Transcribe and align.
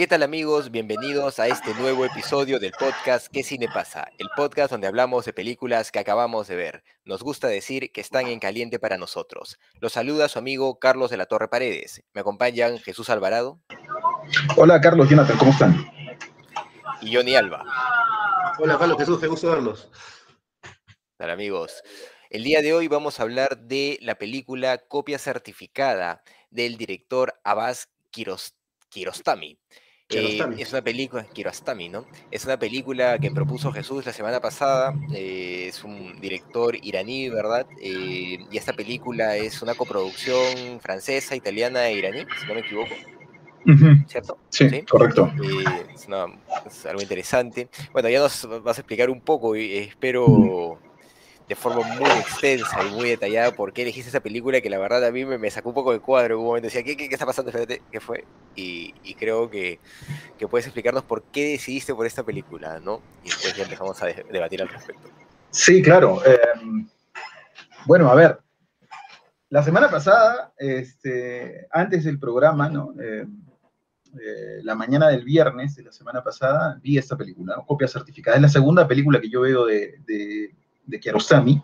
¿Qué 0.00 0.06
tal 0.06 0.22
amigos? 0.22 0.70
Bienvenidos 0.70 1.38
a 1.40 1.46
este 1.46 1.74
nuevo 1.74 2.06
episodio 2.06 2.58
del 2.58 2.72
podcast 2.72 3.26
¿Qué 3.30 3.42
cine 3.42 3.68
pasa? 3.68 4.08
El 4.16 4.30
podcast 4.34 4.70
donde 4.70 4.86
hablamos 4.86 5.26
de 5.26 5.34
películas 5.34 5.92
que 5.92 5.98
acabamos 5.98 6.48
de 6.48 6.56
ver. 6.56 6.84
Nos 7.04 7.22
gusta 7.22 7.48
decir 7.48 7.92
que 7.92 8.00
están 8.00 8.26
en 8.26 8.40
caliente 8.40 8.78
para 8.78 8.96
nosotros. 8.96 9.58
Los 9.78 9.92
saluda 9.92 10.30
su 10.30 10.38
amigo 10.38 10.78
Carlos 10.78 11.10
de 11.10 11.18
la 11.18 11.26
Torre 11.26 11.48
Paredes. 11.48 12.02
Me 12.14 12.22
acompañan 12.22 12.78
Jesús 12.78 13.10
Alvarado. 13.10 13.60
Hola 14.56 14.80
Carlos, 14.80 15.06
Jonathan, 15.10 15.36
¿cómo 15.36 15.50
están? 15.50 15.86
Y 17.02 17.14
Johnny 17.14 17.36
Alba. 17.36 17.62
Hola 18.58 18.78
Carlos, 18.78 18.96
Jesús, 18.96 19.20
qué 19.20 19.26
gusto 19.26 19.50
verlos. 19.50 19.90
Hola 21.18 21.34
amigos. 21.34 21.82
El 22.30 22.44
día 22.44 22.62
de 22.62 22.72
hoy 22.72 22.88
vamos 22.88 23.20
a 23.20 23.24
hablar 23.24 23.58
de 23.58 23.98
la 24.00 24.14
película 24.14 24.78
Copia 24.78 25.18
Certificada 25.18 26.22
del 26.48 26.78
director 26.78 27.38
Abbas 27.44 27.90
Kiarostami. 28.88 29.58
Eh, 30.10 30.40
es 30.58 30.72
una 30.72 30.82
película, 30.82 31.24
¿no? 31.90 32.04
Es 32.30 32.44
una 32.44 32.58
película 32.58 33.18
que 33.18 33.30
propuso 33.30 33.70
Jesús 33.70 34.04
la 34.04 34.12
semana 34.12 34.40
pasada. 34.40 34.92
Eh, 35.12 35.66
es 35.68 35.84
un 35.84 36.20
director 36.20 36.76
iraní, 36.82 37.28
¿verdad? 37.28 37.66
Eh, 37.80 38.44
y 38.50 38.56
esta 38.56 38.72
película 38.72 39.36
es 39.36 39.62
una 39.62 39.74
coproducción 39.74 40.80
francesa, 40.80 41.36
italiana 41.36 41.88
e 41.88 41.94
iraní, 41.94 42.26
si 42.40 42.46
no 42.46 42.54
me 42.54 42.60
equivoco. 42.60 42.94
¿Cierto? 44.08 44.38
Sí, 44.48 44.82
correcto. 44.82 45.30
Es, 45.94 46.08
es, 46.66 46.86
algo 46.86 47.02
interesante. 47.02 47.68
Bueno, 47.92 48.08
ya 48.08 48.18
nos 48.18 48.48
vas 48.64 48.78
a 48.78 48.80
explicar 48.80 49.10
un 49.10 49.20
poco 49.20 49.54
y 49.54 49.76
espero 49.76 50.78
de 51.50 51.56
forma 51.56 51.82
muy 51.82 52.08
extensa 52.10 52.80
y 52.84 52.90
muy 52.94 53.08
detallada 53.08 53.50
por 53.50 53.72
qué 53.72 53.82
elegiste 53.82 54.08
esa 54.08 54.20
película 54.20 54.60
que 54.60 54.70
la 54.70 54.78
verdad 54.78 55.04
a 55.04 55.10
mí 55.10 55.24
me, 55.24 55.36
me 55.36 55.50
sacó 55.50 55.70
un 55.70 55.74
poco 55.74 55.92
de 55.92 55.98
cuadro. 55.98 56.34
En 56.34 56.40
un 56.40 56.46
momento 56.46 56.66
decía, 56.66 56.84
¿qué, 56.84 56.96
qué, 56.96 57.08
qué 57.08 57.14
está 57.16 57.26
pasando? 57.26 57.50
Espérate, 57.50 57.82
¿qué 57.90 57.98
fue? 57.98 58.24
Y, 58.54 58.92
creo 59.18 59.50
que, 59.50 59.80
que, 60.38 60.46
puedes 60.46 60.66
explicarnos 60.66 61.02
por 61.02 61.24
qué 61.24 61.50
decidiste 61.50 61.92
por 61.92 62.06
esta 62.06 62.22
película, 62.22 62.78
¿no? 62.78 63.02
Y 63.24 63.30
después 63.30 63.56
ya 63.56 63.64
empezamos 63.64 64.00
a 64.00 64.06
de, 64.06 64.24
debatir 64.30 64.62
al 64.62 64.68
respecto. 64.68 65.08
Sí, 65.50 65.82
claro. 65.82 66.22
Eh, 66.24 66.38
bueno, 67.84 68.08
a 68.08 68.14
ver. 68.14 68.38
La 69.48 69.64
semana 69.64 69.90
pasada, 69.90 70.52
este, 70.56 71.66
antes 71.72 72.04
del 72.04 72.20
programa, 72.20 72.68
¿no? 72.68 72.94
Eh, 73.02 73.26
eh, 74.22 74.60
la 74.62 74.76
mañana 74.76 75.08
del 75.08 75.24
viernes 75.24 75.74
de 75.74 75.82
la 75.82 75.90
semana 75.90 76.22
pasada, 76.22 76.78
vi 76.80 76.96
esta 76.96 77.16
película. 77.16 77.56
Copia 77.66 77.88
certificada. 77.88 78.36
Es 78.36 78.42
la 78.42 78.48
segunda 78.48 78.86
película 78.86 79.20
que 79.20 79.28
yo 79.28 79.40
veo 79.40 79.66
de 79.66 80.54
de 80.90 81.00
Kiarostami, 81.00 81.62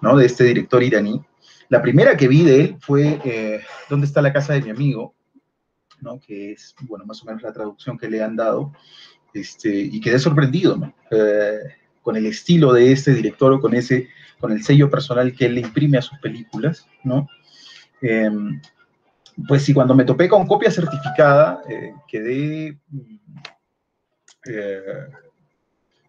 ¿no? 0.00 0.16
de 0.16 0.26
este 0.26 0.44
director 0.44 0.82
iraní. 0.82 1.20
La 1.68 1.82
primera 1.82 2.16
que 2.16 2.28
vi 2.28 2.44
de 2.44 2.60
él 2.60 2.76
fue 2.80 3.20
eh, 3.24 3.60
¿Dónde 3.88 4.06
está 4.06 4.22
la 4.22 4.32
casa 4.32 4.54
de 4.54 4.62
mi 4.62 4.70
amigo? 4.70 5.14
¿no? 6.00 6.20
que 6.20 6.52
es, 6.52 6.74
bueno, 6.82 7.04
más 7.06 7.22
o 7.22 7.26
menos 7.26 7.42
la 7.42 7.52
traducción 7.52 7.98
que 7.98 8.08
le 8.08 8.22
han 8.22 8.36
dado, 8.36 8.72
este, 9.32 9.68
y 9.68 10.00
quedé 10.00 10.18
sorprendido 10.18 10.92
eh, 11.10 11.58
con 12.02 12.16
el 12.16 12.26
estilo 12.26 12.72
de 12.72 12.92
este 12.92 13.12
director, 13.14 13.60
con, 13.60 13.74
ese, 13.74 14.08
con 14.40 14.52
el 14.52 14.62
sello 14.62 14.90
personal 14.90 15.34
que 15.34 15.46
él 15.46 15.54
le 15.54 15.60
imprime 15.62 15.98
a 15.98 16.02
sus 16.02 16.18
películas, 16.18 16.86
¿no? 17.04 17.28
Eh, 18.02 18.30
pues 19.48 19.62
sí, 19.62 19.74
cuando 19.74 19.94
me 19.94 20.04
topé 20.04 20.28
con 20.28 20.46
copia 20.46 20.70
certificada, 20.70 21.60
eh, 21.68 21.92
quedé 22.08 22.78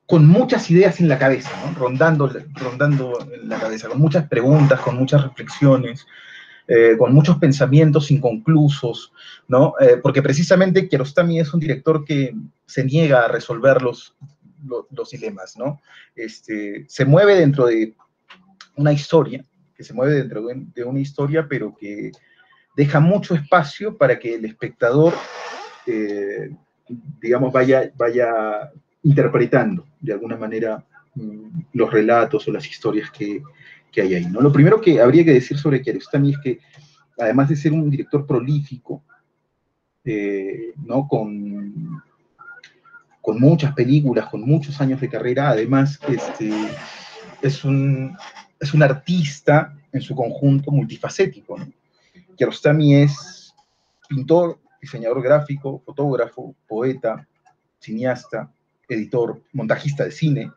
con 0.08 0.26
muchas 0.26 0.72
ideas 0.72 1.02
en 1.02 1.10
la 1.10 1.20
cabeza, 1.20 1.52
rondando, 1.78 2.32
rondando 2.54 3.20
en 3.32 3.50
la 3.50 3.60
cabeza, 3.60 3.90
con 3.90 4.00
muchas 4.00 4.28
preguntas, 4.28 4.80
con 4.80 4.96
muchas 4.96 5.22
reflexiones, 5.22 6.08
eh, 6.66 6.96
con 6.98 7.14
muchos 7.14 7.38
pensamientos 7.38 8.10
inconclusos, 8.10 9.12
¿no? 9.50 9.74
Eh, 9.82 9.98
porque 10.02 10.22
precisamente 10.22 10.88
Kiarostami 10.88 11.42
es 11.42 11.54
un 11.54 11.60
director 11.60 12.06
que 12.06 12.34
se 12.66 12.86
niega 12.86 13.26
a 13.26 13.28
resolver 13.28 13.82
los, 13.82 14.16
dilemas, 15.12 15.58
¿no? 15.58 15.82
Este, 16.16 16.86
se 16.88 17.06
mueve 17.06 17.36
dentro 17.36 17.66
de 17.66 17.94
una 18.78 18.94
historia, 18.94 19.44
que 19.76 19.84
se 19.84 19.94
mueve 19.94 20.16
dentro 20.16 20.42
de, 20.48 20.56
de 20.74 20.84
una 20.86 21.00
historia, 21.00 21.48
pero 21.50 21.76
que 21.76 22.12
deja 22.78 23.02
mucho 23.02 23.36
espacio 23.36 23.98
para 23.98 24.18
que 24.18 24.36
el 24.36 24.46
espectador, 24.46 25.14
eh, 25.86 26.50
digamos, 27.20 27.52
vaya, 27.52 27.92
vaya 27.96 28.72
interpretando 29.08 29.86
de 30.02 30.14
alguna 30.14 30.36
manera 30.36 30.84
mm, 31.16 31.62
los 31.74 31.92
relatos 31.92 32.48
o 32.48 32.52
las 32.52 32.68
historias 32.68 33.10
que, 33.10 33.42
que, 33.92 34.02
hay 34.02 34.16
ahí. 34.16 34.26
¿no? 34.26 34.42
Lo 34.42 34.52
primero 34.52 34.82
que 34.82 35.00
habría 35.00 35.24
que 35.24 35.34
decir 35.34 35.58
sobre 35.58 35.82
Kiarostami 35.82 36.32
es 36.32 36.38
que, 36.40 36.60
además 37.18 37.50
de 37.50 37.56
ser 37.56 37.72
un 37.72 37.90
director 37.90 38.26
prolífico, 38.28 39.02
eh, 40.04 40.74
¿no? 40.86 41.08
con, 41.08 42.04
con 43.22 43.40
muchas 43.40 43.74
películas, 43.74 44.28
con 44.28 44.42
muchos 44.42 44.80
años 44.82 45.00
de 45.00 45.10
carrera, 45.10 45.50
además 45.50 46.00
este, 46.08 46.52
es, 47.42 47.64
un, 47.64 48.16
es 48.60 48.74
un 48.74 48.84
artista 48.84 49.74
en 49.94 50.02
su 50.02 50.16
conjunto 50.16 50.70
multifacético. 50.72 51.58
¿no? 51.58 51.68
Kiarostami 52.36 52.96
es 52.96 53.56
pintor, 54.10 54.60
diseñador 54.82 55.22
gráfico, 55.22 55.82
fotógrafo, 55.86 56.54
poeta, 56.68 57.26
cineasta, 57.80 58.52
editor, 58.88 59.42
montajista 59.54 60.06
de 60.06 60.12
cine, 60.12 60.52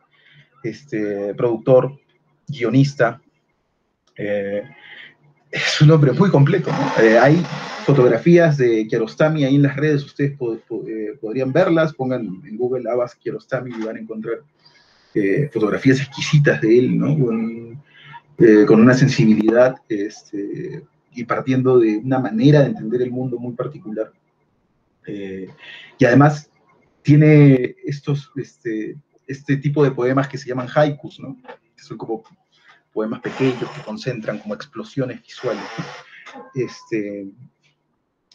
este, 0.63 1.33
productor, 1.35 1.99
guionista. 2.47 3.21
Eh, 4.17 4.63
es 5.49 5.81
un 5.81 5.91
hombre 5.91 6.11
muy 6.13 6.29
completo. 6.29 6.71
Eh, 7.01 7.17
hay 7.17 7.43
fotografías 7.85 8.57
de 8.57 8.87
Kiarostami 8.87 9.43
ahí 9.43 9.55
en 9.55 9.63
las 9.63 9.75
redes, 9.75 10.05
ustedes 10.05 10.33
eh, 10.33 11.17
podrían 11.19 11.51
verlas, 11.51 11.93
pongan 11.93 12.41
en 12.45 12.57
Google 12.57 12.89
Abbas 12.89 13.15
Kiarostami 13.15 13.71
y 13.71 13.83
van 13.83 13.97
a 13.97 13.99
encontrar 13.99 14.39
fotografías 15.51 15.99
exquisitas 15.99 16.61
de 16.61 16.79
él, 16.79 16.97
¿no? 16.97 17.19
con, 17.19 17.83
con 18.65 18.79
una 18.79 18.93
sensibilidad 18.93 19.75
este, 19.89 20.85
y 21.11 21.25
partiendo 21.25 21.79
de 21.79 21.97
una 21.97 22.17
manera 22.17 22.61
de 22.61 22.67
entender 22.67 23.01
el 23.01 23.11
mundo 23.11 23.37
muy 23.37 23.51
particular. 23.51 24.13
y 25.05 26.05
además 26.05 26.50
tiene 27.03 27.75
estos, 27.83 28.31
este, 28.35 28.97
este 29.27 29.57
tipo 29.57 29.83
de 29.83 29.91
poemas 29.91 30.27
que 30.27 30.37
se 30.37 30.47
llaman 30.47 30.67
haikus, 30.73 31.19
¿no? 31.19 31.37
Que 31.75 31.83
son 31.83 31.97
como 31.97 32.23
poemas 32.93 33.21
pequeños 33.21 33.69
que 33.71 33.81
concentran 33.83 34.39
como 34.39 34.53
explosiones 34.53 35.21
visuales. 35.21 35.63
Este, 36.53 37.27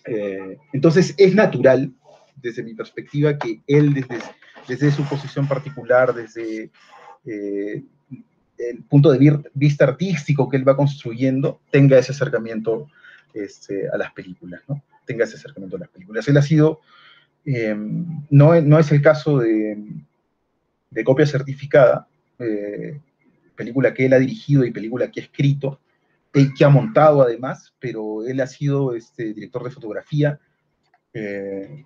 eh, 0.07 0.59
entonces 0.73 1.15
es 1.17 1.35
natural, 1.35 1.93
desde 2.37 2.63
mi 2.63 2.75
perspectiva, 2.75 3.39
que 3.39 3.61
él 3.67 3.95
desde, 3.95 4.19
desde 4.69 4.91
su 4.91 5.05
posición 5.05 5.47
particular, 5.47 6.15
desde 6.15 6.71
eh, 7.25 7.85
el 8.59 8.83
punto 8.85 9.11
de 9.11 9.43
vista 9.55 9.85
artístico 9.85 10.49
que 10.49 10.57
él 10.57 10.69
va 10.69 10.77
construyendo, 10.77 11.61
tenga 11.71 11.99
ese 11.99 12.13
acercamiento 12.13 12.89
este, 13.35 13.89
a 13.89 13.99
las 13.99 14.13
películas, 14.13 14.63
¿no? 14.69 14.83
Tenga 15.05 15.25
ese 15.25 15.37
acercamiento 15.37 15.77
a 15.77 15.81
las 15.81 15.89
películas. 15.91 16.27
Él 16.29 16.37
ha 16.37 16.43
sido 16.43 16.81
eh, 17.47 17.75
no, 18.31 18.61
no, 18.61 18.79
es 18.79 18.93
el 18.93 19.01
caso 19.01 19.39
de, 19.39 19.79
de 20.91 21.05
copia 21.05 21.27
certificada, 21.27 22.09
eh, 22.41 23.01
película 23.55 23.95
que 23.95 24.07
él 24.07 24.13
ha 24.13 24.19
dirigido 24.19 24.65
y 24.65 24.73
película 24.73 25.11
que 25.11 25.21
ha 25.21 25.25
escrito, 25.25 25.81
y 26.35 26.53
que 26.53 26.65
ha 26.65 26.69
montado 26.69 27.23
además, 27.23 27.75
pero 27.79 28.27
él 28.27 28.41
ha 28.41 28.47
sido 28.47 28.95
este, 28.95 29.33
director 29.33 29.65
de 29.65 29.71
fotografía. 29.71 30.39
Eh, 31.15 31.85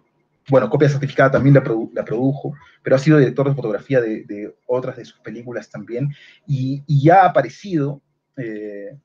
bueno, 0.49 0.69
copia 0.69 0.89
certificada 0.89 1.33
también 1.33 1.55
la, 1.55 1.63
produ 1.63 1.93
la, 1.95 2.05
produjo, 2.05 2.55
pero 2.83 2.97
ha 2.97 2.99
sido 2.99 3.19
director 3.19 3.49
de 3.49 3.55
fotografía 3.55 4.01
de, 4.01 4.53
otras 4.67 4.97
de 4.97 5.05
sus 5.05 5.21
películas 5.21 5.71
también, 5.71 6.09
y, 6.47 7.09
ha 7.11 7.27
aparecido 7.27 8.01
eh, 8.37 8.97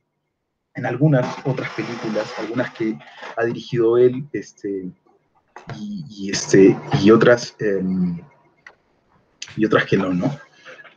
en 0.74 0.86
algunas 0.86 1.36
otras 1.46 1.69
películas, 1.72 2.34
algunas 2.40 2.74
que 2.74 2.98
ha 3.38 3.46
dirigido 3.46 3.98
él, 3.98 4.25
este, 4.31 4.90
y, 5.78 6.30
este, 6.31 6.78
y, 7.02 7.12
otras, 7.12 7.56
eh, 7.60 7.81
y 9.57 9.66
otras 9.66 9.86
que 9.86 9.98
no, 9.98 10.13
¿no? 10.13 10.38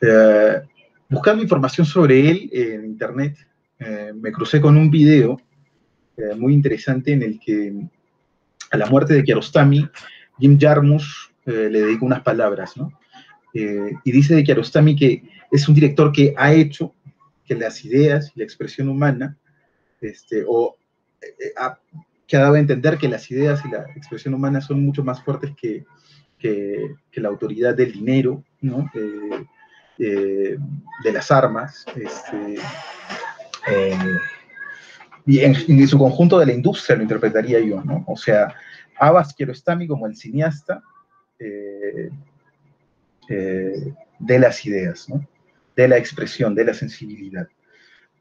Eh, 0.01 0.63
buscando 1.09 1.43
información 1.43 1.87
sobre 1.87 2.31
él 2.31 2.51
en 2.53 2.85
internet, 2.85 3.37
eh, 3.79 4.13
me 4.15 4.31
crucé 4.33 4.61
con 4.61 4.77
un 4.77 4.91
video 4.91 5.41
eh, 6.17 6.35
muy 6.37 6.53
interesante 6.55 7.13
en 7.13 7.23
el 7.23 7.41
que 7.41 7.73
a 8.71 8.77
la 8.77 8.87
muerte 8.87 9.15
de 9.15 9.25
Kiarostami, 9.25 9.89
Jim 10.39 10.59
Jarmusch 10.61 11.31
le 11.47 11.71
dedica 11.71 12.05
unas 12.05 12.21
palabras, 12.21 12.77
¿no? 12.77 12.93
y 13.55 14.13
dice 14.13 14.35
de 14.35 14.45
Kiarostami 14.45 14.95
que 14.95 15.23
es 15.51 15.67
un 15.67 15.75
director 15.75 16.13
que 16.13 16.35
ha 16.37 16.53
hecho 16.53 16.95
que 17.47 17.55
las 17.55 17.83
ideas 17.87 18.31
y 18.35 18.41
la 18.41 18.45
expresión 18.45 18.91
humana, 18.91 19.39
este, 20.03 20.45
o 20.47 20.77
ha, 21.57 21.79
que 22.29 22.37
ha 22.37 22.41
dado 22.41 22.55
a 22.55 22.61
entender 22.61 22.99
que 22.99 23.09
las 23.09 23.31
ideas 23.31 23.65
y 23.65 23.71
la 23.71 23.87
expresión 23.97 24.35
humana 24.35 24.61
son 24.61 24.85
mucho 24.85 25.03
más 25.03 25.23
fuertes 25.23 25.53
que, 25.57 25.87
que, 26.39 26.95
la 27.15 27.29
autoridad 27.31 27.75
del 27.75 27.91
dinero, 27.91 28.45
¿no? 28.61 28.89
Eh, 29.99 30.57
de 31.03 31.13
las 31.13 31.31
armas, 31.33 31.85
este, 31.97 32.61
eh, 33.69 33.99
y 35.27 35.41
en, 35.41 35.89
su 35.89 35.99
conjunto 35.99 36.39
de 36.39 36.47
la 36.47 36.53
industria 36.53 36.97
lo 36.97 37.03
interpretaría 37.03 37.59
yo, 37.61 37.83
¿no? 37.83 38.05
O 38.07 38.17
sea, 38.17 38.55
Abbas 39.01 39.35
Kiarostami 39.35 39.89
como 39.89 40.07
el 40.07 40.15
cineasta 40.15 40.83
eh, 41.41 42.11
de 43.29 44.39
las 44.39 44.65
ideas, 44.65 45.09
¿no? 45.09 45.27
De 45.75 45.89
la 45.89 45.97
expresión, 45.97 46.55
de 46.55 46.65
la 46.65 46.75
sensibilidad. 46.75 47.49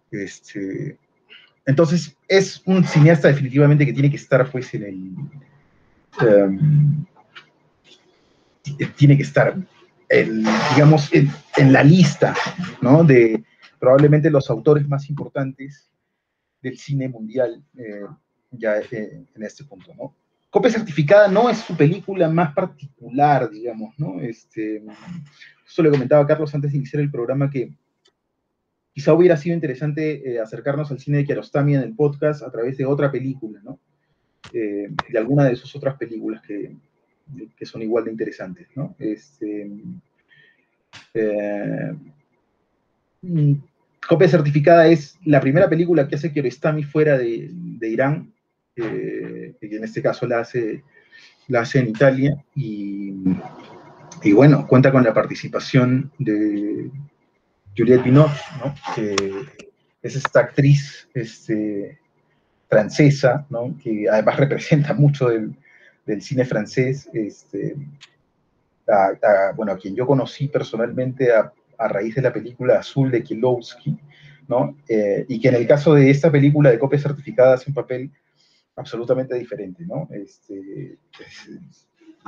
Este, 0.10 0.98
entonces, 1.68 2.18
es 2.28 2.64
un 2.66 2.84
cineasta 2.84 3.28
definitivamente 3.28 3.86
que 3.86 3.94
tiene 3.94 4.10
que 4.10 4.16
estar, 4.16 4.50
pues, 4.50 4.74
en 4.74 4.84
el... 4.84 5.16
Em, 6.28 7.06
tiene 8.98 9.16
que 9.16 9.24
estar 9.24 9.56
digamos, 10.10 11.10
en, 11.14 11.74
la 11.74 11.84
lista, 11.84 12.34
¿no? 12.82 13.04
De 13.04 13.44
probablemente 13.80 14.30
los 14.30 14.50
autores 14.50 14.88
más 14.88 15.10
importantes 15.10 15.90
del 16.62 16.78
cine 16.78 17.10
mundial 17.10 17.64
eh, 17.78 18.06
ya 18.52 18.80
eh, 18.80 19.26
en 19.36 19.44
este 19.44 19.66
punto, 19.66 19.94
¿no? 19.96 20.16
Copia 20.50 20.72
Certificada 20.72 21.28
no 21.28 21.50
es 21.50 21.58
su 21.60 21.76
película 21.76 22.30
más 22.30 22.54
particular, 22.54 23.50
digamos, 23.50 23.94
¿no? 24.00 24.22
Este, 24.22 24.82
le 25.78 25.92
comentaba 25.92 26.24
a 26.24 26.28
Carlos 26.28 26.56
antes 26.56 26.72
de 26.72 26.78
iniciar 26.78 27.02
el 27.02 27.12
programa 27.12 27.50
que 27.50 27.74
quizá 28.98 29.14
hubiera 29.14 29.38
sido 29.38 29.54
interesante 29.54 30.28
eh, 30.28 30.40
acercarnos 30.40 30.90
al 30.90 30.98
cine 30.98 31.18
de 31.18 31.26
Kiarostami 31.26 31.76
en 31.76 31.84
el 31.84 31.94
podcast 31.94 32.42
a 32.42 32.50
través 32.50 32.80
de 32.80 32.86
otra 32.86 33.12
película, 33.12 33.60
¿no? 33.64 33.78
de 34.52 35.20
alguna 35.20 35.46
de 35.46 35.56
sus 35.56 35.76
otras 35.76 35.98
películas 35.98 36.42
que, 36.42 36.76
son 37.64 37.84
igual 37.84 38.06
de 38.06 38.12
interesantes, 38.12 38.70
¿no? 38.74 38.96
Este, 38.98 39.70
eh, 41.14 41.94
mm, 43.22 43.54
copia 44.10 44.28
certificada 44.28 44.88
es 44.88 45.20
la 45.26 45.42
primera 45.42 45.70
película 45.70 46.08
que 46.08 46.16
hace 46.16 46.34
Kiarostami 46.34 46.82
fuera 46.82 47.20
de, 47.20 47.52
Irán, 47.84 48.34
eh, 48.76 49.54
que 49.62 49.76
en 49.76 49.84
este 49.84 50.02
caso 50.02 50.26
la 50.26 50.40
hace 50.40 50.82
en 51.48 51.88
Italia, 51.88 52.44
y, 52.56 53.14
bueno, 54.34 54.66
cuenta 54.66 54.92
con 54.92 55.04
la 55.04 55.14
participación 55.14 56.12
de 56.18 56.90
Juliette 57.78 58.04
Binoche, 58.04 58.42
¿no? 58.64 58.74
que 58.96 59.16
es 60.02 60.16
esta 60.16 60.40
actriz 60.40 61.08
este, 61.14 62.00
francesa, 62.68 63.46
que 63.84 64.08
además 64.10 64.38
representa 64.38 64.94
mucho 64.94 65.30
del, 65.30 65.56
cine 66.22 66.46
francés, 66.46 67.10
este, 67.14 67.76
a, 68.88 69.52
bueno, 69.56 69.74
a 69.74 69.78
quien 69.78 69.96
yo 69.96 70.08
conocí 70.08 70.48
personalmente 70.48 71.32
a, 71.32 71.52
raíz 71.80 72.16
de 72.16 72.24
la 72.24 72.34
película 72.34 72.80
Azul 72.80 73.12
de 73.12 73.22
Kielowski. 73.22 73.96
Eh, 74.88 75.26
y 75.28 75.42
que 75.42 75.50
en 75.50 75.56
el 75.56 75.68
caso 75.68 75.94
de 75.94 76.10
esta 76.10 76.32
película 76.32 76.72
de 76.72 76.80
copia 76.80 76.98
certificada 76.98 77.56
hace 77.56 77.70
un 77.70 77.76
papel 77.76 78.10
absolutamente 78.78 79.36
diferente, 79.36 79.86
¿no? 79.86 80.08
Este, 80.10 80.98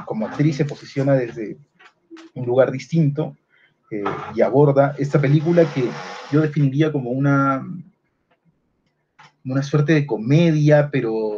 como 0.06 0.28
actriz 0.28 0.58
se 0.58 0.66
posiciona 0.66 1.16
desde 1.16 1.58
un 2.36 2.46
lugar 2.46 2.72
distinto 2.72 3.38
eh, 3.92 4.04
y 4.36 4.42
aborda 4.42 4.96
esta 4.98 5.20
película 5.20 5.66
que 5.74 5.90
yo 6.32 6.42
definiría 6.42 6.92
como 6.92 7.12
una, 7.12 7.66
una 9.46 9.64
suerte 9.64 9.94
de 9.94 10.06
comedia, 10.06 10.90
pero 10.92 11.36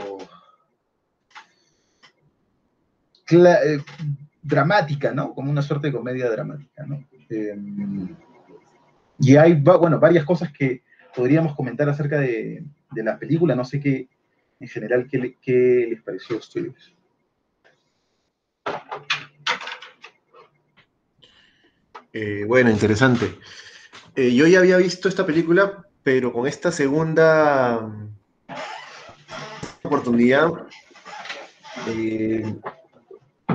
eh, 3.32 3.80
dramática, 4.42 5.14
¿no? 5.14 5.34
Como 5.34 5.52
una 5.52 5.62
suerte 5.62 5.88
de 5.88 5.94
comedia 5.94 6.30
dramática, 6.30 6.86
¿no? 6.86 7.08
Em, 7.30 8.16
y 9.20 9.36
hay, 9.38 9.54
bueno, 9.54 10.00
varias 10.00 10.26
cosas 10.26 10.52
que 10.52 10.84
podríamos 11.16 11.56
comentar 11.56 11.88
acerca 11.88 12.20
de, 12.20 12.66
la 12.96 13.18
película. 13.18 13.56
No 13.56 13.64
sé 13.64 13.80
qué, 13.80 14.10
en 14.60 14.68
general, 14.68 15.08
qué, 15.10 15.88
les 15.90 16.02
pareció 16.02 16.36
a 16.36 16.40
ustedes. 16.40 16.94
Eh, 22.14 22.46
bueno, 22.48 22.70
interesante. 22.70 23.38
Eh, 24.16 24.34
yo 24.34 24.48
ya 24.48 24.60
había 24.60 24.78
visto 24.78 25.08
esta 25.08 25.26
película, 25.26 25.88
pero 26.04 26.34
con 26.34 26.48
esta 26.48 26.72
segunda 26.72 27.90
oportunidad 29.84 30.52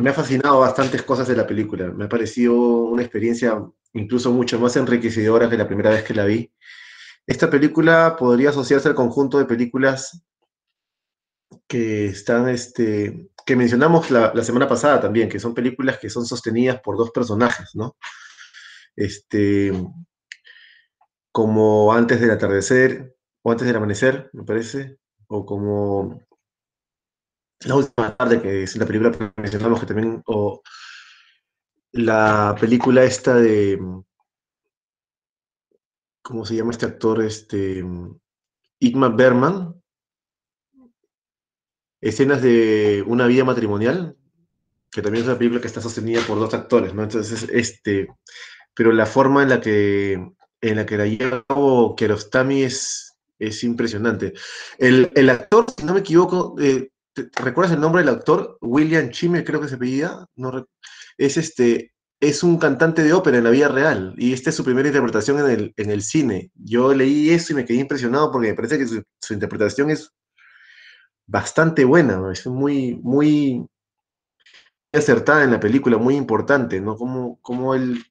me 0.00 0.10
ha 0.10 0.12
fascinado 0.12 0.60
bastantes 0.60 1.02
cosas 1.02 1.28
de 1.28 1.36
la 1.36 1.46
película. 1.46 1.86
Me 1.88 2.04
ha 2.04 2.08
parecido 2.08 2.54
una 2.54 3.02
experiencia 3.02 3.62
incluso 3.92 4.30
mucho 4.32 4.58
más 4.58 4.76
enriquecedora 4.76 5.48
que 5.48 5.56
la 5.56 5.66
primera 5.66 5.90
vez 5.90 6.04
que 6.04 6.14
la 6.14 6.24
vi. 6.24 6.50
Esta 7.26 7.50
película 7.50 8.16
podría 8.18 8.50
asociarse 8.50 8.88
al 8.88 8.94
conjunto 8.94 9.38
de 9.38 9.46
películas 9.46 10.22
que 11.66 12.06
están, 12.06 12.48
este, 12.48 13.28
que 13.44 13.56
mencionamos 13.56 14.10
la, 14.10 14.32
semana 14.44 14.68
pasada 14.68 15.00
también, 15.00 15.28
que 15.28 15.40
son 15.40 15.54
películas 15.54 15.98
que 15.98 16.10
son 16.10 16.26
sostenidas 16.26 16.80
por 16.80 16.96
dos 16.96 17.10
personajes, 17.10 17.70
¿no? 17.74 17.96
Este, 18.96 19.72
como 21.30 21.92
antes 21.92 22.20
del 22.20 22.30
atardecer, 22.30 23.14
o 23.42 23.50
antes 23.52 23.66
del 23.66 23.76
amanecer, 23.76 24.30
me 24.32 24.42
parece, 24.42 24.98
o 25.28 25.44
como 25.44 26.20
la 27.60 27.74
última 27.74 28.16
tarde, 28.16 28.40
que 28.40 28.62
es 28.62 28.76
la 28.76 28.86
película 28.86 29.12
que 29.12 29.32
mencionamos, 29.40 29.80
que 29.80 29.86
también, 29.86 30.22
o 30.26 30.62
la 31.92 32.56
película 32.58 33.04
esta 33.04 33.34
de, 33.34 33.78
¿cómo 36.22 36.44
se 36.44 36.56
llama 36.56 36.72
este 36.72 36.86
actor? 36.86 37.22
Este, 37.22 37.84
Igmar 38.80 39.16
Berman, 39.16 39.80
escenas 42.00 42.42
de 42.42 43.04
una 43.06 43.26
vida 43.26 43.44
matrimonial, 43.44 44.16
que 44.90 45.02
también 45.02 45.22
es 45.22 45.28
una 45.28 45.38
película 45.38 45.60
que 45.60 45.66
está 45.66 45.80
sostenida 45.80 46.20
por 46.26 46.38
dos 46.38 46.52
actores, 46.54 46.94
¿no? 46.94 47.02
Entonces, 47.02 47.48
este, 47.52 48.08
pero 48.76 48.92
la 48.92 49.06
forma 49.06 49.42
en 49.42 49.48
la 49.48 49.60
que, 49.60 50.12
en 50.60 50.76
la 50.76 50.86
que 50.86 50.96
la 50.96 51.06
lleva 51.06 51.44
Kiarostami 51.96 52.62
es, 52.62 53.16
es 53.38 53.64
impresionante. 53.64 54.34
El, 54.78 55.10
el, 55.14 55.30
actor, 55.30 55.66
si 55.76 55.84
no 55.84 55.94
me 55.94 56.00
equivoco, 56.00 56.54
eh, 56.60 56.90
¿Recuerdas 57.36 57.74
el 57.74 57.80
nombre 57.80 58.02
del 58.02 58.14
actor? 58.14 58.58
William 58.60 59.10
Chime, 59.10 59.42
creo 59.42 59.60
que 59.60 59.68
se 59.68 59.76
apellida. 59.76 60.26
No, 60.36 60.66
es, 61.16 61.36
este, 61.38 61.94
es 62.20 62.42
un 62.42 62.58
cantante 62.58 63.02
de 63.02 63.14
ópera 63.14 63.38
en 63.38 63.44
la 63.44 63.50
vida 63.50 63.68
real 63.68 64.14
y 64.18 64.32
esta 64.32 64.50
es 64.50 64.56
su 64.56 64.64
primera 64.64 64.88
interpretación 64.88 65.38
en 65.40 65.50
el, 65.50 65.74
en 65.76 65.90
el 65.90 66.02
cine. 66.02 66.50
Yo 66.54 66.92
leí 66.94 67.30
eso 67.30 67.52
y 67.52 67.56
me 67.56 67.64
quedé 67.64 67.78
impresionado 67.78 68.30
porque 68.30 68.48
me 68.48 68.54
parece 68.54 68.78
que 68.78 68.86
su, 68.86 69.02
interpretación 69.32 69.90
es 69.90 70.10
bastante 71.26 71.84
buena, 71.84 72.20
es 72.30 72.46
muy, 72.46 72.96
muy 73.02 73.66
acertada 74.92 75.44
en 75.44 75.52
la 75.52 75.60
película, 75.60 75.96
muy 75.96 76.16
importante, 76.16 76.80
¿no? 76.80 76.96
Cómo, 76.96 77.38
cómo 77.42 77.74
él 77.74 78.04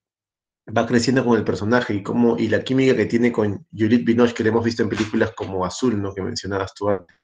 va 0.76 0.86
creciendo 0.86 1.24
con 1.24 1.38
el 1.38 1.44
personaje 1.44 1.94
y, 1.94 2.04
cómo, 2.04 2.38
y 2.38 2.48
la 2.48 2.64
química 2.64 2.96
que 2.96 3.06
tiene 3.06 3.32
con 3.32 3.66
Juliette 3.72 4.06
Binoche, 4.06 4.34
que 4.34 4.44
le 4.44 4.50
hemos 4.50 4.66
visto 4.66 4.84
en 4.84 4.90
películas 4.90 5.32
como 5.36 5.66
Azul, 5.66 6.02
¿no? 6.02 6.14
Que 6.14 6.22
mencionabas 6.22 6.74
tú 6.74 6.90
antes. 6.90 7.16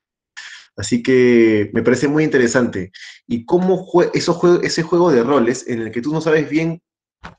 Así 0.75 1.03
que 1.03 1.69
me 1.73 1.83
parece 1.83 2.07
muy 2.07 2.23
interesante. 2.23 2.91
Y 3.27 3.45
cómo 3.45 3.85
eso 4.13 4.61
ese 4.61 4.83
juego 4.83 5.11
de 5.11 5.23
roles 5.23 5.67
en 5.67 5.81
el 5.81 5.91
que 5.91 6.01
tú 6.01 6.13
no 6.13 6.21
sabes 6.21 6.49
bien 6.49 6.81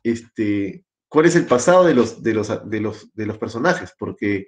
este, 0.03 0.85
cuál 1.09 1.27
es 1.27 1.37
el 1.37 1.47
pasado 1.47 1.85
de 1.85 1.95
los, 1.95 2.23
de 2.23 2.35
los, 2.35 2.71
de 2.71 2.81
los, 2.81 3.13
de 3.15 3.27
los 3.27 3.39
personajes, 3.39 3.95
porque 3.99 4.47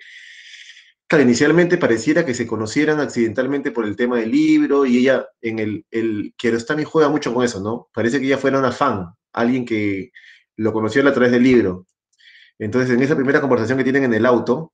inicialmente 1.20 1.78
pareciera 1.78 2.24
que 2.24 2.34
se 2.34 2.46
conocieran 2.46 3.00
accidentalmente 3.00 3.70
por 3.70 3.86
el 3.86 3.96
tema 3.96 4.18
del 4.18 4.30
libro 4.30 4.86
y 4.86 4.98
ella 4.98 5.26
en 5.40 5.58
el, 5.58 5.86
el 5.90 6.34
Kiarostami 6.36 6.84
juega 6.84 7.08
mucho 7.08 7.32
con 7.32 7.44
eso, 7.44 7.60
¿no? 7.60 7.88
Parece 7.92 8.18
que 8.18 8.26
ella 8.26 8.38
fuera 8.38 8.58
una 8.58 8.72
fan, 8.72 9.06
alguien 9.32 9.64
que 9.64 10.10
lo 10.56 10.72
conoció 10.72 11.06
a 11.06 11.12
través 11.12 11.32
del 11.32 11.42
libro. 11.42 11.86
Entonces, 12.58 12.90
en 12.90 13.02
esa 13.02 13.16
primera 13.16 13.40
conversación 13.40 13.78
que 13.78 13.84
tienen 13.84 14.04
en 14.04 14.14
el 14.14 14.26
auto, 14.26 14.72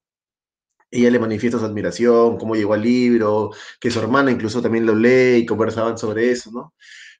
ella 0.91 1.11
le 1.11 1.19
manifiesta 1.19 1.59
su 1.59 1.65
admiración, 1.65 2.37
cómo 2.37 2.57
llegó 2.57 2.75
al 2.75 2.83
libro, 2.83 3.51
que 3.81 3.91
su 3.91 4.01
hermana 4.01 4.31
incluso 4.31 4.61
también 4.61 4.87
lo 4.87 4.95
lee 4.95 5.39
y 5.39 5.47
conversaban 5.47 5.97
sobre 5.97 6.31
eso, 6.31 6.51
¿no? 6.51 6.75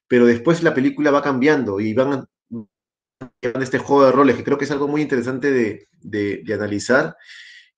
Pero 0.07 0.25
después 0.25 0.61
la 0.61 0.73
película 0.73 1.11
va 1.11 1.21
cambiando 1.21 1.79
y 1.79 1.93
van 1.93 2.27
este 3.41 3.77
juego 3.77 4.05
de 4.05 4.11
roles, 4.11 4.35
que 4.35 4.43
creo 4.43 4.57
que 4.57 4.65
es 4.65 4.71
algo 4.71 4.87
muy 4.87 5.01
interesante 5.01 5.51
de, 5.51 5.87
de, 6.01 6.53
analizar, 6.53 7.15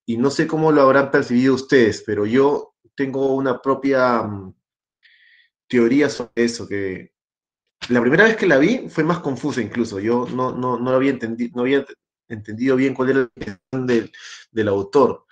y 0.06 0.18
no 0.18 0.32
sé 0.32 0.48
cómo 0.48 0.72
lo 0.72 0.82
habrán 0.82 1.12
percibido 1.12 1.54
ustedes, 1.54 2.04
pero 2.06 2.25
yo 2.25 2.74
tengo 2.96 3.34
una 3.36 3.62
propia 3.62 4.24
mm, 4.24 4.54
teorías 5.68 6.13
sobre 6.13 6.32
eso, 6.36 6.68
que 6.68 7.12
la 7.90 8.02
primera 8.02 8.25
vez 8.25 8.36
que 8.36 8.48
la 8.48 8.58
vi 8.58 8.90
fue 8.90 9.04
más 9.04 9.20
confusa 9.20 9.62
incluso, 9.62 10.00
yo 10.00 10.28
no, 10.34 10.52
no, 10.52 10.80
no 10.80 10.92
había, 10.92 11.12
entendido, 11.12 11.52
no 11.56 11.62
había 11.62 11.86
entendido 12.28 12.75
bien 12.75 12.94
cuál 12.94 13.10
era 13.10 13.20
la 13.20 13.30
intención 13.36 13.88
del, 13.88 14.12
del 14.52 14.68
autor, 14.68 15.25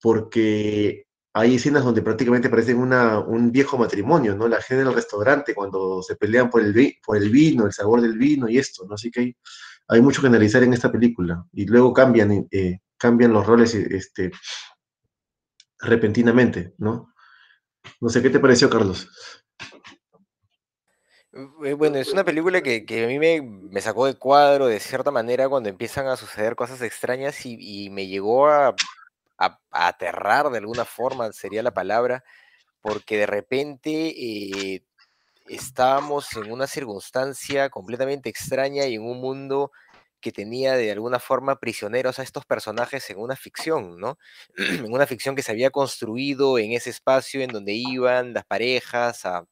porque 0.00 1.06
hay 1.36 1.56
escenas 1.56 1.84
donde 1.84 2.02
prácticamente 2.02 2.48
parecen 2.48 2.78
una, 2.78 3.18
un 3.18 3.50
viejo 3.50 3.76
matrimonio, 3.76 4.36
¿no? 4.36 4.46
La 4.46 4.62
gente 4.62 4.82
en 4.82 4.88
el 4.88 4.94
restaurante 4.94 5.52
cuando 5.52 6.00
se 6.00 6.14
pelean 6.14 6.48
por 6.48 6.62
el, 6.62 6.96
por 7.04 7.16
el 7.16 7.28
vino, 7.28 7.66
el 7.66 7.72
sabor 7.72 8.00
del 8.00 8.16
vino 8.16 8.48
y 8.48 8.58
esto, 8.58 8.86
¿no? 8.86 8.94
Así 8.94 9.10
que 9.10 9.20
hay, 9.20 9.36
hay 9.88 10.00
mucho 10.00 10.20
que 10.20 10.28
analizar 10.28 10.62
en 10.62 10.74
esta 10.74 10.92
película. 10.92 11.44
Y 11.52 11.66
luego 11.66 11.92
cambian, 11.92 12.46
eh, 12.52 12.78
cambian 12.96 13.32
los 13.32 13.44
roles 13.44 13.74
este, 13.74 14.30
repentinamente, 15.80 16.74
¿no? 16.78 17.12
No 18.00 18.08
sé, 18.08 18.22
¿qué 18.22 18.30
te 18.30 18.38
pareció, 18.38 18.70
Carlos? 18.70 19.08
Eh, 21.64 21.72
bueno, 21.74 21.98
es 21.98 22.12
una 22.12 22.24
película 22.24 22.62
que, 22.62 22.84
a 23.04 23.06
mí 23.08 23.18
me, 23.18 23.80
sacó 23.80 24.06
de 24.06 24.14
cuadro 24.14 24.66
de 24.66 24.80
cierta 24.80 25.10
manera 25.10 25.48
cuando 25.48 25.68
empiezan 25.68 26.06
a 26.06 26.16
suceder 26.16 26.54
cosas 26.54 26.80
extrañas 26.82 27.44
y 27.44 27.90
me 27.90 28.06
llegó 28.06 28.48
a 28.48 28.74
a, 29.38 29.58
aterrar 29.70 30.50
de 30.50 30.58
alguna 30.58 30.84
forma, 30.84 31.32
sería 31.32 31.62
la 31.62 31.72
palabra, 31.74 32.24
porque 32.80 33.18
de 33.18 33.26
repente 33.26 33.90
eh, 33.90 34.84
estábamos 35.48 36.32
en 36.36 36.52
una 36.52 36.66
circunstancia 36.66 37.70
completamente 37.70 38.28
extraña 38.30 38.86
y 38.86 38.96
en 38.96 39.02
un 39.02 39.20
mundo 39.20 39.72
que 40.20 40.32
tenía 40.32 40.74
de 40.74 40.90
alguna 40.90 41.18
forma 41.20 41.60
prisioneros 41.60 42.18
a 42.18 42.22
estos 42.22 42.46
personajes 42.46 43.10
en 43.10 43.18
una 43.18 43.36
ficción, 43.36 43.98
¿no? 43.98 44.18
en 44.56 44.92
una 44.92 45.06
ficción 45.06 45.36
que 45.36 45.42
se 45.42 45.52
había 45.52 45.70
construido 45.70 46.58
en 46.58 46.72
ese 46.72 46.90
espacio 46.90 47.42
en 47.42 47.50
donde 47.50 47.72
iban 47.74 48.32
las 48.34 48.44
parejas 48.46 49.26
a, 49.26 49.46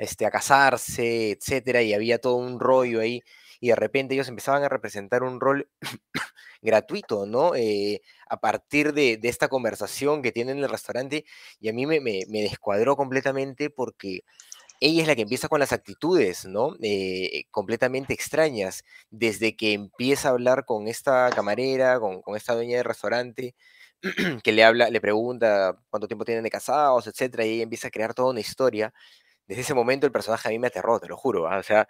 este, 0.00 0.26
a 0.26 0.30
casarse, 0.30 1.32
etcétera, 1.32 1.82
y 1.82 1.92
había 1.94 2.18
todo 2.20 2.36
un 2.36 2.58
rollo 2.58 3.00
ahí, 3.00 3.22
y 3.60 3.68
de 3.68 3.76
repente 3.76 4.14
ellos 4.14 4.28
empezaban 4.28 4.62
a 4.64 4.68
representar 4.68 5.22
un 5.22 5.40
rol 5.40 5.68
gratuito, 6.62 7.26
¿no? 7.26 7.54
Eh, 7.54 8.00
a 8.28 8.40
partir 8.40 8.94
de, 8.94 9.20
esta 9.22 9.48
conversación 9.48 10.22
que 10.22 10.32
tienen 10.32 10.58
en 10.58 10.64
el 10.64 10.70
restaurante, 10.70 11.26
y 11.60 11.68
a 11.68 11.72
mí 11.74 11.86
me, 11.86 12.00
descuadró 12.28 12.96
completamente 12.96 13.70
porque 13.70 14.24
ella 14.80 15.02
es 15.02 15.08
la 15.08 15.16
que 15.16 15.22
empieza 15.22 15.48
con 15.48 15.60
las 15.60 15.72
actitudes, 15.72 16.46
¿no? 16.46 16.76
Eh, 16.82 17.44
completamente 17.50 18.14
extrañas, 18.14 18.84
desde 19.10 19.56
que 19.56 19.74
empieza 19.74 20.28
a 20.28 20.32
hablar 20.32 20.64
con 20.64 20.88
esta 20.88 21.30
camarera, 21.34 22.00
con, 22.00 22.22
esta 22.36 22.54
dueña 22.54 22.76
del 22.78 22.86
restaurante, 22.86 23.54
que 24.44 24.52
le 24.52 24.64
habla, 24.64 24.90
le 24.90 25.00
pregunta 25.00 25.78
cuánto 25.90 26.08
tiempo 26.08 26.24
tienen 26.24 26.44
de 26.44 26.50
casados, 26.50 27.06
etcétera, 27.06 27.44
y 27.46 27.54
ella 27.54 27.64
empieza 27.64 27.88
a 27.88 27.90
crear 27.90 28.14
toda 28.14 28.30
una 28.30 28.40
historia. 28.40 28.94
Desde 29.50 29.62
ese 29.62 29.74
momento 29.74 30.06
el 30.06 30.12
personaje 30.12 30.46
a 30.46 30.52
mí 30.52 30.60
me 30.60 30.68
aterró, 30.68 31.00
te 31.00 31.08
lo 31.08 31.16
juro, 31.16 31.48
¿ah? 31.48 31.58
o 31.58 31.62
sea, 31.64 31.88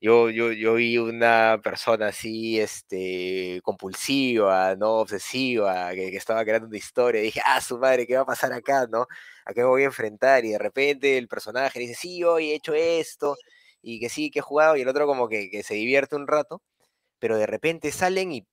yo, 0.00 0.30
yo, 0.30 0.52
yo 0.52 0.74
vi 0.74 0.96
una 0.96 1.60
persona 1.60 2.06
así, 2.08 2.60
este, 2.60 3.60
compulsiva, 3.64 4.76
¿no? 4.76 4.98
Obsesiva, 5.00 5.90
que, 5.92 6.16
estaba 6.16 6.44
creando 6.44 6.68
una 6.68 6.78
historia. 6.78 7.20
Y 7.20 7.24
dije, 7.24 7.40
ah, 7.44 7.60
su 7.60 7.78
madre, 7.78 8.06
¿qué 8.06 8.14
va 8.14 8.22
a 8.22 8.26
pasar 8.26 8.52
acá, 8.52 8.86
no? 8.86 9.08
¿A 9.44 9.52
qué 9.52 9.60
me 9.62 9.66
voy 9.66 9.82
a 9.82 9.86
enfrentar? 9.86 10.44
Y 10.44 10.50
de 10.50 10.58
repente 10.58 11.18
el 11.18 11.26
personaje 11.26 11.80
dice, 11.80 11.94
sí, 11.94 12.22
hoy 12.22 12.52
he 12.52 12.54
hecho 12.54 12.74
esto, 12.74 13.36
y 13.82 13.98
que 13.98 14.08
sí, 14.08 14.30
que 14.30 14.38
he 14.38 14.42
jugado, 14.42 14.76
y 14.76 14.82
el 14.82 14.88
otro 14.88 15.06
como 15.06 15.28
que, 15.28 15.62
se 15.64 15.74
divierte 15.74 16.14
un 16.14 16.28
rato, 16.28 16.62
pero 17.18 17.38
de 17.38 17.46
repente 17.46 17.92
salen 17.92 18.32
y, 18.32 18.46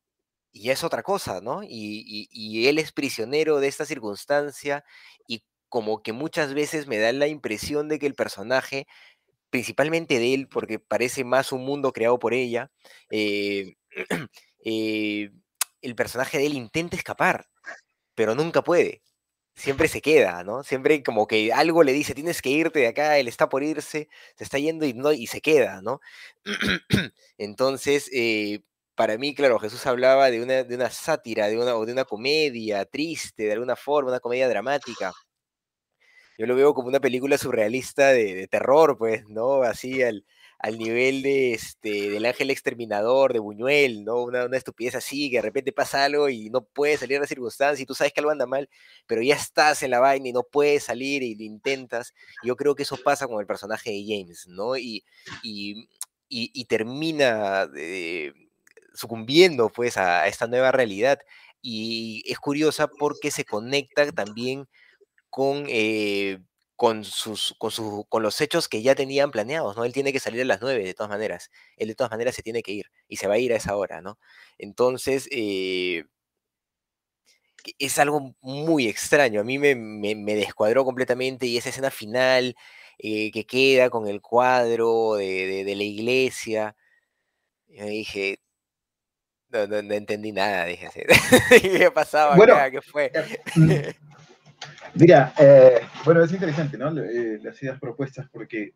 y 0.51 0.71
es 0.71 0.83
otra 0.83 1.03
cosa, 1.03 1.41
¿no? 1.41 1.63
Y, 1.63 2.27
y 2.31 2.67
él 2.67 2.79
es 2.79 2.91
prisionero 2.91 3.59
de 3.59 3.67
esta 3.67 3.85
circunstancia, 3.85 4.83
y 5.27 5.43
como 5.69 6.01
que 6.01 6.13
muchas 6.13 6.53
veces 6.53 6.87
me 6.87 6.97
da 6.97 7.11
la 7.11 7.27
impresión 7.27 7.87
de 7.89 7.99
que 7.99 8.07
el 8.07 8.15
personaje 8.15 8.87
principalmente 9.49 10.19
de 10.19 10.33
él, 10.33 10.47
porque 10.47 10.79
parece 10.79 11.23
más 11.23 11.51
un 11.51 11.65
mundo 11.65 11.93
creado 11.93 12.19
por 12.19 12.33
ella, 12.33 12.71
eh, 13.09 13.75
eh, 14.65 15.31
el 15.81 15.95
personaje 15.95 16.37
de 16.37 16.47
él 16.47 16.53
intenta 16.53 16.95
escapar, 16.95 17.47
pero 18.15 18.35
nunca 18.35 18.63
puede. 18.63 19.01
Siempre 19.55 19.87
se 19.87 20.01
queda, 20.01 20.43
¿no? 20.43 20.63
Siempre 20.63 21.03
como 21.03 21.27
que 21.27 21.51
algo 21.53 21.83
le 21.83 21.93
dice, 21.93 22.13
tienes 22.15 22.41
que 22.41 22.49
irte 22.49 22.79
de 22.79 22.87
acá, 22.87 23.17
él 23.19 23.27
está 23.27 23.49
por 23.49 23.63
irse, 23.63 24.09
se 24.35 24.43
está 24.43 24.59
yendo 24.59 24.85
y, 24.85 24.93
no, 24.93 25.11
y 25.11 25.27
se 25.27 25.41
queda, 25.41 25.81
¿no? 25.81 25.99
Entonces, 27.37 28.09
eh, 28.13 28.61
para 28.95 29.17
mí, 29.17 29.33
claro, 29.35 29.59
Jesús 29.59 29.85
hablaba 29.87 30.31
de 30.31 30.41
una, 30.43 30.63
de 30.63 30.75
una 30.75 30.89
sátira, 30.91 31.47
de 31.47 31.57
una, 31.57 31.73
de 31.73 31.93
una 31.93 32.05
comedia 32.05 32.85
triste, 32.85 33.43
de 33.45 33.53
alguna 33.53 33.75
forma, 33.75 34.11
una 34.11 34.19
comedia 34.19 34.49
dramática 34.49 35.13
yo 36.37 36.45
lo 36.45 36.55
veo 36.55 36.73
como 36.73 36.87
una 36.87 36.99
película 36.99 37.37
surrealista 37.37 38.09
de, 38.09 38.47
terror, 38.47 38.97
pues, 38.97 39.27
¿no? 39.27 39.63
Así 39.63 40.03
al, 40.03 40.25
al 40.59 40.77
nivel 40.77 41.23
de, 41.23 41.53
este, 41.53 42.11
del 42.11 42.25
ángel 42.25 42.51
exterminador 42.51 43.33
de 43.33 43.39
Buñuel, 43.39 44.05
¿no? 44.05 44.23
Una, 44.23 44.45
una, 44.45 44.57
estupidez 44.57 44.95
así, 44.95 45.29
que 45.31 45.37
de 45.37 45.41
repente 45.41 45.71
pasa 45.71 46.05
algo 46.05 46.29
y 46.29 46.49
no 46.49 46.61
puedes 46.61 46.99
salir 46.99 47.17
de 47.17 47.21
la 47.21 47.27
circunstancia 47.27 47.81
y 47.81 47.85
tú 47.85 47.95
sabes 47.95 48.13
que 48.13 48.19
algo 48.19 48.31
anda 48.31 48.45
mal, 48.45 48.69
pero 49.07 49.21
ya 49.23 49.35
estás 49.35 49.81
en 49.81 49.91
la 49.91 49.99
vaina 49.99 50.29
y 50.29 50.33
no 50.33 50.43
puedes 50.43 50.83
salir 50.83 51.23
y 51.23 51.35
lo 51.35 51.43
intentas. 51.43 52.13
Yo 52.43 52.55
creo 52.55 52.75
que 52.75 52.83
eso 52.83 52.97
pasa 53.03 53.27
con 53.27 53.39
el 53.39 53.47
personaje 53.47 53.89
de 53.91 54.03
James, 54.07 54.47
¿no? 54.47 54.77
Y, 54.77 55.03
y, 55.43 55.87
y, 56.29 56.65
termina 56.65 57.67
eh, 57.75 58.33
sucumbiendo, 58.93 59.69
pues, 59.69 59.97
a 59.97 60.27
esta 60.27 60.47
nueva 60.47 60.71
realidad. 60.71 61.19
Y 61.61 62.23
es 62.27 62.37
curiosa 62.39 62.87
porque 62.87 63.31
se 63.31 63.45
conecta 63.45 64.11
también 64.11 64.67
con, 65.29 65.65
eh, 65.69 66.39
con, 66.75 67.03
sus, 67.03 67.55
con, 67.57 67.71
con, 68.09 68.23
los 68.23 68.39
hechos 68.41 68.67
que 68.67 68.81
ya 68.81 68.95
tenían 68.95 69.31
planeados, 69.31 69.75
¿no? 69.77 69.85
Él 69.85 69.93
tiene 69.93 70.13
que 70.13 70.19
salir 70.19 70.41
a 70.41 70.45
las 70.45 70.61
9 70.61 70.83
de 70.83 70.93
todas 70.93 71.09
maneras, 71.09 71.51
él 71.77 71.87
de 71.89 71.95
todas 71.95 72.11
maneras 72.11 72.35
se 72.35 72.43
tiene 72.43 72.63
que 72.63 72.71
ir 72.73 72.91
y 73.07 73.17
se 73.17 73.27
va 73.27 73.35
a 73.35 73.39
ir 73.39 73.53
a 73.53 73.57
esa 73.57 73.75
hora, 73.75 74.01
¿no? 74.01 74.19
Entonces, 74.57 75.27
eh, 75.31 76.05
es 77.79 77.99
algo 77.99 78.35
muy 78.41 78.87
extraño, 78.87 79.41
a 79.41 79.43
mí 79.43 79.57
me, 79.59 79.75
me, 79.75 80.35
descuadró 80.35 80.85
completamente 80.85 81.47
y 81.47 81.57
esa 81.57 81.69
escena 81.69 81.91
final 81.91 82.55
eh, 82.99 83.31
que 83.31 83.45
queda 83.45 83.89
con 83.89 84.07
el 84.07 84.21
cuadro 84.21 85.15
de, 85.15 85.63
de, 85.65 85.75
la 85.75 85.83
iglesia, 85.83 86.75
yo 87.67 87.85
dije, 87.85 88.39
no, 89.49 89.67
no, 89.67 89.93
entendí 89.93 90.31
nada, 90.31 90.65
dije, 90.65 90.89
¿qué 91.61 91.91
pasaba 91.93 92.35
acá? 92.35 92.71
¿Qué 92.71 92.81
fue? 92.81 93.11
Mira, 94.93 95.33
eh, 95.37 95.81
bueno, 96.05 96.23
es 96.23 96.31
interesante, 96.31 96.77
¿no? 96.77 96.89
Eh, 96.99 97.39
las 97.43 97.61
ideas 97.61 97.79
propuestas, 97.79 98.27
porque 98.31 98.73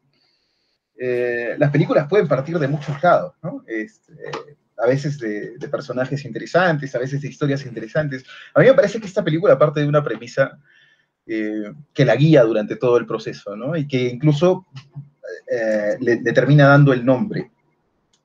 eh, 0.97 1.55
las 1.57 1.71
películas 1.71 2.07
pueden 2.07 2.27
partir 2.27 2.59
de 2.59 2.67
muchos 2.67 3.01
lados, 3.01 3.35
¿no? 3.41 3.63
Este, 3.67 4.13
a 4.77 4.87
veces 4.87 5.17
de, 5.19 5.57
personajes 5.69 6.25
interesantes, 6.25 6.93
a 6.95 6.99
veces 6.99 7.21
de 7.21 7.27
historias 7.27 7.65
interesantes. 7.65 8.23
A 8.53 8.59
mí 8.59 8.67
me 8.67 8.73
parece 8.73 8.99
que 8.99 9.07
esta 9.07 9.23
película 9.23 9.57
parte 9.57 9.79
de 9.79 9.87
una 9.87 10.03
premisa 10.03 10.59
que 11.25 12.03
la 12.03 12.15
guía 12.15 12.43
durante 12.43 12.75
todo 12.75 12.97
el 12.97 13.05
proceso, 13.05 13.55
¿no? 13.55 13.77
Y 13.77 13.87
que 13.87 14.09
incluso 14.09 14.67
le, 15.99 16.19
le, 16.19 16.33
termina 16.33 16.67
dando 16.67 16.91
el 16.91 17.05
nombre. 17.05 17.51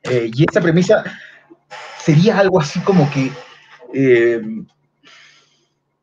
y 0.03 0.43
esta 0.43 0.61
premisa 0.61 1.05
sería 2.01 2.39
algo 2.39 2.59
así 2.59 2.81
como 2.81 3.09
que 3.11 3.31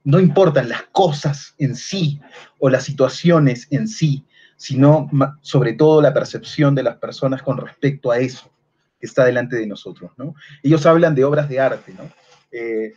no 0.04 0.20
importan 0.20 0.70
las 0.70 0.84
cosas 0.92 1.56
en 1.58 1.76
sí 1.76 2.20
o 2.60 2.70
las 2.70 2.84
situaciones 2.84 3.68
en 3.72 3.88
sí, 3.88 4.26
sino 4.58 5.10
sobre 5.42 5.74
todo 5.74 6.02
la 6.02 6.14
percepción 6.14 6.76
de 6.76 6.84
las 6.84 6.98
personas 6.98 7.42
con 7.42 7.58
respecto 7.58 8.12
a 8.12 8.20
eso 8.20 8.52
que 9.00 9.08
está 9.08 9.26
delante 9.26 9.56
de 9.56 9.68
nosotros. 9.68 10.12
¿no? 10.18 10.36
Ellos 10.62 10.86
hablan 10.86 11.16
de 11.16 11.24
obras 11.24 11.50
de 11.50 11.60
arte. 11.60 11.94
¿no? 11.94 12.10
Eh, 12.52 12.94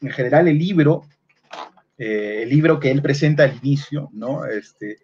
en 0.00 0.10
general, 0.10 0.48
el 0.48 0.58
libro, 0.58 1.04
eh, 1.98 2.40
el 2.42 2.48
libro 2.48 2.80
que 2.80 2.90
él 2.90 3.02
presenta 3.02 3.44
al 3.44 3.56
inicio, 3.62 4.10
¿no? 4.12 4.44
este, 4.44 4.98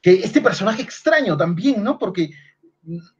que 0.00 0.14
este 0.14 0.40
personaje 0.40 0.82
extraño 0.82 1.36
también, 1.36 1.82
¿no? 1.82 1.98
porque 1.98 2.30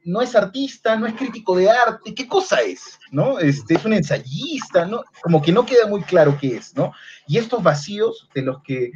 no 0.05 0.21
es 0.21 0.35
artista, 0.35 0.95
no 0.95 1.07
es 1.07 1.13
crítico 1.13 1.55
de 1.55 1.69
arte, 1.69 2.13
¿qué 2.13 2.27
cosa 2.27 2.61
es? 2.61 2.99
¿No? 3.11 3.39
Este, 3.39 3.75
es 3.75 3.85
un 3.85 3.93
ensayista, 3.93 4.85
¿no? 4.85 5.03
Como 5.21 5.41
que 5.41 5.51
no 5.51 5.65
queda 5.65 5.87
muy 5.87 6.01
claro 6.03 6.37
qué 6.39 6.57
es, 6.57 6.75
¿no? 6.75 6.93
Y 7.27 7.37
estos 7.37 7.61
vacíos 7.61 8.29
de 8.33 8.41
los 8.43 8.61
que, 8.63 8.91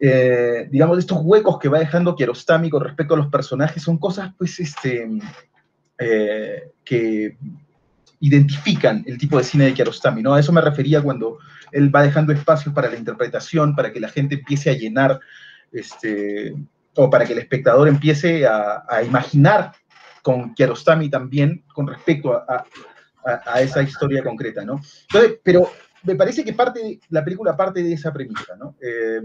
eh, 0.00 0.68
digamos, 0.70 0.98
estos 0.98 1.18
huecos 1.22 1.58
que 1.58 1.68
va 1.68 1.78
dejando 1.78 2.14
Kiarostami 2.14 2.68
con 2.68 2.84
respecto 2.84 3.14
a 3.14 3.18
los 3.18 3.28
personajes 3.28 3.82
son 3.82 3.98
cosas, 3.98 4.32
pues, 4.36 4.60
este, 4.60 5.08
eh, 5.98 6.70
que 6.84 7.36
identifican 8.20 9.04
el 9.06 9.16
tipo 9.16 9.38
de 9.38 9.44
cine 9.44 9.64
de 9.66 9.74
Kiarostami, 9.74 10.22
¿no? 10.22 10.34
A 10.34 10.40
eso 10.40 10.52
me 10.52 10.60
refería 10.60 11.00
cuando 11.00 11.38
él 11.72 11.94
va 11.94 12.02
dejando 12.02 12.32
espacios 12.32 12.74
para 12.74 12.90
la 12.90 12.96
interpretación, 12.96 13.74
para 13.74 13.92
que 13.92 14.00
la 14.00 14.08
gente 14.08 14.34
empiece 14.34 14.70
a 14.70 14.74
llenar, 14.74 15.18
este, 15.72 16.54
o 16.98 17.08
para 17.08 17.24
que 17.24 17.32
el 17.32 17.38
espectador 17.38 17.88
empiece 17.88 18.46
a, 18.46 19.02
imaginar 19.04 19.72
con 20.22 20.52
Kiarostami 20.52 21.08
también 21.08 21.64
con 21.72 21.86
respecto 21.86 22.34
a, 22.34 22.64
esa 23.60 23.82
historia 23.82 24.22
concreta, 24.22 24.64
¿no? 24.64 24.80
Entonces, 25.02 25.38
pero 25.42 25.70
me 26.02 26.14
parece 26.14 26.42
que 26.44 26.54
parte, 26.54 26.98
la 27.10 27.22
película 27.22 27.56
parte 27.56 27.82
de 27.82 27.92
esa 27.92 28.12
premisa, 28.12 28.56
¿no? 28.56 28.74
Eh, 28.80 29.20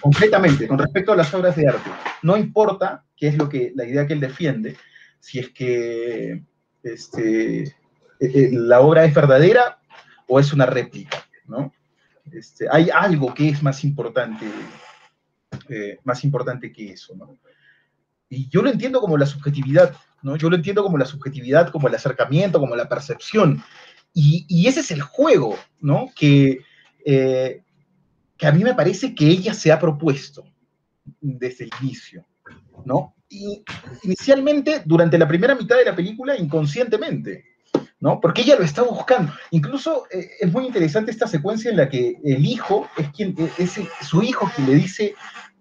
Completamente, 0.00 0.68
con 0.68 0.78
respecto 0.78 1.12
a 1.12 1.16
las 1.16 1.32
obras 1.32 1.56
de 1.56 1.66
arte. 1.66 1.90
No 2.22 2.36
importa 2.36 3.04
qué 3.16 3.28
es 3.28 3.38
lo 3.38 3.48
que, 3.48 3.72
la 3.74 3.86
idea 3.86 4.06
que 4.06 4.12
él 4.12 4.20
defiende, 4.20 4.76
si 5.18 5.38
es 5.38 5.48
que 5.50 6.42
este, 6.82 7.62
eh, 7.62 7.72
eh, 8.20 8.50
la 8.52 8.80
obra 8.80 9.04
es 9.04 9.14
verdadera 9.14 9.78
o 10.28 10.38
es 10.38 10.52
una 10.52 10.66
réplica, 10.66 11.24
¿no? 11.46 11.72
Este, 12.30 12.66
hay 12.70 12.90
algo 12.90 13.32
que 13.32 13.48
es 13.48 13.62
más 13.62 13.82
importante, 13.82 14.44
eh, 15.68 15.98
más 16.04 16.24
importante 16.24 16.72
que 16.72 16.92
eso, 16.92 17.14
¿no? 17.14 17.38
Y 18.28 18.48
yo 18.48 18.62
lo 18.62 18.70
entiendo 18.70 19.00
como 19.00 19.16
la 19.16 19.26
subjetividad, 19.26 19.94
¿no? 20.22 20.36
Yo 20.36 20.50
lo 20.50 20.56
entiendo 20.56 20.82
como 20.82 20.98
la 20.98 21.04
subjetividad, 21.04 21.70
como 21.70 21.88
el 21.88 21.94
acercamiento, 21.94 22.58
como 22.58 22.74
la 22.74 22.88
percepción. 22.88 23.62
Y, 24.12 24.66
ese 24.66 24.80
es 24.80 24.90
el 24.90 25.02
juego, 25.02 25.56
¿no? 25.80 26.10
Que, 26.16 26.60
eh, 27.04 27.62
que 28.36 28.46
a 28.46 28.52
mí 28.52 28.62
me 28.62 28.74
parece 28.74 29.14
que 29.14 29.26
ella 29.26 29.54
se 29.54 29.72
ha 29.72 29.78
propuesto 29.78 30.44
desde 31.20 31.64
el 31.64 31.70
inicio, 31.82 32.24
¿no? 32.84 33.14
Y 33.28 33.64
inicialmente, 34.04 34.82
durante 34.84 35.18
la 35.18 35.26
primera 35.26 35.54
mitad 35.54 35.76
de 35.76 35.84
la 35.84 35.96
película, 35.96 36.36
inconscientemente, 36.36 37.44
¿no? 38.00 38.20
Porque 38.20 38.42
ella 38.42 38.56
lo 38.56 38.64
está 38.64 38.82
buscando. 38.82 39.32
Incluso 39.50 40.04
eh, 40.10 40.30
es 40.40 40.52
muy 40.52 40.66
interesante 40.66 41.10
esta 41.10 41.26
secuencia 41.26 41.70
en 41.70 41.78
la 41.78 41.88
que 41.88 42.16
el 42.22 42.44
hijo 42.44 42.88
es 42.96 43.08
quien, 43.10 43.34
es 43.58 43.80
su 44.02 44.22
hijo 44.22 44.50
quien 44.54 44.68
le 44.68 44.74
dice 44.76 45.14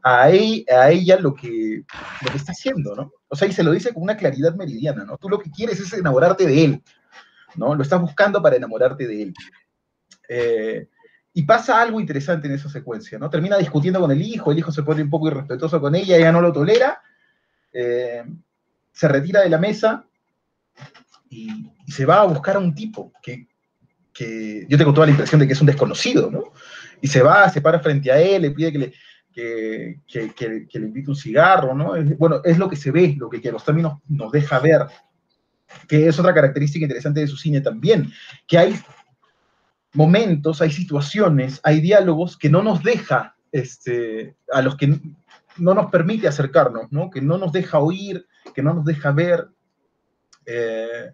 a, 0.04 0.30
ella 0.30 1.18
lo 1.20 1.34
que, 1.34 1.84
lo 2.22 2.32
que 2.32 2.38
está 2.38 2.52
haciendo, 2.52 2.94
¿no? 2.94 3.14
O 3.30 3.36
sea, 3.36 3.48
y 3.48 3.54
se 3.54 3.64
lo 3.64 3.72
dice 3.72 3.94
con 3.94 4.04
una 4.04 4.18
claridad 4.18 4.54
meridiana, 4.56 5.06
¿no? 5.06 5.18
Tú 5.18 5.30
lo 5.30 5.40
que 5.40 5.50
quieres 5.50 5.80
es 5.80 5.94
enamorarte 5.94 6.46
de 6.46 6.64
él, 6.66 6.84
¿no? 7.56 7.74
Lo 7.74 7.82
estás 7.82 8.02
buscando 8.02 8.42
para 8.42 8.58
enamorarte 8.58 9.08
de 9.08 9.24
él. 9.24 9.34
Eh, 10.28 10.88
y 11.34 11.44
pasa 11.44 11.82
algo 11.82 12.00
interesante 12.00 12.48
en 12.48 12.54
esa 12.54 12.70
secuencia, 12.70 13.18
¿no? 13.18 13.30
Termina 13.30 13.58
discutiendo 13.58 14.00
con 14.02 14.12
el 14.12 14.22
hijo, 14.22 14.52
el 14.52 14.60
hijo 14.60 14.72
se 14.72 14.84
pone 14.84 15.02
un 15.02 15.10
poco 15.10 15.30
irrespetuoso 15.30 15.80
con 15.80 15.96
ella, 15.96 16.18
ella 16.18 16.32
no 16.32 16.42
lo 16.42 16.52
tolera, 16.52 17.02
eh, 17.72 18.24
se 18.92 19.08
retira 19.08 19.42
de 19.42 19.50
la 19.50 19.58
mesa 19.58 20.06
y, 21.30 21.72
se 21.88 22.06
va 22.06 22.22
a 22.22 22.26
buscar 22.26 22.56
a 22.56 22.60
un 22.60 22.74
tipo 22.74 23.12
que, 23.22 23.48
que, 24.14 24.66
yo 24.70 24.78
tengo 24.78 24.94
toda 24.94 25.06
la 25.06 25.12
impresión 25.12 25.40
de 25.40 25.46
que 25.46 25.54
es 25.54 25.62
un 25.62 25.68
desconocido, 25.68 26.32
¿no? 26.32 26.54
Y 27.02 27.08
se 27.08 27.22
va, 27.22 27.50
se 27.50 27.62
para 27.62 27.82
frente 27.82 28.12
a 28.12 28.20
él, 28.20 28.44
le 28.44 28.52
pide 28.52 28.72
que 28.72 28.80
le, 28.80 28.94
que, 29.34 30.00
le 30.74 30.86
invite 30.86 31.10
un 31.10 31.16
cigarro, 31.16 31.74
¿no? 31.74 31.94
bueno, 32.18 32.42
es 32.44 32.58
lo 32.58 32.70
que 32.70 32.76
se 32.76 32.92
ve, 32.92 33.16
lo 33.18 33.30
que 33.30 33.42
Kiarostami 33.42 33.82
nos, 33.82 34.00
nos 34.08 34.32
deja 34.32 34.60
ver, 34.60 34.86
que 35.88 36.08
es 36.08 36.20
otra 36.20 36.34
característica 36.34 36.86
interesante 36.86 37.22
de 37.22 37.28
su 37.28 37.38
cine 37.38 37.62
también, 37.62 38.12
que 38.48 38.58
hay 38.58 38.80
momentos, 39.94 40.62
hay 40.62 40.72
situaciones, 40.72 41.60
hay 41.64 41.82
diálogos 41.82 42.38
que 42.38 42.50
no 42.50 42.62
nos 42.62 42.84
deja, 42.84 43.36
este, 43.52 44.36
a 44.52 44.62
los 44.62 44.78
que 44.78 45.00
no 45.58 45.74
nos 45.74 45.92
permite 45.92 46.28
acercarnos, 46.28 46.92
¿no? 46.92 47.10
Que 47.10 47.22
no 47.22 47.38
nos 47.38 47.52
deja 47.52 47.80
oír, 47.80 48.26
que 48.56 48.64
no 48.64 48.74
nos 48.74 48.86
deja 48.86 49.12
ver. 49.12 49.50
Eh, 50.46 51.12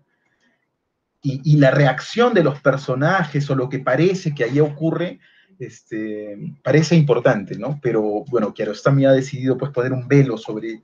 y, 1.22 1.54
y, 1.54 1.58
la 1.58 1.72
reacción 1.72 2.34
de 2.34 2.44
los 2.44 2.62
personajes 2.62 3.50
o 3.50 3.56
lo 3.56 3.68
que 3.68 3.80
parece 3.80 4.34
que 4.34 4.46
ahí 4.46 4.62
ocurre 4.62 5.20
este, 5.60 6.38
parece 6.64 6.96
importante, 6.96 7.58
¿no? 7.58 7.80
Pero 7.82 8.24
bueno, 8.30 8.54
Kiarostami 8.54 9.06
ha 9.06 9.12
decidido 9.12 9.58
pues 9.58 9.72
poner 9.72 9.92
un 9.92 10.08
velo 10.08 10.38
sobre, 10.38 10.82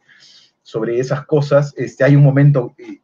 sobre 0.62 1.00
esas 1.00 1.26
cosas. 1.26 1.74
Este, 1.78 2.04
hay 2.04 2.16
un 2.16 2.24
momento, 2.24 2.76
eh, 2.78 3.00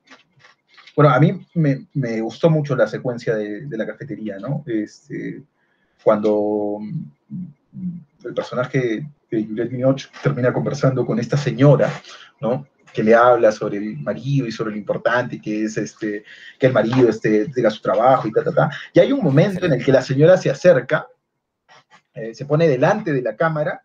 bueno, 0.96 1.12
a 1.12 1.20
mí 1.20 1.46
me, 1.54 1.88
me, 1.94 2.22
gustó 2.22 2.50
mucho 2.50 2.76
la 2.76 2.88
secuencia 2.88 3.36
de, 3.36 3.62
de 3.66 3.78
la 3.78 3.88
cafetería, 3.88 4.38
¿no? 4.38 4.64
Este, 4.68 5.42
cuando 6.04 6.80
mm, 6.80 8.26
el 8.26 8.34
personaje 8.34 9.06
de 9.30 9.44
Juliette 9.46 9.72
Binoche 9.72 10.10
termina 10.22 10.52
conversando 10.52 11.06
con 11.06 11.20
esta 11.20 11.38
señora, 11.38 11.90
¿no? 12.42 12.68
que 12.94 13.04
le 13.04 13.16
habla 13.16 13.54
sobre 13.54 13.78
el 13.78 13.98
marido 14.00 14.46
y 14.46 14.52
sobre 14.52 14.72
lo 14.72 14.78
importante 14.78 15.40
que 15.40 15.64
es 15.64 15.78
este, 15.78 16.26
que 16.60 16.68
el 16.68 16.74
marido 16.74 17.08
este, 17.08 17.48
tenga 17.48 17.70
su 17.70 17.82
trabajo 17.82 18.28
y 18.28 18.34
ta, 18.34 18.44
ta, 18.44 18.52
ta. 18.52 18.70
Y 18.94 19.00
hay 19.00 19.12
un 19.12 19.24
momento 19.24 19.66
en 19.66 19.74
el 19.74 19.86
que 19.86 19.94
la 19.94 20.02
señora 20.02 20.38
se 20.38 20.50
acerca 20.50 21.08
eh, 22.14 22.34
se 22.34 22.46
pone 22.46 22.68
delante 22.68 23.14
de 23.14 23.22
la 23.22 23.36
cámara 23.36 23.84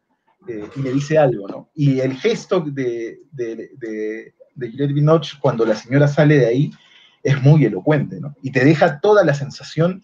eh, 0.49 0.69
y 0.75 0.83
le 0.83 0.93
dice 0.93 1.17
algo, 1.17 1.47
¿no? 1.47 1.71
Y 1.75 2.01
el 2.01 2.17
gesto 2.17 2.61
de, 2.61 3.21
de, 3.31 3.71
de, 3.77 4.35
cuando 5.41 5.65
la 5.65 5.77
señora 5.77 6.09
sale 6.09 6.39
de 6.39 6.47
ahí 6.47 6.71
es 7.23 7.41
muy 7.41 7.65
elocuente, 7.65 8.21
¿no? 8.21 8.35
Y 8.43 8.51
te 8.51 8.65
deja 8.65 9.01
toda 9.01 9.25
la 9.25 9.35
sensación 9.35 10.03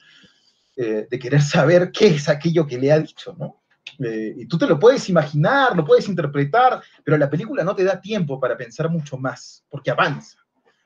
eh, 0.77 1.07
de 1.11 1.19
querer 1.19 1.43
saber 1.43 1.91
qué 1.91 2.09
es 2.09 2.29
aquello 2.29 2.67
que 2.67 2.79
le 2.79 2.93
ha 2.93 2.99
dicho, 2.99 3.35
¿no? 3.39 3.59
y 3.99 4.47
tú 4.47 4.59
te 4.59 4.67
lo 4.67 4.79
puedes 4.79 5.09
imaginar, 5.09 5.77
lo 5.77 5.85
puedes 5.85 6.09
interpretar, 6.09 6.83
pero 7.05 7.17
la 7.17 7.29
película 7.29 7.63
no 7.63 7.75
te 7.75 7.85
da 7.85 8.01
tiempo 8.01 8.41
para 8.41 8.57
pensar 8.57 8.89
mucho 8.89 9.17
más, 9.17 9.65
porque 9.69 9.91
avanza, 9.91 10.39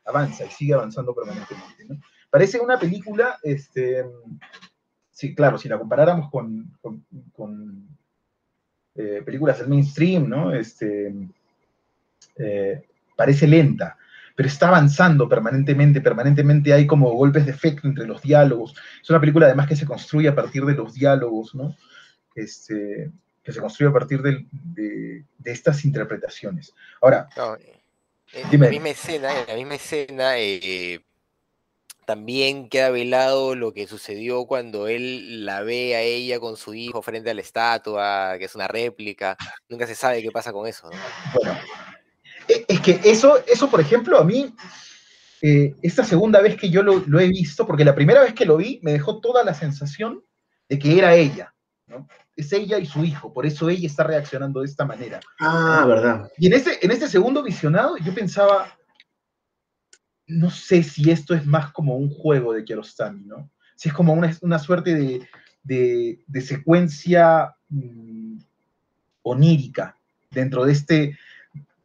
avanza 0.04 0.44
y 0.44 0.50
sigue 0.50 0.74
avanzando 0.74 1.14
permanentemente. 1.14 2.00
Parece 2.30 2.58
una 2.58 2.78
película 2.78 3.38
este, 3.42 4.04
sí, 5.16 5.34
claro, 5.34 5.56
si 5.56 5.66
la 5.66 5.78
comparáramos 5.78 6.30
con, 6.30 7.88
eh, 8.94 9.22
películas 9.24 9.58
del 9.58 9.68
mainstream, 9.68 10.28
¿no? 10.28 10.54
Este, 10.54 11.14
eh, 12.36 12.82
parece 13.16 13.46
lenta, 13.46 13.96
pero 14.34 14.46
está 14.46 14.68
avanzando 14.68 15.26
permanentemente, 15.26 16.02
permanentemente 16.02 16.70
hay 16.74 16.86
como 16.86 17.10
golpes 17.12 17.46
de 17.46 17.52
efecto 17.52 17.88
entre 17.88 18.06
los 18.06 18.20
diálogos. 18.20 18.74
Es 19.02 19.08
una 19.08 19.20
película 19.20 19.46
además 19.46 19.66
que 19.68 19.76
se 19.76 19.86
construye 19.86 20.28
a 20.28 20.34
partir 20.34 20.66
de 20.66 20.74
los 20.74 20.92
diálogos, 20.92 21.54
¿no? 21.54 21.74
Este, 22.34 23.10
que 23.42 23.52
se 23.52 23.60
construye 23.60 23.88
a 23.88 23.94
partir 23.94 24.20
de, 24.20 25.24
estas 25.44 25.82
interpretaciones. 25.86 26.74
Ahora, 27.00 27.26
en, 28.34 28.60
la 28.60 28.68
misma 28.68 28.90
escena, 28.90 29.30
en 29.40 29.46
la 29.46 29.54
misma 29.54 29.74
escena, 29.76 30.38
eh, 30.38 31.00
también 32.06 32.68
queda 32.68 32.90
velado 32.90 33.56
lo 33.56 33.74
que 33.74 33.88
sucedió 33.88 34.46
cuando 34.46 34.86
él 34.86 35.44
la 35.44 35.62
ve 35.62 35.96
a 35.96 36.02
ella 36.02 36.38
con 36.38 36.56
su 36.56 36.72
hijo 36.72 37.02
frente 37.02 37.30
a 37.30 37.34
la 37.34 37.40
estatua, 37.40 38.36
que 38.38 38.44
es 38.44 38.54
una 38.54 38.68
réplica. 38.68 39.36
Nunca 39.68 39.86
se 39.88 39.96
sabe 39.96 40.22
qué 40.22 40.30
pasa 40.30 40.52
con 40.52 40.68
eso. 40.68 40.88
Bueno, 41.34 41.58
e, 42.48 42.64
es 42.68 42.80
que 42.80 43.00
eso, 43.04 43.42
eso, 43.46 43.68
por 43.68 43.80
ejemplo, 43.80 44.18
a 44.18 44.24
mí, 44.24 44.54
eh, 45.42 45.74
esta 45.82 46.04
segunda 46.04 46.40
vez 46.40 46.56
que 46.56 46.70
yo 46.70 46.84
lo, 46.84 47.20
he 47.20 47.28
visto, 47.28 47.66
porque 47.66 47.84
la 47.84 47.94
primera 47.94 48.22
vez 48.22 48.34
que 48.34 48.46
lo 48.46 48.56
vi 48.56 48.78
me 48.82 48.92
dejó 48.92 49.20
toda 49.20 49.42
la 49.42 49.52
sensación 49.52 50.22
de 50.68 50.78
que 50.78 50.96
era 50.96 51.16
ella. 51.16 51.52
¿no? 51.88 52.06
Es 52.36 52.52
ella 52.52 52.78
y 52.78 52.86
su 52.86 53.04
hijo, 53.04 53.32
por 53.32 53.46
eso 53.46 53.68
ella 53.68 53.86
está 53.88 54.04
reaccionando 54.04 54.60
de 54.60 54.66
esta 54.66 54.84
manera. 54.84 55.18
Ah, 55.40 55.84
verdad. 55.88 56.30
Y 56.38 56.46
en 56.46 56.52
este, 56.52 56.84
en 56.84 56.92
este 56.92 57.08
segundo 57.08 57.42
visionado 57.42 57.96
yo 57.96 58.14
pensaba, 58.14 58.75
no 60.26 60.50
sé 60.50 60.82
si 60.82 61.10
esto 61.10 61.34
es 61.34 61.46
más 61.46 61.72
como 61.72 61.96
un 61.96 62.10
juego 62.10 62.52
de 62.52 62.64
Kiarostami, 62.64 63.24
¿no? 63.24 63.50
Si 63.76 63.88
es 63.88 63.94
como 63.94 64.12
una, 64.14 64.58
suerte 64.58 65.28
de, 65.62 66.40
secuencia 66.40 67.54
mm, 67.68 68.38
onírica 69.22 69.96
dentro 70.30 70.64
de 70.64 70.72
este, 70.72 71.18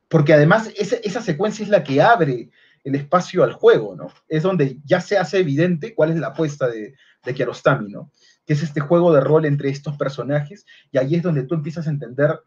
porque 0.07 0.33
además 0.33 0.71
esa, 0.75 1.21
secuencia 1.21 1.63
es 1.63 1.69
la 1.69 1.83
que 1.83 2.01
abre 2.01 2.49
el 2.83 2.95
espacio 2.95 3.43
al 3.43 3.53
juego, 3.53 3.95
¿no? 3.95 4.11
Es 4.27 4.43
donde 4.43 4.79
ya 4.85 5.01
se 5.01 5.17
hace 5.17 5.39
evidente 5.39 5.93
cuál 5.93 6.11
es 6.11 6.17
la 6.17 6.27
apuesta 6.27 6.67
de, 6.67 6.95
de 7.23 7.33
Kiarostami, 7.33 7.91
¿no? 7.91 8.11
Que 8.45 8.53
es 8.53 8.63
este 8.63 8.79
juego 8.79 9.13
de 9.13 9.21
rol 9.21 9.45
entre 9.45 9.69
estos 9.69 9.97
personajes, 9.97 10.65
y 10.91 10.97
ahí 10.97 11.15
es 11.15 11.21
donde 11.21 11.43
tú 11.43 11.53
empiezas 11.53 11.87
a 11.87 11.91
entender, 11.91 12.39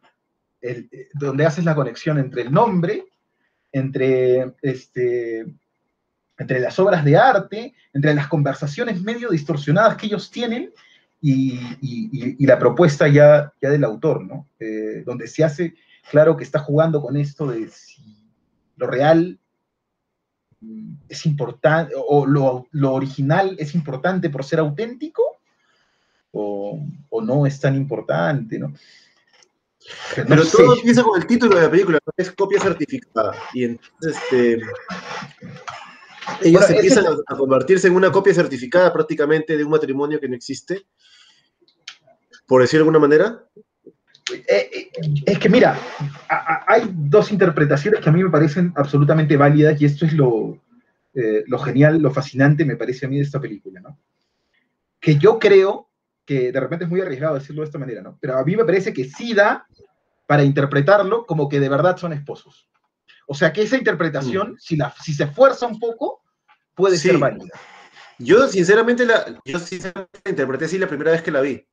el, 0.61 0.89
eh, 0.91 1.09
donde 1.13 1.47
haces 1.47 1.65
la 1.65 1.75
conexión 1.75 2.19
entre 2.19 2.43
el 2.43 2.53
nombre, 2.53 3.05
entre 3.71 4.55
este, 4.63 5.47
entre 6.39 6.61
las 6.61 6.79
obras 6.79 7.05
de 7.05 7.17
arte, 7.17 7.75
entre 7.93 8.15
las 8.15 8.29
conversaciones 8.29 9.01
medio 9.03 9.31
distorsionadas 9.31 9.97
que 9.97 10.07
ellos 10.07 10.31
tienen 10.31 10.73
y, 11.21 12.47
la 12.47 12.59
propuesta 12.59 13.09
ya, 13.09 13.53
ya 13.63 13.71
del 13.71 13.85
autor, 13.85 14.25
¿no? 14.25 14.49
Eh, 14.59 15.03
donde 15.07 15.27
se 15.27 15.43
hace 15.43 15.75
claro 16.11 16.37
que 16.37 16.45
está 16.45 16.59
jugando 16.59 17.01
con 17.01 17.17
esto 17.17 17.47
de 17.47 17.69
si 17.71 18.03
lo 18.77 18.87
real 18.87 19.39
es 21.09 21.27
importante, 21.27 21.95
o 21.97 22.27
lo, 22.27 22.93
original 22.93 23.57
es 23.59 23.75
importante 23.75 24.31
por 24.31 24.45
ser 24.45 24.59
auténtico, 24.59 25.23
o, 26.33 26.81
no 27.23 27.47
es 27.47 27.61
tan 27.61 27.77
importante, 27.77 28.59
¿no? 28.59 28.75
Pero, 30.17 30.45
todo 30.47 30.77
empieza 30.77 31.03
con 31.03 31.21
el 31.21 31.27
título 31.27 31.57
de 31.57 31.63
la 31.63 31.71
película, 31.71 31.99
es 32.17 32.33
copia 32.33 32.59
certificada. 32.59 33.35
Y 33.53 33.65
entonces, 33.65 34.17
este, 34.17 34.63
ellos 36.43 36.69
empiezan 36.71 37.07
a, 37.27 37.37
convertirse 37.37 37.89
en 37.89 37.95
una 37.95 38.11
copia 38.11 38.35
certificada 38.35 38.93
prácticamente 38.93 39.57
de 39.57 39.65
un 39.65 39.71
matrimonio 39.71 40.21
que 40.21 40.29
no 40.29 40.35
existe, 40.35 40.87
por 42.47 42.63
decir 42.63 42.79
de 42.79 42.83
alguna 42.83 42.99
manera. 42.99 43.45
Eh, 44.31 44.45
eh, 44.49 44.91
es 45.27 45.39
que 45.39 45.49
mira, 45.49 45.79
hay 46.67 46.91
dos 46.93 47.31
interpretaciones 47.31 48.01
que 48.01 48.09
a 48.09 48.13
mí 48.13 48.23
me 48.23 48.31
parecen 48.31 48.73
absolutamente 48.77 49.37
válidas 49.37 49.81
y 49.81 49.85
esto 49.85 50.07
es 50.07 50.15
lo, 50.15 50.63
eh, 51.15 51.45
lo 51.47 51.59
genial, 51.59 52.01
lo 52.01 52.11
fascinante 52.11 52.65
me 52.65 52.77
parece 52.77 53.07
a 53.07 53.09
mí 53.09 53.17
de 53.17 53.23
esta 53.23 53.41
película, 53.41 53.81
¿no? 53.81 53.99
Que 54.99 55.17
yo 55.17 55.39
creo 55.39 55.91
que 56.25 56.51
de 56.51 56.61
repente 56.61 56.87
es 56.87 56.91
muy 56.91 57.03
arriesgado 57.03 57.35
decirlo 57.35 57.63
de 57.63 57.67
esta 57.67 57.79
manera, 57.79 58.01
¿no? 58.01 58.17
Pero 58.21 58.39
a 58.39 58.45
mí 58.45 58.57
me 58.57 58.65
parece 58.65 58.95
que 58.95 59.05
sí 59.05 59.35
da 59.35 59.67
para 60.27 60.43
interpretarlo 60.43 61.27
como 61.27 61.49
que 61.49 61.61
de 61.61 61.69
verdad 61.69 61.99
son 61.99 62.15
esposos. 62.15 62.69
O 63.27 63.35
sea 63.35 63.53
que 63.53 63.63
esa 63.63 63.77
interpretación, 63.77 64.53
mm. 64.53 64.59
si, 64.59 64.77
la, 64.77 64.95
si 65.03 65.15
se 65.15 65.25
esfuerza 65.25 65.67
un 65.67 65.79
poco, 65.79 66.23
puede 66.75 66.97
ser 66.97 67.19
válida. 67.19 67.59
Yo 68.19 68.47
sinceramente, 68.49 69.05
la, 69.05 69.41
yo 69.45 69.59
sinceramente 69.59 70.31
interpreté 70.31 70.67
así 70.67 70.79
la 70.79 70.89
primera 70.89 71.11
vez 71.11 71.23
que 71.23 71.31
la 71.31 71.41
vi. 71.41 71.67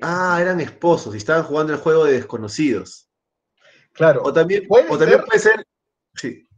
Ah, 0.00 0.38
eran 0.40 0.60
esposos 0.60 1.14
y 1.14 1.18
estaban 1.18 1.42
jugando 1.42 1.72
el 1.72 1.78
juego 1.78 2.04
de 2.04 2.14
desconocidos. 2.14 3.08
Claro. 3.92 4.22
O 4.24 4.32
también 4.32 4.66
puede, 4.66 4.88
o 4.88 4.98
también 4.98 5.20
ser, 5.20 5.26
puede 5.26 5.38
ser. 5.38 5.66
Sí. 6.14 6.48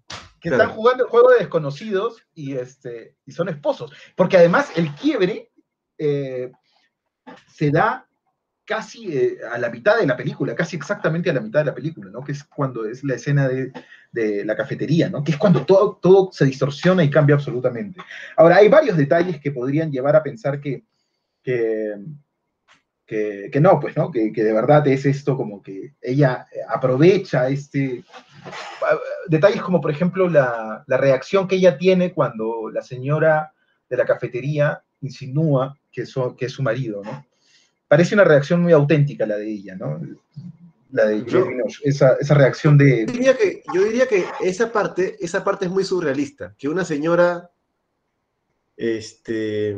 Que 0.41 0.51
están 0.51 0.71
jugando 0.71 1.05
el 1.05 1.11
juego 1.11 1.31
de 1.31 1.38
desconocidos 1.38 2.23
y, 2.33 2.55
este, 2.57 3.17
y 3.25 3.33
son 3.33 3.49
esposos. 3.49 3.93
Porque 4.17 4.37
además 4.37 4.71
el 4.77 4.95
quiebre 4.95 5.53
eh, 5.99 6.53
se 7.49 7.71
da 7.71 8.08
casi 8.68 9.11
eh, 9.16 9.38
a 9.50 9.57
la 9.57 9.70
mitad 9.70 9.98
de 9.98 10.07
la 10.07 10.14
película, 10.14 10.54
casi 10.54 10.76
exactamente 10.76 11.31
a 11.31 11.33
la 11.33 11.40
mitad 11.40 11.61
de 11.61 11.64
la 11.64 11.74
película, 11.74 12.11
¿no? 12.11 12.22
Que 12.22 12.33
es 12.33 12.44
cuando 12.44 12.85
es 12.85 13.02
la 13.02 13.14
escena 13.14 13.48
de, 13.48 13.72
la 14.44 14.54
cafetería, 14.54 15.09
¿no? 15.09 15.24
Que 15.24 15.33
es 15.33 15.38
cuando 15.38 15.64
todo, 15.64 15.98
todo 16.02 16.28
se 16.33 16.44
distorsiona 16.44 17.02
y 17.02 17.09
cambia 17.09 17.37
absolutamente. 17.37 17.98
Ahora, 18.37 18.57
hay 18.57 18.68
varios 18.68 18.98
detalles 18.98 19.40
que 19.40 19.52
podrían 19.52 19.90
llevar 19.90 20.16
a 20.16 20.22
pensar 20.22 20.61
que, 20.61 20.85
que, 21.42 21.96
no, 23.59 23.81
pues, 23.81 23.96
¿no? 23.96 24.11
Que, 24.11 24.31
de 24.31 24.52
verdad 24.52 24.87
es 24.87 25.07
esto 25.07 25.35
como 25.35 25.62
que 25.62 25.94
ella 26.02 26.46
aprovecha 26.68 27.48
este... 27.48 28.04
Detalles 29.28 29.62
como, 29.62 29.81
por 29.81 29.90
ejemplo, 29.90 30.28
la, 30.28 30.85
la 30.87 30.96
reacción 30.98 31.48
que 31.48 31.57
ella 31.57 31.78
tiene 31.78 32.12
cuando 32.12 32.68
la 32.70 32.83
señora 32.83 33.54
de 33.88 33.96
la 33.96 34.04
cafetería 34.04 34.83
insinúa 35.00 35.78
que, 35.90 36.04
que 36.37 36.46
es 36.46 36.52
su 36.52 36.62
marido, 36.62 37.02
¿no? 37.02 37.28
Parece 37.88 38.14
una 38.14 38.24
reacción 38.24 38.62
muy 38.62 38.72
auténtica 38.72 39.27
la 39.27 39.37
de 39.37 39.51
ella, 39.51 39.74
¿no? 39.74 40.01
La 40.92 41.07
de 41.07 41.24
esa, 41.85 42.14
esa, 42.20 42.35
reacción 42.35 42.79
de... 42.79 43.07
Yo 43.07 43.12
diría, 43.12 43.37
que, 43.37 43.62
yo 43.74 43.85
diría 43.85 44.07
que 44.07 44.24
esa 44.40 44.72
parte, 44.72 45.16
esa 45.20 45.42
parte 45.42 45.66
es 45.66 45.70
muy 45.70 45.85
surrealista, 45.85 46.55
que 46.57 46.68
una 46.68 46.85
señora 46.85 47.51
este, 48.77 49.77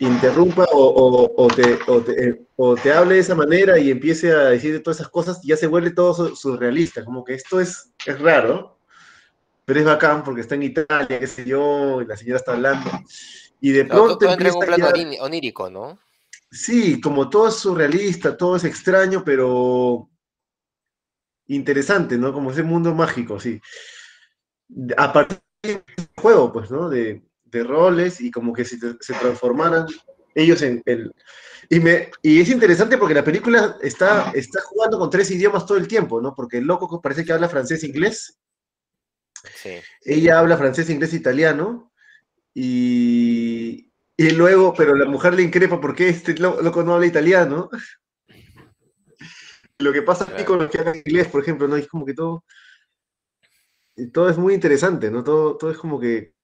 interrumpa 0.00 0.66
o, 0.72 1.48
te, 1.54 1.78
o, 2.56 2.74
te, 2.74 2.92
hable 2.92 3.14
de 3.14 3.20
esa 3.20 3.34
manera 3.34 3.78
y 3.78 3.90
empiece 3.90 4.32
a 4.32 4.44
decir 4.46 4.82
todas 4.82 4.98
esas 4.98 5.10
cosas, 5.10 5.40
ya 5.44 5.56
se 5.56 5.66
vuelve 5.68 5.90
todo 5.90 6.34
surrealista, 6.34 7.04
como 7.04 7.22
que 7.22 7.34
esto 7.34 7.60
es, 7.60 7.92
es 8.06 8.18
raro, 8.18 8.78
pero 9.64 9.78
es 9.78 9.86
bacán 9.86 10.24
porque 10.24 10.40
está 10.40 10.56
en 10.56 10.64
Italia, 10.64 11.20
qué 11.20 11.26
sé 11.26 11.44
yo, 11.44 12.02
y 12.02 12.06
la 12.06 12.16
señora 12.16 12.38
está 12.38 12.52
hablando. 12.52 12.90
Y 13.60 13.70
de 13.70 13.84
pronto... 13.84 14.18
todo, 14.18 14.36
todo 14.36 14.58
un 14.58 14.66
plano 14.66 14.88
onírico, 15.20 15.70
¿no? 15.70 15.98
Sí, 16.50 17.00
como 17.00 17.30
todo 17.30 17.48
es 17.48 17.54
surrealista, 17.54 18.36
todo 18.36 18.56
es 18.56 18.64
extraño, 18.64 19.22
pero 19.24 20.10
interesante, 21.46 22.18
¿no? 22.18 22.32
Como 22.32 22.50
ese 22.50 22.62
mundo 22.62 22.94
mágico, 22.94 23.38
sí. 23.38 23.60
A 24.96 25.12
partir 25.12 25.40
del 25.62 25.82
juego, 26.16 26.52
pues, 26.52 26.70
¿no? 26.70 26.88
De, 26.88 27.22
roles 27.52 28.20
y 28.20 28.30
como 28.30 28.52
que 28.52 28.64
se, 28.64 28.78
se 29.00 29.14
transformaran 29.14 29.86
ellos 30.34 30.62
en 30.62 30.82
el... 30.86 31.12
Y, 31.68 31.80
me, 31.80 32.10
y 32.22 32.40
es 32.40 32.48
interesante 32.48 32.96
porque 32.96 33.14
la 33.14 33.24
película 33.24 33.76
está, 33.82 34.30
está 34.34 34.60
jugando 34.62 34.98
con 34.98 35.10
tres 35.10 35.30
idiomas 35.30 35.66
todo 35.66 35.78
el 35.78 35.88
tiempo, 35.88 36.20
¿no? 36.20 36.34
Porque 36.34 36.58
el 36.58 36.64
loco 36.64 37.00
parece 37.00 37.24
que 37.24 37.32
habla 37.32 37.48
francés 37.48 37.82
e 37.82 37.86
inglés. 37.86 38.38
Sí. 39.56 39.76
Ella 40.02 40.38
habla 40.38 40.56
francés, 40.56 40.90
inglés, 40.90 41.12
e 41.12 41.16
italiano. 41.16 41.92
Y, 42.54 43.89
y 44.20 44.32
luego, 44.32 44.74
pero 44.74 44.94
la 44.94 45.06
mujer 45.06 45.32
le 45.32 45.42
increpa 45.42 45.80
porque 45.80 46.10
este 46.10 46.34
loco 46.34 46.82
no 46.82 46.92
habla 46.92 47.06
italiano. 47.06 47.70
Lo 49.78 49.94
que 49.94 50.02
pasa 50.02 50.24
aquí 50.30 50.44
con 50.44 50.58
los 50.58 50.70
que 50.70 50.76
hablan 50.78 50.96
inglés, 50.96 51.28
por 51.28 51.40
ejemplo, 51.40 51.66
¿no? 51.66 51.76
Es 51.76 51.88
como 51.88 52.04
que 52.04 52.12
todo. 52.12 52.44
Todo 54.12 54.28
es 54.28 54.36
muy 54.36 54.52
interesante, 54.52 55.10
¿no? 55.10 55.24
Todo, 55.24 55.56
todo 55.56 55.70
es 55.70 55.78
como 55.78 55.98
que 55.98 56.34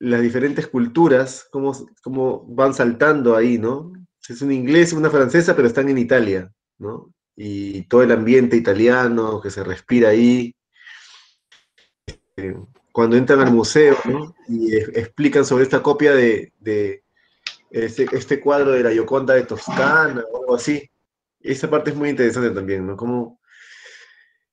las 0.00 0.20
diferentes 0.20 0.66
culturas, 0.66 1.48
cómo, 1.50 1.72
cómo 2.02 2.44
van 2.46 2.74
saltando 2.74 3.36
ahí, 3.36 3.56
¿no? 3.56 3.94
Es 4.28 4.42
un 4.42 4.52
inglés, 4.52 4.92
una 4.92 5.08
francesa, 5.08 5.56
pero 5.56 5.66
están 5.66 5.88
en 5.88 5.96
Italia, 5.96 6.52
¿no? 6.76 7.10
Y 7.36 7.88
todo 7.88 8.02
el 8.02 8.12
ambiente 8.12 8.54
italiano 8.54 9.40
que 9.40 9.50
se 9.50 9.64
respira 9.64 10.10
ahí. 10.10 10.54
Eh, 12.36 12.54
cuando 12.94 13.16
entran 13.16 13.40
al 13.40 13.52
museo 13.52 13.96
¿no? 14.04 14.36
y 14.46 14.76
explican 14.76 15.44
sobre 15.44 15.64
esta 15.64 15.82
copia 15.82 16.14
de, 16.14 16.52
este, 17.74 18.06
este, 18.12 18.38
cuadro 18.38 18.70
de 18.70 18.84
la 18.84 18.92
Yoconda 18.92 19.34
de 19.34 19.42
Toscana 19.42 20.22
o 20.30 20.42
algo 20.42 20.54
así. 20.54 20.88
Esa 21.40 21.68
parte 21.68 21.90
es 21.90 21.96
muy 21.96 22.08
interesante 22.08 22.50
también, 22.50 22.86
¿no? 22.86 22.96
Como 22.96 23.40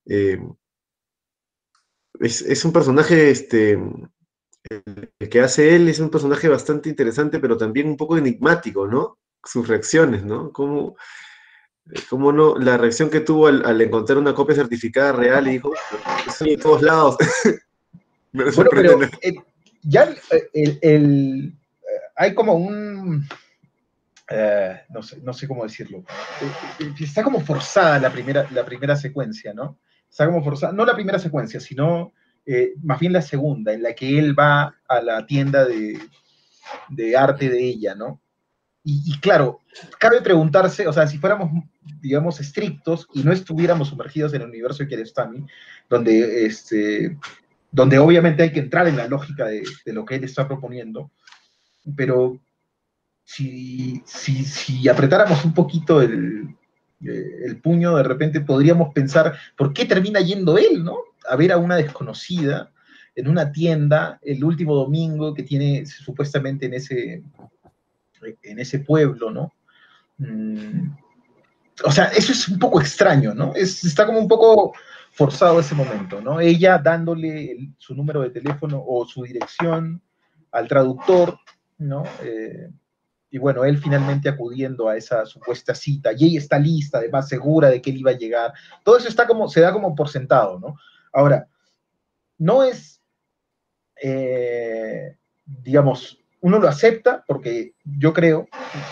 eh, 0.08 0.42
es, 2.20 2.66
un 2.66 2.74
personaje, 2.74 3.30
este, 3.30 3.80
el 4.64 5.30
que 5.30 5.40
hace 5.40 5.76
él 5.76 5.88
es 5.88 6.00
un 6.00 6.10
personaje 6.10 6.48
bastante 6.48 6.90
interesante, 6.90 7.40
pero 7.40 7.58
también 7.58 7.90
un 7.90 7.98
poco 7.98 8.18
enigmático, 8.18 8.88
¿no? 8.88 9.20
Sus 9.44 9.68
reacciones, 9.68 10.24
¿no? 10.24 10.52
Como, 10.52 10.96
como 12.10 12.32
no, 12.32 12.58
la 12.58 12.76
reacción 12.78 13.12
que 13.12 13.20
tuvo 13.20 13.48
al, 13.48 13.82
encontrar 13.82 14.18
una 14.18 14.34
copia 14.34 14.56
certificada 14.56 15.12
real 15.12 15.48
y 15.48 15.52
dijo, 15.52 15.72
estoy 16.28 16.54
en 16.54 16.60
todos 16.60 16.82
lados. 16.82 17.18
bueno, 18.34 18.70
pero 18.72 19.04
eh, 19.04 19.36
ya 19.84 20.12
el, 20.54 21.56
hay 22.16 22.34
como 22.34 22.54
un, 22.54 23.28
eh, 24.30 24.82
no, 24.90 25.04
sé, 25.04 25.20
no 25.22 25.34
sé 25.34 25.48
cómo 25.48 25.64
decirlo, 25.64 26.00
eh, 26.00 26.86
eh, 26.86 26.94
está 27.02 27.22
como 27.22 27.42
forzada 27.42 28.00
la 28.00 28.12
primera, 28.12 28.48
la 28.52 28.64
primera 28.64 28.96
secuencia, 28.96 29.54
¿no? 29.54 29.80
Está 30.10 30.26
como 30.26 30.42
forzada, 30.42 30.72
no 30.72 30.86
la 30.86 30.94
primera 30.96 31.20
secuencia, 31.20 31.60
sino 31.60 32.14
más 32.84 33.00
bien 33.00 33.14
la 33.14 33.22
segunda, 33.22 33.72
en 33.72 33.84
la 33.84 33.94
que 33.94 34.18
él 34.18 34.38
va 34.38 34.76
a 34.88 35.02
la 35.02 35.26
tienda 35.26 35.66
de, 35.66 35.98
arte 37.16 37.50
de 37.50 37.64
ella, 37.64 37.96
¿no? 37.96 38.22
Y, 38.84 39.20
claro, 39.20 39.62
cabe 40.00 40.22
preguntarse, 40.22 40.88
o 40.88 40.92
sea, 40.92 41.08
si 41.08 41.18
fuéramos, 41.18 41.52
digamos, 42.02 42.40
estrictos 42.40 43.08
y 43.14 43.24
no 43.24 43.32
estuviéramos 43.32 43.90
sumergidos 43.90 44.34
en 44.34 44.42
el 44.42 44.50
universo 44.50 44.84
de 44.84 44.90
Kiarostami, 44.90 45.46
donde, 45.88 46.46
este, 46.46 47.18
donde 47.72 48.00
obviamente 48.00 48.44
hay 48.44 48.52
que 48.52 48.60
entrar 48.60 48.88
en 48.88 48.98
la 48.98 49.08
lógica 49.08 49.46
de, 49.46 49.64
de 49.86 49.94
lo 49.94 50.04
que 50.04 50.16
él 50.16 50.24
está 50.24 50.48
proponiendo, 50.48 51.12
pero 51.96 52.40
si, 53.24 54.02
si, 54.06 54.88
apretáramos 54.90 55.46
un 55.46 55.54
poquito 55.54 56.02
el, 56.02 56.56
eh, 57.06 57.46
el, 57.46 57.62
puño, 57.62 57.96
de 57.96 58.04
repente 58.04 58.42
podríamos 58.42 58.94
pensar, 58.94 59.36
¿por 59.56 59.74
qué 59.74 59.86
termina 59.86 60.20
yendo 60.20 60.58
él, 60.58 60.84
no? 60.84 60.98
A 61.30 61.36
ver 61.36 61.52
a 61.52 61.58
una 61.58 61.78
desconocida 61.78 62.72
en 63.16 63.28
una 63.28 63.52
tienda 63.52 64.20
el 64.22 64.44
último 64.44 64.76
domingo 64.76 65.34
que 65.34 65.44
tiene 65.44 65.86
supuestamente 65.86 66.66
en 66.66 66.74
ese, 66.74 67.24
en 68.44 68.60
ese 68.60 68.80
pueblo, 68.80 69.32
¿no? 69.32 69.54
Mm, 70.18 70.92
o 71.84 71.92
sea, 71.92 72.06
eso 72.06 72.32
es 72.32 72.48
un 72.48 72.60
poco 72.60 72.80
extraño, 72.80 73.34
¿no? 73.34 73.54
está 73.56 74.06
como 74.06 74.20
un 74.20 74.28
poco 74.28 74.74
forzado 75.12 75.60
ese 75.60 75.76
momento, 75.76 76.22
¿no? 76.22 76.40
Ella 76.40 76.78
dándole 76.78 77.70
su 77.78 77.96
número 77.96 78.22
de 78.22 78.30
teléfono 78.30 78.84
o 78.86 79.06
su 79.06 79.24
dirección 79.24 80.02
al 80.52 80.68
traductor 80.68 81.38
¿no? 81.82 82.04
Eh, 82.24 82.70
y 83.32 83.38
bueno, 83.38 83.66
él 83.66 83.78
finalmente 83.78 84.30
acudiendo 84.30 84.88
a 84.88 84.98
esa 84.98 85.26
supuesta 85.26 85.74
cita, 85.74 86.12
y 86.16 86.26
ella 86.26 86.40
está 86.40 86.60
lista, 86.60 87.00
además 87.00 87.28
segura 87.28 87.70
de 87.70 87.82
que 87.82 87.90
él 87.90 87.98
iba 87.98 88.12
a 88.12 88.18
llegar. 88.18 88.54
Todo 88.84 88.98
eso 88.98 89.08
está 89.08 89.26
como, 89.26 89.48
se 89.48 89.62
da 89.62 89.74
como 89.74 89.96
por 89.96 90.10
sentado, 90.10 90.60
¿no? 90.60 90.76
Ahora, 91.14 91.48
no 92.38 92.64
es, 92.64 93.02
eh, 94.02 95.18
digamos, 95.46 96.20
uno 96.42 96.60
lo 96.60 96.68
acepta 96.68 97.24
porque 97.28 97.74
yo 97.84 98.14
creo 98.14 98.48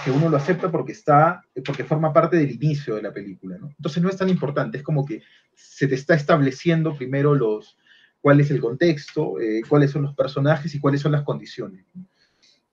que 0.06 0.12
uno 0.12 0.30
lo 0.30 0.38
acepta 0.38 0.72
porque 0.72 0.94
está, 0.94 1.42
porque 1.66 1.84
forma 1.84 2.14
parte 2.14 2.38
del 2.38 2.52
inicio 2.52 2.96
de 2.96 3.02
la 3.02 3.12
película, 3.12 3.58
¿no? 3.58 3.70
Entonces 3.70 4.02
no 4.02 4.10
es 4.10 4.18
tan 4.18 4.30
importante, 4.30 4.78
es 4.78 4.84
como 4.84 5.06
que 5.06 5.22
se 5.54 5.88
te 5.88 5.96
está 5.96 6.14
estableciendo 6.14 6.96
primero 6.96 7.36
los, 7.36 7.78
cuál 8.22 8.40
es 8.40 8.52
el 8.52 8.62
contexto, 8.62 9.40
eh, 9.40 9.62
cuáles 9.68 9.92
son 9.92 10.04
los 10.04 10.16
personajes 10.16 10.74
y 10.74 10.80
cuáles 10.80 11.02
son 11.02 11.12
las 11.12 11.24
condiciones. 11.24 11.86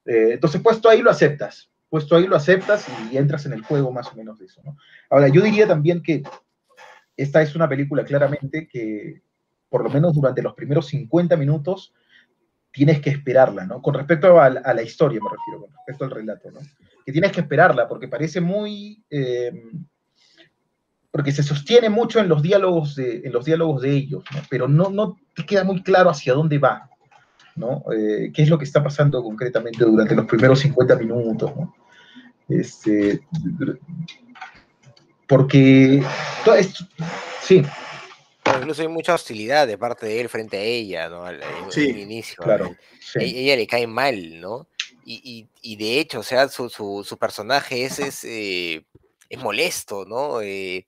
Eh, 0.06 0.30
entonces, 0.32 0.60
puesto 0.60 0.88
ahí 0.88 1.02
lo 1.02 1.10
aceptas, 1.10 1.70
puesto 1.88 2.16
ahí 2.16 2.26
lo 2.26 2.36
aceptas 2.36 2.86
y 3.10 3.16
entras 3.16 3.46
en 3.46 3.52
el 3.52 3.62
juego 3.62 3.92
más 3.92 4.12
o 4.12 4.16
menos 4.16 4.38
de 4.38 4.46
eso. 4.46 4.62
¿no? 4.64 4.76
Ahora, 5.10 5.28
yo 5.28 5.42
diría 5.42 5.66
también 5.66 6.02
que 6.02 6.22
esta 7.16 7.42
es 7.42 7.54
una 7.54 7.68
película 7.68 8.04
claramente 8.04 8.68
que, 8.68 9.22
por 9.68 9.82
lo 9.82 9.90
menos 9.90 10.14
durante 10.14 10.42
los 10.42 10.54
primeros 10.54 10.86
50 10.86 11.36
minutos, 11.36 11.92
tienes 12.70 13.00
que 13.00 13.10
esperarla, 13.10 13.64
¿no? 13.64 13.80
Con 13.80 13.94
respecto 13.94 14.38
a, 14.38 14.50
la 14.50 14.82
historia, 14.82 15.18
me 15.22 15.30
refiero, 15.30 15.60
con 15.62 15.72
respecto 15.72 16.04
al 16.04 16.10
relato, 16.10 16.50
¿no? 16.50 16.60
Que 17.04 17.12
tienes 17.12 17.32
que 17.32 17.40
esperarla 17.40 17.88
porque 17.88 18.08
parece 18.08 18.40
muy... 18.40 19.02
Eh, 19.10 19.52
porque 21.10 21.32
se 21.32 21.42
sostiene 21.42 21.88
mucho 21.88 22.20
en 22.20 22.28
los 22.28 22.42
diálogos 22.42 22.94
de, 22.94 23.22
en 23.24 23.32
los 23.32 23.46
diálogos 23.46 23.80
de 23.80 23.90
ellos, 23.90 24.22
¿no? 24.34 24.42
pero 24.50 24.68
no, 24.68 24.90
no 24.90 25.16
te 25.34 25.46
queda 25.46 25.64
muy 25.64 25.82
claro 25.82 26.10
hacia 26.10 26.34
dónde 26.34 26.58
va. 26.58 26.90
¿No? 27.56 27.84
Eh, 27.92 28.30
¿Qué 28.34 28.42
es 28.42 28.48
lo 28.48 28.58
que 28.58 28.64
está 28.64 28.82
pasando 28.82 29.22
concretamente 29.22 29.84
durante 29.84 30.14
los 30.14 30.26
primeros 30.26 30.60
50 30.60 30.96
minutos? 30.96 31.52
Este, 32.48 33.20
porque 35.26 36.02
sí. 37.42 37.62
incluso 38.58 38.82
hay 38.82 38.88
mucha 38.88 39.14
hostilidad 39.14 39.66
de 39.66 39.78
parte 39.78 40.06
de 40.06 40.20
él 40.20 40.28
frente 40.28 40.56
a 40.58 40.62
ella, 40.62 41.08
¿no? 41.08 41.24
Al, 41.24 41.40
sí, 41.70 41.88
inicio. 41.88 42.42
Claro. 42.42 42.76
E, 43.16 43.24
ella 43.24 43.56
le 43.56 43.66
cae 43.66 43.86
mal, 43.86 44.40
¿no? 44.40 44.68
Y, 45.08 45.48
y, 45.62 45.76
de 45.76 46.00
hecho, 46.00 46.18
o 46.18 46.22
sea, 46.24 46.48
su, 46.48 46.68
su, 46.68 47.04
su 47.06 47.16
personaje 47.16 47.84
es, 47.84 48.00
es, 48.00 48.24
eh, 48.24 48.84
es 49.28 49.38
molesto, 49.38 50.04
¿no? 50.04 50.40
Eh, 50.40 50.86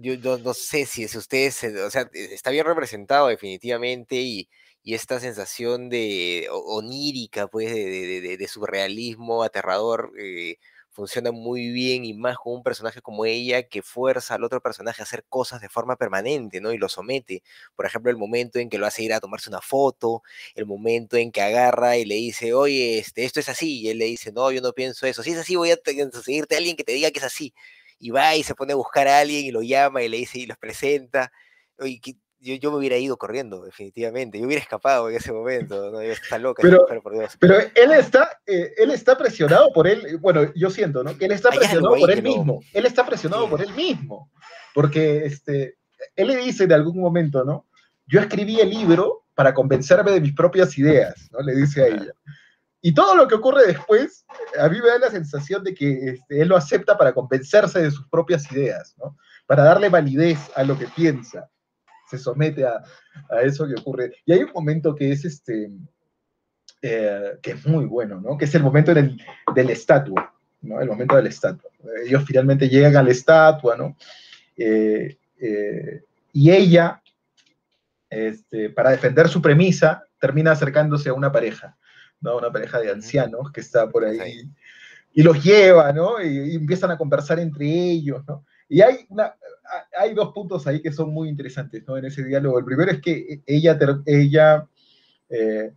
yo, 0.00 0.38
no 0.38 0.54
sé 0.54 0.86
si, 0.86 1.04
es 1.04 1.14
ustedes, 1.14 1.62
o 1.64 1.90
sea, 1.90 2.08
está 2.12 2.50
bien 2.50 2.64
representado 2.64 3.28
definitivamente 3.28 4.16
y, 4.16 4.48
y 4.82 4.94
esta 4.94 5.20
sensación 5.20 5.88
de 5.90 6.48
onírica, 6.50 7.46
pues, 7.48 7.72
de, 7.74 8.20
de, 8.20 8.36
de 8.36 8.48
surrealismo 8.48 9.42
aterrador, 9.42 10.12
eh, 10.18 10.56
funciona 10.90 11.30
muy 11.32 11.70
bien 11.70 12.04
y 12.04 12.14
más 12.14 12.36
con 12.38 12.54
un 12.54 12.62
personaje 12.62 13.00
como 13.00 13.24
ella 13.24 13.62
que 13.68 13.82
fuerza 13.82 14.34
al 14.34 14.44
otro 14.44 14.60
personaje 14.60 15.02
a 15.02 15.04
hacer 15.04 15.24
cosas 15.28 15.60
de 15.60 15.68
forma 15.68 15.96
permanente, 15.96 16.60
¿no? 16.60 16.72
Y 16.72 16.78
lo 16.78 16.88
somete. 16.88 17.42
Por 17.76 17.86
ejemplo, 17.86 18.10
el 18.10 18.16
momento 18.16 18.58
en 18.58 18.68
que 18.70 18.78
lo 18.78 18.86
hace 18.86 19.02
ir 19.04 19.12
a 19.12 19.20
tomarse 19.20 19.50
una 19.50 19.60
foto, 19.60 20.22
el 20.54 20.66
momento 20.66 21.16
en 21.16 21.30
que 21.32 21.42
agarra 21.42 21.96
y 21.96 22.04
le 22.04 22.16
dice, 22.16 22.54
oye, 22.54 22.98
este, 22.98 23.24
esto 23.24 23.40
es 23.40 23.48
así, 23.48 23.80
y 23.80 23.88
él 23.90 23.98
le 23.98 24.06
dice, 24.06 24.32
no, 24.32 24.50
yo 24.50 24.60
no 24.62 24.72
pienso 24.72 25.06
eso. 25.06 25.22
Si 25.22 25.30
es 25.30 25.38
así, 25.38 25.56
voy 25.56 25.70
a 25.70 25.78
seguirte 26.22 26.54
a 26.56 26.58
alguien 26.58 26.76
que 26.76 26.84
te 26.84 26.92
diga 26.92 27.10
que 27.10 27.18
es 27.20 27.24
así. 27.24 27.54
Y 27.98 28.10
va 28.10 28.34
y 28.36 28.42
se 28.42 28.54
pone 28.54 28.72
a 28.72 28.76
buscar 28.76 29.06
a 29.08 29.20
alguien 29.20 29.44
y 29.44 29.50
lo 29.52 29.62
llama 29.62 30.02
y 30.02 30.08
le 30.08 30.16
dice 30.18 30.38
y 30.38 30.46
los 30.46 30.56
presenta. 30.58 31.32
Oye, 31.78 32.00
yo, 32.40 32.70
me 32.70 32.78
hubiera 32.78 32.96
ido 32.96 33.16
corriendo, 33.16 33.64
definitivamente. 33.64 34.38
Yo 34.38 34.46
hubiera 34.46 34.62
escapado 34.62 35.10
en 35.10 35.16
ese 35.16 35.32
momento. 35.32 35.90
¿no? 35.90 36.00
está 36.00 36.38
loca, 36.38 36.62
pero, 36.62 36.86
por 37.02 37.12
Dios. 37.12 37.36
Pero 37.38 37.58
él 37.58 37.92
está, 37.92 38.40
eh, 38.46 38.72
él 38.78 38.90
está 38.90 39.16
presionado 39.16 39.70
por 39.74 39.86
él. 39.86 40.18
Bueno, 40.18 40.52
yo 40.54 40.70
siento, 40.70 41.04
¿no? 41.04 41.10
Él 41.18 41.32
está 41.32 41.50
presionado 41.50 41.96
por 41.96 42.10
él 42.10 42.22
mismo. 42.22 42.60
Él 42.72 42.86
está 42.86 43.04
presionado 43.04 43.48
por 43.48 43.60
él 43.60 43.72
mismo. 43.74 44.30
Porque 44.74 45.26
este, 45.26 45.76
él 46.16 46.28
le 46.28 46.36
dice 46.36 46.66
de 46.66 46.74
algún 46.74 46.98
momento, 46.98 47.44
¿no? 47.44 47.66
Yo 48.06 48.20
escribí 48.20 48.58
el 48.60 48.70
libro 48.70 49.24
para 49.34 49.52
convencerme 49.52 50.10
de 50.12 50.20
mis 50.20 50.34
propias 50.34 50.76
ideas, 50.78 51.28
¿no? 51.32 51.40
Le 51.40 51.54
dice 51.54 51.82
a 51.82 51.86
ella. 51.88 52.12
Y 52.82 52.94
todo 52.94 53.14
lo 53.14 53.28
que 53.28 53.34
ocurre 53.34 53.66
después, 53.66 54.24
a 54.58 54.68
mí 54.70 54.80
me 54.80 54.88
da 54.88 54.98
la 54.98 55.10
sensación 55.10 55.62
de 55.62 55.74
que 55.74 55.92
este, 56.12 56.40
él 56.40 56.48
lo 56.48 56.56
acepta 56.56 56.96
para 56.96 57.12
convencerse 57.12 57.82
de 57.82 57.90
sus 57.90 58.08
propias 58.08 58.50
ideas, 58.50 58.94
¿no? 58.96 59.16
Para 59.46 59.64
darle 59.64 59.90
validez 59.90 60.38
a 60.54 60.62
lo 60.62 60.78
que 60.78 60.86
piensa 60.86 61.50
se 62.10 62.18
somete 62.18 62.64
a, 62.64 62.82
eso 63.42 63.66
que 63.66 63.80
ocurre. 63.80 64.12
Y 64.26 64.32
hay 64.32 64.42
un 64.42 64.52
momento 64.52 64.94
que 64.94 65.12
es 65.12 65.24
este, 65.24 65.70
eh, 66.82 67.38
que 67.40 67.52
es 67.52 67.66
muy 67.66 67.86
bueno, 67.86 68.20
¿no? 68.20 68.36
Que 68.36 68.46
es 68.46 68.54
el 68.54 68.62
momento 68.62 68.92
del, 68.92 69.20
de 69.54 69.64
la 69.64 69.72
estatua, 69.72 70.34
¿no? 70.62 70.80
El 70.80 70.88
momento 70.88 71.16
de 71.16 71.22
la 71.22 71.28
estatua. 71.28 71.70
Ellos 72.04 72.24
finalmente 72.26 72.68
llegan 72.68 72.96
a 72.96 73.02
la 73.02 73.10
estatua, 73.10 73.76
¿no? 73.76 73.96
Eh, 74.56 75.16
eh, 75.40 76.02
y 76.32 76.50
ella, 76.50 77.02
este, 78.08 78.70
para 78.70 78.90
defender 78.90 79.28
su 79.28 79.40
premisa, 79.40 80.04
termina 80.18 80.52
acercándose 80.52 81.08
a 81.08 81.14
una 81.14 81.30
pareja, 81.30 81.76
¿no? 82.20 82.36
Una 82.36 82.50
pareja 82.50 82.80
de 82.80 82.90
ancianos 82.90 83.52
que 83.52 83.60
está 83.60 83.88
por 83.88 84.04
ahí. 84.04 84.50
Y 85.12 85.22
los 85.22 85.42
lleva, 85.42 85.92
¿no? 85.92 86.22
Y, 86.22 86.52
y, 86.52 86.54
empiezan 86.56 86.90
a 86.90 86.98
conversar 86.98 87.38
entre 87.38 87.66
ellos, 87.66 88.22
¿no? 88.26 88.44
Y 88.70 88.82
hay 88.82 89.04
una, 89.08 89.34
hay 89.98 90.14
dos 90.14 90.32
puntos 90.32 90.64
ahí 90.68 90.80
que 90.80 90.92
son 90.92 91.12
muy 91.12 91.28
interesantes 91.28 91.82
¿no? 91.88 91.96
en 91.96 92.04
ese 92.04 92.24
diálogo. 92.24 92.56
El 92.56 92.64
primero 92.64 92.92
es 92.92 93.00
que 93.00 93.42
ella, 93.44 93.76
ella 94.06 94.68
eh, 95.28 95.72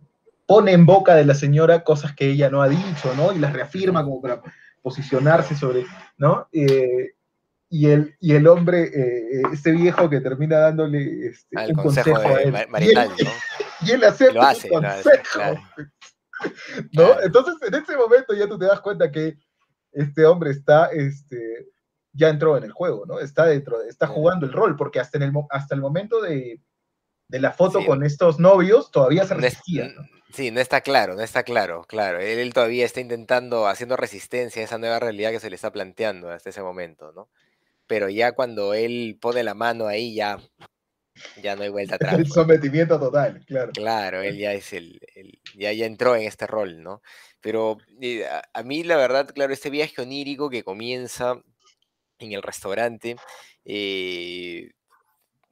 pone 0.46 0.70
en 0.70 0.86
boca 0.86 1.16
de 1.16 1.24
la 1.24 1.34
señora 1.34 1.82
cosas 1.82 2.14
que 2.14 2.30
ella 2.30 2.48
no 2.50 2.62
ha 2.62 2.68
dicho, 2.68 3.12
¿no? 3.16 3.32
Y 3.32 3.40
las 3.40 3.52
reafirma 3.52 4.04
como 4.04 4.22
para 4.22 4.40
posicionarse 4.80 5.56
sobre, 5.56 5.84
¿no? 6.18 6.46
Eh, 6.52 7.14
y, 7.68 7.88
el, 7.88 8.14
y 8.20 8.34
el 8.34 8.46
hombre, 8.46 8.84
eh, 8.84 9.42
este 9.52 9.72
viejo 9.72 10.08
que 10.08 10.20
termina 10.20 10.58
dándole 10.58 11.26
este, 11.26 11.56
un 11.72 11.74
consejo, 11.74 12.16
a 12.16 12.42
él. 12.42 12.54
Marital, 12.68 13.10
y 13.18 13.22
él, 13.22 13.26
¿no? 13.26 13.88
y 13.88 13.90
él 13.90 14.04
acepta 14.04 14.34
lo 14.34 14.42
hace, 14.42 14.68
consejo, 14.68 15.40
¿no? 16.92 17.20
Entonces, 17.22 17.54
en 17.66 17.74
ese 17.74 17.96
momento 17.96 18.34
ya 18.34 18.46
tú 18.46 18.56
te 18.56 18.66
das 18.66 18.80
cuenta 18.80 19.10
que 19.10 19.36
este 19.90 20.24
hombre 20.24 20.50
está, 20.50 20.86
este, 20.92 21.73
ya 22.14 22.28
entró 22.28 22.56
en 22.56 22.64
el 22.64 22.72
juego, 22.72 23.04
¿no? 23.06 23.18
Está 23.18 23.46
dentro, 23.46 23.82
está 23.82 24.06
jugando 24.06 24.46
el 24.46 24.52
rol, 24.52 24.76
porque 24.76 25.00
hasta, 25.00 25.18
en 25.18 25.24
el, 25.24 25.32
hasta 25.50 25.74
el 25.74 25.80
momento 25.80 26.20
de, 26.22 26.60
la 27.28 27.52
foto 27.52 27.84
con 27.84 28.04
estos 28.04 28.38
novios 28.38 28.90
todavía 28.92 29.26
se 29.26 29.34
resistía. 29.34 29.88
¿no? 29.88 30.06
Sí, 30.32 30.50
no 30.50 30.60
está 30.60 30.80
claro, 30.80 31.14
no 31.14 31.22
está 31.22 31.42
claro, 31.42 31.84
claro. 31.88 32.20
Él, 32.20 32.52
todavía 32.54 32.84
está 32.84 33.00
intentando, 33.00 33.66
haciendo 33.66 33.96
resistencia 33.96 34.62
a 34.62 34.64
esa 34.64 34.78
nueva 34.78 35.00
realidad 35.00 35.32
que 35.32 35.40
se 35.40 35.50
le 35.50 35.56
está 35.56 35.72
planteando 35.72 36.30
hasta 36.30 36.50
ese 36.50 36.62
momento, 36.62 37.12
¿no? 37.12 37.28
Pero 37.86 38.08
ya 38.08 38.32
cuando 38.32 38.72
él 38.74 39.18
pone 39.20 39.42
la 39.42 39.54
mano 39.54 39.86
ahí, 39.86 40.14
ya, 40.14 40.38
ya 41.42 41.56
no 41.56 41.62
hay 41.62 41.68
vuelta 41.68 41.94
atrás. 41.96 42.14
El 42.14 42.26
sometimiento 42.28 42.98
total, 42.98 43.44
claro. 43.46 43.72
Claro, 43.72 44.22
él 44.22 44.38
ya 44.38 44.52
es 44.52 44.72
el, 44.72 45.00
ya, 45.56 45.72
ya 45.72 45.86
entró 45.86 46.14
en 46.16 46.22
este 46.22 46.46
rol, 46.46 46.82
¿no? 46.82 47.02
Pero 47.40 47.78
eh, 48.00 48.26
a, 48.54 48.62
mí, 48.62 48.84
la 48.84 48.96
verdad, 48.96 49.28
claro, 49.34 49.52
este 49.52 49.70
viaje 49.70 50.00
onírico 50.00 50.48
que 50.50 50.64
comienza 50.64 51.42
en 52.18 52.32
el 52.32 52.42
restaurante. 52.42 53.16
Eh, 53.64 54.70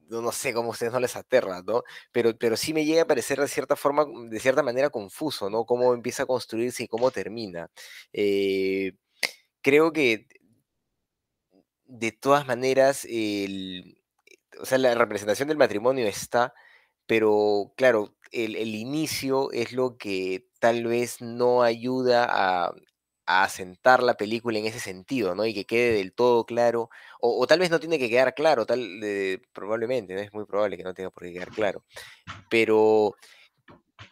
no, 0.08 0.32
sé 0.32 0.52
cómo 0.52 0.68
a 0.68 0.72
ustedes 0.72 0.92
no 0.92 1.00
les 1.00 1.16
aterra, 1.16 1.62
¿no? 1.62 1.84
Pero, 2.12 2.36
pero 2.36 2.56
sí 2.56 2.74
me 2.74 2.84
llega 2.84 3.02
a 3.02 3.06
parecer 3.06 3.40
de 3.40 3.48
cierta 3.48 3.76
forma, 3.76 4.06
de 4.28 4.40
cierta 4.40 4.62
manera 4.62 4.90
confuso, 4.90 5.48
¿no? 5.50 5.64
Cómo 5.64 5.94
empieza 5.94 6.24
a 6.24 6.26
construirse 6.26 6.84
y 6.84 6.88
cómo 6.88 7.10
termina. 7.10 7.70
Eh, 8.12 8.92
creo 9.62 9.92
que 9.92 10.26
de 11.86 12.12
todas 12.12 12.46
maneras, 12.46 13.06
o 14.60 14.66
sea, 14.66 14.78
la 14.78 14.94
representación 14.94 15.48
del 15.48 15.58
matrimonio 15.58 16.06
está, 16.06 16.54
pero 17.06 17.72
claro, 17.76 18.14
el, 18.32 18.56
el, 18.56 18.74
inicio 18.74 19.50
es 19.52 19.72
lo 19.72 19.98
que 19.98 20.48
tal 20.58 20.86
vez 20.86 21.20
no 21.20 21.62
ayuda 21.62 22.26
a, 22.28 22.74
a 23.40 23.44
asentar 23.44 24.02
la 24.02 24.14
película 24.14 24.58
en 24.58 24.66
ese 24.66 24.80
sentido, 24.80 25.34
¿no? 25.34 25.46
Y 25.46 25.54
que 25.54 25.64
quede 25.64 25.94
del 25.94 26.12
todo 26.12 26.44
claro, 26.44 26.90
o, 27.20 27.46
tal 27.46 27.60
vez 27.60 27.70
no 27.70 27.80
tiene 27.80 27.98
que 27.98 28.10
quedar 28.10 28.34
claro, 28.34 28.66
tal, 28.66 29.00
probablemente, 29.52 30.14
¿no? 30.14 30.20
es 30.20 30.32
muy 30.32 30.44
probable 30.44 30.76
que 30.76 30.84
no 30.84 30.94
tenga 30.94 31.10
por 31.10 31.24
qué 31.24 31.32
quedar 31.32 31.50
claro, 31.50 31.84
pero 32.50 33.14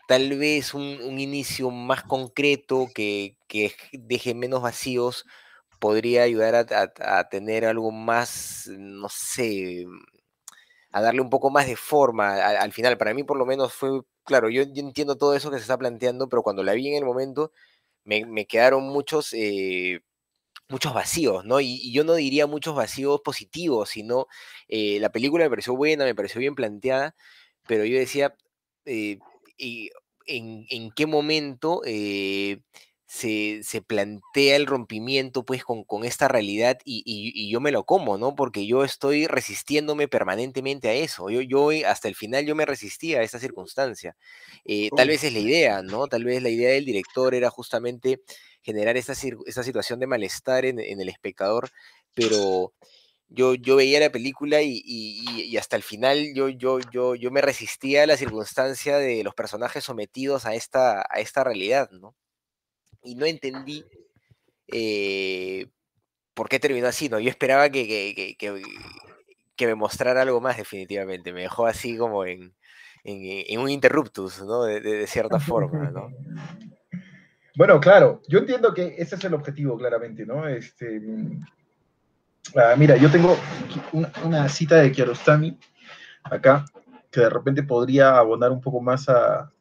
tal 0.06 0.36
vez 0.38 0.74
un, 0.74 1.18
inicio 1.18 1.70
más 1.70 2.02
concreto 2.02 2.88
que, 2.94 3.36
deje 3.92 4.34
menos 4.34 4.62
vacíos 4.62 5.26
podría 5.78 6.22
ayudar 6.24 6.54
a, 6.54 7.28
tener 7.28 7.64
algo 7.64 7.90
más, 7.90 8.68
no 8.68 9.08
sé, 9.08 9.86
a 10.92 11.00
darle 11.00 11.20
un 11.20 11.30
poco 11.30 11.50
más 11.50 11.66
de 11.66 11.76
forma 11.76 12.34
al, 12.34 12.72
final. 12.72 12.98
Para 12.98 13.14
mí 13.14 13.22
por 13.24 13.38
lo 13.38 13.46
menos 13.46 13.72
fue, 13.72 14.02
claro, 14.24 14.50
yo, 14.50 14.62
yo 14.62 14.82
entiendo 14.82 15.16
todo 15.16 15.34
eso 15.34 15.50
que 15.50 15.56
se 15.56 15.62
está 15.62 15.78
planteando, 15.78 16.28
pero 16.28 16.42
cuando 16.42 16.62
la 16.62 16.74
vi 16.74 16.88
en 16.88 16.96
el 16.96 17.04
momento 17.04 17.52
me, 18.26 18.46
quedaron 18.46 18.84
muchos, 18.84 19.32
eh, 19.32 20.00
muchos 20.68 20.94
vacíos, 20.94 21.44
¿no? 21.44 21.60
Y, 21.60 21.92
yo 21.92 22.04
no 22.04 22.14
diría 22.14 22.46
muchos 22.46 22.74
vacíos 22.74 23.20
positivos, 23.24 23.90
sino 23.90 24.26
eh, 24.68 24.98
la 25.00 25.10
película 25.12 25.44
me 25.44 25.50
pareció 25.50 25.76
buena, 25.76 26.04
me 26.04 26.14
pareció 26.14 26.40
bien 26.40 26.54
planteada, 26.54 27.14
pero 27.66 27.84
yo 27.84 27.98
decía, 27.98 28.34
eh, 28.86 29.18
y 29.56 29.90
en, 30.26 30.66
en, 30.70 30.90
qué 30.92 31.06
momento 31.06 31.82
se, 33.10 33.82
plantea 33.84 34.54
el 34.54 34.66
rompimiento 34.66 35.44
pues 35.44 35.64
con, 35.64 35.82
con 35.82 36.04
esta 36.04 36.28
realidad 36.28 36.78
y, 36.84 37.50
yo 37.50 37.60
me 37.60 37.72
lo 37.72 37.84
como, 37.84 38.18
¿no? 38.18 38.36
Porque 38.36 38.66
yo 38.66 38.84
estoy 38.84 39.26
resistiéndome 39.26 40.06
permanentemente 40.06 40.88
a 40.88 40.94
eso. 40.94 41.28
Yo, 41.28 41.40
yo 41.40 41.70
hasta 41.88 42.06
el 42.06 42.14
final 42.14 42.46
yo 42.46 42.54
me 42.54 42.66
resistía 42.66 43.18
a 43.18 43.22
esta 43.24 43.40
circunstancia. 43.40 44.16
Eh, 44.64 44.90
tal 44.96 45.08
vez 45.08 45.24
es 45.24 45.32
la 45.32 45.40
idea, 45.40 45.82
¿no? 45.82 46.06
Tal 46.06 46.24
vez 46.24 46.40
la 46.40 46.50
idea 46.50 46.70
del 46.70 46.84
director 46.84 47.34
era 47.34 47.50
justamente 47.50 48.22
generar 48.62 48.96
esta, 48.96 49.14
esta 49.46 49.64
situación 49.64 49.98
de 49.98 50.06
malestar 50.06 50.64
en, 50.64 50.78
el 50.78 51.08
espectador, 51.08 51.70
pero 52.14 52.72
yo, 53.28 53.54
yo 53.54 53.76
veía 53.76 53.98
la 54.00 54.12
película 54.12 54.62
y, 54.62 54.82
y, 54.84 55.56
hasta 55.56 55.76
el 55.76 55.82
final 55.82 56.32
yo, 56.34 56.48
yo, 56.48 56.78
yo, 56.92 57.16
yo 57.16 57.30
me 57.32 57.40
resistía 57.40 58.04
a 58.04 58.06
la 58.06 58.16
circunstancia 58.16 58.98
de 58.98 59.24
los 59.24 59.34
personajes 59.34 59.82
sometidos 59.84 60.46
a 60.46 60.54
esta, 60.54 61.00
a 61.10 61.20
esta 61.20 61.42
realidad, 61.42 61.90
¿no? 61.90 62.14
Y 63.02 63.14
no 63.14 63.26
entendí 63.26 63.84
eh, 64.68 65.66
por 66.34 66.48
qué 66.48 66.58
terminó 66.58 66.86
así, 66.86 67.08
¿no? 67.08 67.18
Yo 67.18 67.28
esperaba 67.28 67.68
que, 67.70 68.36
que, 68.38 69.66
me 69.66 69.74
mostrara 69.74 70.22
algo 70.22 70.40
más 70.40 70.56
definitivamente, 70.56 71.32
me 71.32 71.42
dejó 71.42 71.66
así 71.66 71.98
como 71.98 72.24
en, 72.24 72.54
en, 73.04 73.60
un 73.60 73.68
interruptus, 73.68 74.42
¿no? 74.42 74.62
De, 74.64 75.06
cierta 75.06 75.38
forma, 75.38 75.90
¿no? 75.90 76.08
Bueno, 77.56 77.80
claro, 77.80 78.22
yo 78.28 78.38
entiendo 78.38 78.72
que 78.72 78.94
ese 78.96 79.16
es 79.16 79.24
el 79.24 79.34
objetivo, 79.34 79.76
claramente, 79.76 80.24
¿no? 80.24 80.46
Este, 80.48 81.02
ah, 82.56 82.74
mira, 82.78 82.96
yo 82.96 83.10
tengo 83.10 83.36
una, 84.24 84.48
cita 84.48 84.76
de 84.76 84.92
Kiarostami 84.92 85.58
acá, 86.22 86.64
que 87.10 87.20
de 87.20 87.28
repente 87.28 87.64
podría 87.64 88.16
abonar 88.16 88.52
un 88.52 88.60
poco 88.60 88.80
más 88.80 89.08
a, 89.10 89.52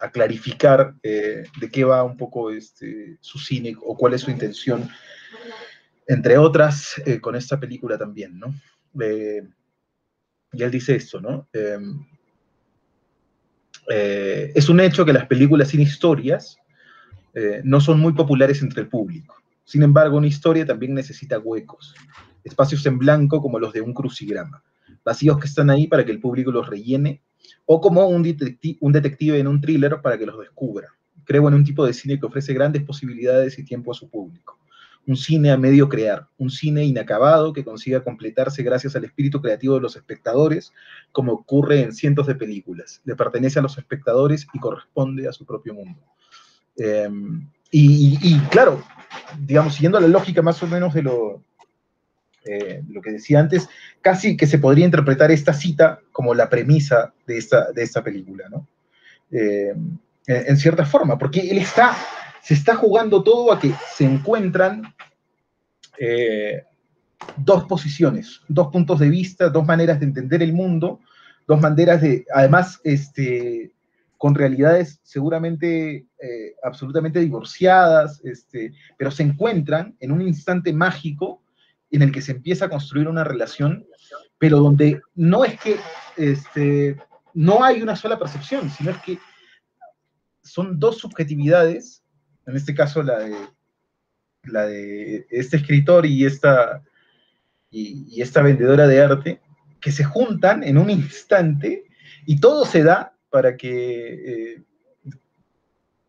a 0.00 0.10
clarificar 0.10 0.94
eh, 1.02 1.44
de 1.60 1.70
qué 1.70 1.84
va 1.84 2.02
un 2.02 2.16
poco 2.16 2.50
este, 2.50 3.18
su 3.20 3.38
cine 3.38 3.76
o 3.84 3.96
cuál 3.96 4.14
es 4.14 4.22
su 4.22 4.30
intención. 4.30 4.88
entre 6.06 6.38
otras, 6.38 7.00
eh, 7.06 7.20
con 7.20 7.36
esta 7.36 7.60
película 7.60 7.96
también, 7.96 8.38
¿no? 8.38 8.54
y 10.52 10.64
él 10.64 10.70
dice 10.72 10.96
esto, 10.96 11.20
¿no? 11.20 11.48
Em, 11.52 12.04
es 13.86 14.68
un 14.68 14.80
hecho 14.80 15.04
que 15.04 15.12
las 15.12 15.26
películas 15.26 15.68
sin 15.68 15.80
historias 15.80 16.58
no 17.62 17.80
son 17.80 18.00
muy 18.00 18.12
populares 18.14 18.60
entre 18.60 18.82
el 18.82 18.88
público. 18.88 19.36
Sin 19.64 19.84
embargo, 19.84 20.16
una 20.16 20.26
historia 20.26 20.66
también 20.66 20.94
necesita 20.94 21.38
huecos, 21.38 21.94
espacios 22.42 22.84
en 22.86 22.98
blanco 22.98 23.40
como 23.40 23.60
los 23.60 23.72
de 23.72 23.80
un 23.80 23.94
crucigrama, 23.94 24.64
vacíos 25.04 25.38
que 25.38 25.46
están 25.46 25.70
ahí 25.70 25.86
para 25.86 26.04
que 26.04 26.10
el 26.10 26.18
público 26.18 26.50
los 26.50 26.68
rellene, 26.68 27.22
o 27.72 27.80
como 27.80 28.04
un, 28.08 28.20
detective 28.24 29.38
en 29.38 29.46
un 29.46 29.60
thriller 29.60 30.00
para 30.02 30.18
que 30.18 30.26
los 30.26 30.36
descubra. 30.40 30.88
Creo 31.24 31.46
en 31.46 31.54
un 31.54 31.62
tipo 31.62 31.86
de 31.86 31.92
cine 31.92 32.18
que 32.18 32.26
ofrece 32.26 32.52
grandes 32.52 32.82
posibilidades 32.82 33.56
y 33.60 33.64
tiempo 33.64 33.92
a 33.92 33.94
su 33.94 34.10
público. 34.10 34.58
Un 35.06 35.16
cine 35.16 35.52
a 35.52 35.56
medio 35.56 35.88
crear, 35.88 36.26
un 36.36 36.50
cine 36.50 36.84
inacabado 36.84 37.52
que 37.52 37.62
consiga 37.62 38.02
completarse 38.02 38.64
gracias 38.64 38.96
al 38.96 39.04
espíritu 39.04 39.40
creativo 39.40 39.76
de 39.76 39.82
los 39.82 39.94
espectadores, 39.94 40.72
como 41.12 41.32
ocurre 41.32 41.82
en 41.82 41.92
cientos 41.92 42.26
de 42.26 42.34
películas. 42.34 43.02
Le 43.04 43.14
pertenece 43.14 43.60
a 43.60 43.62
los 43.62 43.78
espectadores 43.78 44.48
y 44.52 44.58
corresponde 44.58 45.28
a 45.28 45.32
su 45.32 45.46
propio 45.46 45.72
mundo. 45.72 46.00
Em, 46.76 47.48
y, 47.70 48.36
claro, 48.50 48.82
digamos, 49.38 49.74
siguiendo 49.74 50.00
la 50.00 50.08
lógica 50.08 50.42
más 50.42 50.60
o 50.60 50.66
menos 50.66 50.92
de 50.92 51.04
lo, 51.04 51.44
eh, 52.42 52.82
lo 52.88 53.02
que 53.02 53.12
decía 53.12 53.38
antes, 53.38 53.68
casi 54.00 54.34
que 54.34 54.46
se 54.46 54.58
podría 54.58 54.86
interpretar 54.86 55.30
esta 55.30 55.52
cita 55.52 56.00
como 56.10 56.32
la 56.34 56.48
premisa 56.48 57.12
de 57.26 57.36
esta, 57.36 57.70
de 57.70 57.82
esta 57.82 58.02
película, 58.02 58.48
¿no? 58.48 58.66
Eh, 59.30 59.74
en, 60.26 60.56
cierta 60.56 60.86
forma, 60.86 61.18
porque 61.18 61.40
él 61.50 61.58
está, 61.58 61.94
se 62.42 62.54
está 62.54 62.76
jugando 62.76 63.22
todo 63.22 63.52
a 63.52 63.60
que 63.60 63.74
se 63.94 64.04
encuentran 64.04 64.94
eh, 65.98 66.64
dos 67.36 67.64
posiciones, 67.64 68.40
dos 68.48 68.68
puntos 68.68 69.00
de 69.00 69.10
vista, 69.10 69.50
dos 69.50 69.66
maneras 69.66 70.00
de 70.00 70.06
entender 70.06 70.42
el 70.42 70.54
mundo, 70.54 71.00
dos 71.46 71.60
maneras 71.60 72.00
de, 72.00 72.24
además, 72.32 72.80
este, 72.84 73.72
con 74.16 74.34
realidades 74.34 75.00
seguramente 75.02 76.06
absolutamente 76.62 77.20
divorciadas, 77.20 78.20
este, 78.24 78.72
pero 78.96 79.10
se 79.10 79.24
encuentran 79.24 79.94
en 80.00 80.12
un 80.12 80.22
instante 80.22 80.72
mágico 80.72 81.42
en 81.90 82.02
el 82.02 82.12
que 82.12 82.22
se 82.22 82.32
empieza 82.32 82.66
a 82.66 82.70
construir 82.70 83.08
una 83.08 83.24
relación, 83.24 83.86
pero 84.38 84.58
donde 84.58 85.00
no 85.14 85.44
es 85.44 85.58
que 85.60 85.76
este, 86.16 86.96
no 87.34 87.64
hay 87.64 87.82
una 87.82 87.96
sola 87.96 88.18
percepción, 88.18 88.70
sino 88.70 88.90
es 88.90 88.98
que 88.98 89.18
son 90.42 90.78
dos 90.78 90.98
subjetividades, 90.98 92.02
en 92.46 92.56
este 92.56 92.74
caso 92.74 93.02
la 93.02 93.18
de, 93.18 93.36
la 94.44 94.66
de 94.66 95.26
este 95.30 95.56
escritor 95.58 96.06
y 96.06 96.24
esta, 96.24 96.82
y 97.70 98.20
esta 98.20 98.42
vendedora 98.42 98.86
de 98.86 99.02
arte, 99.02 99.40
que 99.80 99.92
se 99.92 100.04
juntan 100.04 100.62
en 100.62 100.78
un 100.78 100.90
instante 100.90 101.84
y 102.26 102.38
todo 102.38 102.64
se 102.64 102.82
da 102.82 103.14
para 103.30 103.56
que, 103.56 104.52
eh, 104.54 104.62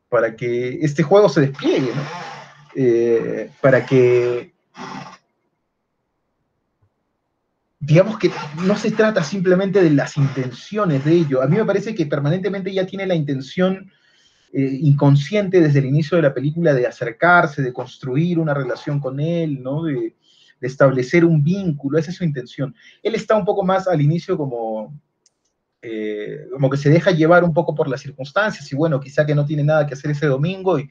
para 0.09 0.35
que 0.35 0.79
este 0.81 1.03
juego 1.03 1.29
se 1.29 1.41
despliegue, 1.41 1.91
¿no? 1.95 2.03
Eh, 2.75 3.49
para 3.61 3.85
que, 3.85 4.53
digamos 7.81 8.19
que 8.19 8.31
no 8.63 8.75
se 8.77 8.91
trata 8.91 9.23
simplemente 9.23 9.81
de 9.83 9.89
las 9.89 10.15
intenciones 10.15 11.03
de 11.03 11.13
ello. 11.13 11.41
A 11.41 11.47
mí 11.47 11.57
me 11.57 11.65
parece 11.65 11.95
que 11.95 12.05
permanentemente 12.05 12.71
ya 12.71 12.85
tiene 12.85 13.07
la 13.07 13.15
intención 13.15 13.91
eh, 14.53 14.77
inconsciente 14.81 15.59
desde 15.59 15.79
el 15.79 15.85
inicio 15.85 16.15
de 16.15 16.23
la 16.23 16.33
película 16.33 16.73
de 16.75 16.85
acercarse, 16.85 17.61
de 17.63 17.73
construir 17.73 18.37
una 18.37 18.53
relación 18.53 18.99
con 18.99 19.19
él, 19.19 19.61
¿no? 19.61 19.83
De, 19.83 20.15
establecer 20.59 21.25
un 21.25 21.43
vínculo, 21.43 21.97
esa 21.97 22.11
es 22.11 22.17
su 22.17 22.23
intención. 22.23 22.75
Él 23.01 23.15
está 23.15 23.35
un 23.35 23.45
poco 23.45 23.63
más 23.63 23.87
al 23.87 23.99
inicio 23.99 24.37
como, 24.37 24.95
eh, 25.81 26.45
como 26.51 26.69
que 26.69 26.77
se 26.77 26.91
deja 26.91 27.09
llevar 27.09 27.43
un 27.43 27.51
poco 27.51 27.73
por 27.73 27.87
las 27.87 28.01
circunstancias 28.01 28.71
y 28.71 28.75
bueno, 28.75 28.99
quizá 28.99 29.25
que 29.25 29.33
no 29.33 29.43
tiene 29.43 29.63
nada 29.63 29.87
que 29.87 29.95
hacer 29.95 30.11
ese 30.11 30.27
domingo 30.27 30.77
y, 30.77 30.87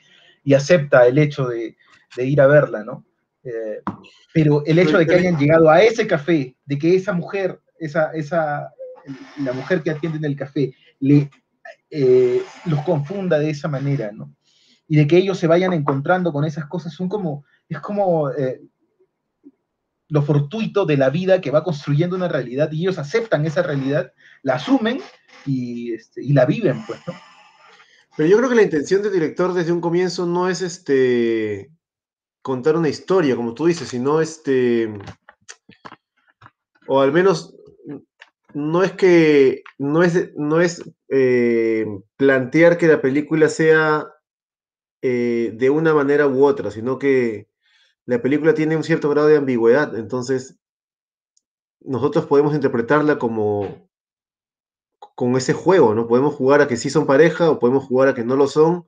acepta 0.52 1.06
el 1.06 1.18
hecho 1.18 1.46
de, 1.46 1.76
ir 2.16 2.40
a 2.40 2.48
verla, 2.48 2.82
¿no? 2.82 3.04
Eh, 3.42 3.80
pero 4.34 4.64
el 4.66 4.78
hecho 4.78 4.98
de 4.98 5.06
que 5.06 5.14
hayan 5.14 5.38
llegado 5.38 5.70
a 5.70 5.82
ese 5.82 6.06
café, 6.06 6.56
de 6.64 6.78
que 6.78 6.94
esa 6.94 7.12
mujer, 7.12 7.60
esa, 7.78 8.12
esa, 8.12 8.72
la 9.42 9.52
mujer 9.52 9.82
que 9.82 9.90
atiende 9.90 10.18
en 10.18 10.24
el 10.24 10.36
café, 10.36 10.74
le, 11.00 11.30
eh, 11.90 12.42
los 12.66 12.80
confunda 12.82 13.38
de 13.38 13.50
esa 13.50 13.68
manera, 13.68 14.12
¿no? 14.12 14.34
Y 14.86 14.96
de 14.96 15.06
que 15.06 15.16
ellos 15.16 15.38
se 15.38 15.46
vayan 15.46 15.72
encontrando 15.72 16.32
con 16.32 16.44
esas 16.44 16.66
cosas, 16.66 16.92
son 16.92 17.08
como, 17.08 17.44
es 17.68 17.78
como 17.80 18.30
lo 20.08 20.22
fortuito 20.22 20.84
de 20.84 20.96
la 20.96 21.08
vida 21.08 21.40
que 21.40 21.52
va 21.52 21.64
construyendo 21.64 22.16
una 22.16 22.28
realidad 22.28 22.70
y 22.72 22.82
ellos 22.82 22.98
aceptan 22.98 23.46
esa 23.46 23.62
realidad, 23.62 24.12
la 24.42 24.54
asumen 24.54 25.00
y, 25.46 25.94
este, 25.94 26.22
y 26.22 26.32
la 26.32 26.44
viven, 26.44 26.84
pues, 26.86 27.00
¿no? 27.06 27.14
Pero 28.16 28.28
yo 28.28 28.36
creo 28.36 28.50
que 28.50 28.56
la 28.56 28.62
intención 28.62 29.02
del 29.02 29.12
director 29.12 29.54
desde 29.54 29.72
un 29.72 29.80
comienzo 29.80 30.26
no 30.26 30.48
es 30.48 30.62
este 30.62 31.70
contar 32.42 32.76
una 32.76 32.88
historia, 32.88 33.36
como 33.36 33.54
tú 33.54 33.66
dices, 33.66 33.88
sino 33.88 34.20
este, 34.20 34.92
o 36.86 37.00
al 37.00 37.12
menos 37.12 37.54
no 38.54 38.82
es 38.82 38.92
que, 38.92 39.62
no 39.78 40.02
es, 40.02 40.34
no 40.36 40.60
es 40.60 40.82
eh, 41.08 41.86
plantear 42.16 42.78
que 42.78 42.88
la 42.88 43.00
película 43.00 43.48
sea 43.48 44.08
eh, 45.02 45.52
de 45.54 45.70
una 45.70 45.94
manera 45.94 46.26
u 46.26 46.44
otra, 46.44 46.70
sino 46.70 46.98
que 46.98 47.48
la 48.06 48.20
película 48.20 48.54
tiene 48.54 48.76
un 48.76 48.84
cierto 48.84 49.08
grado 49.08 49.28
de 49.28 49.36
ambigüedad, 49.36 49.96
entonces 49.96 50.58
nosotros 51.80 52.26
podemos 52.26 52.54
interpretarla 52.54 53.18
como 53.18 53.88
con 55.14 55.36
ese 55.36 55.52
juego, 55.52 55.94
¿no? 55.94 56.08
Podemos 56.08 56.34
jugar 56.34 56.60
a 56.60 56.68
que 56.68 56.76
sí 56.76 56.90
son 56.90 57.06
pareja 57.06 57.50
o 57.50 57.58
podemos 57.58 57.84
jugar 57.84 58.08
a 58.08 58.14
que 58.14 58.24
no 58.24 58.36
lo 58.36 58.46
son 58.46 58.86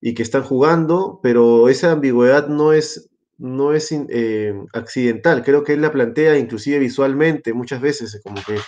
y 0.00 0.14
que 0.14 0.22
están 0.22 0.42
jugando, 0.42 1.20
pero 1.22 1.68
esa 1.68 1.92
ambigüedad 1.92 2.48
no 2.48 2.72
es, 2.72 3.10
no 3.38 3.72
es 3.72 3.92
eh, 3.92 4.54
accidental, 4.72 5.42
creo 5.42 5.64
que 5.64 5.74
él 5.74 5.82
la 5.82 5.92
plantea 5.92 6.38
inclusive 6.38 6.78
visualmente 6.78 7.52
muchas 7.52 7.80
veces, 7.80 8.20
como 8.22 8.42
que 8.44 8.58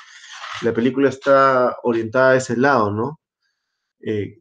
la 0.62 0.72
película 0.72 1.08
está 1.08 1.76
orientada 1.82 2.32
a 2.32 2.36
ese 2.36 2.56
lado, 2.56 2.90
¿no? 2.90 3.20
Eh, 4.00 4.40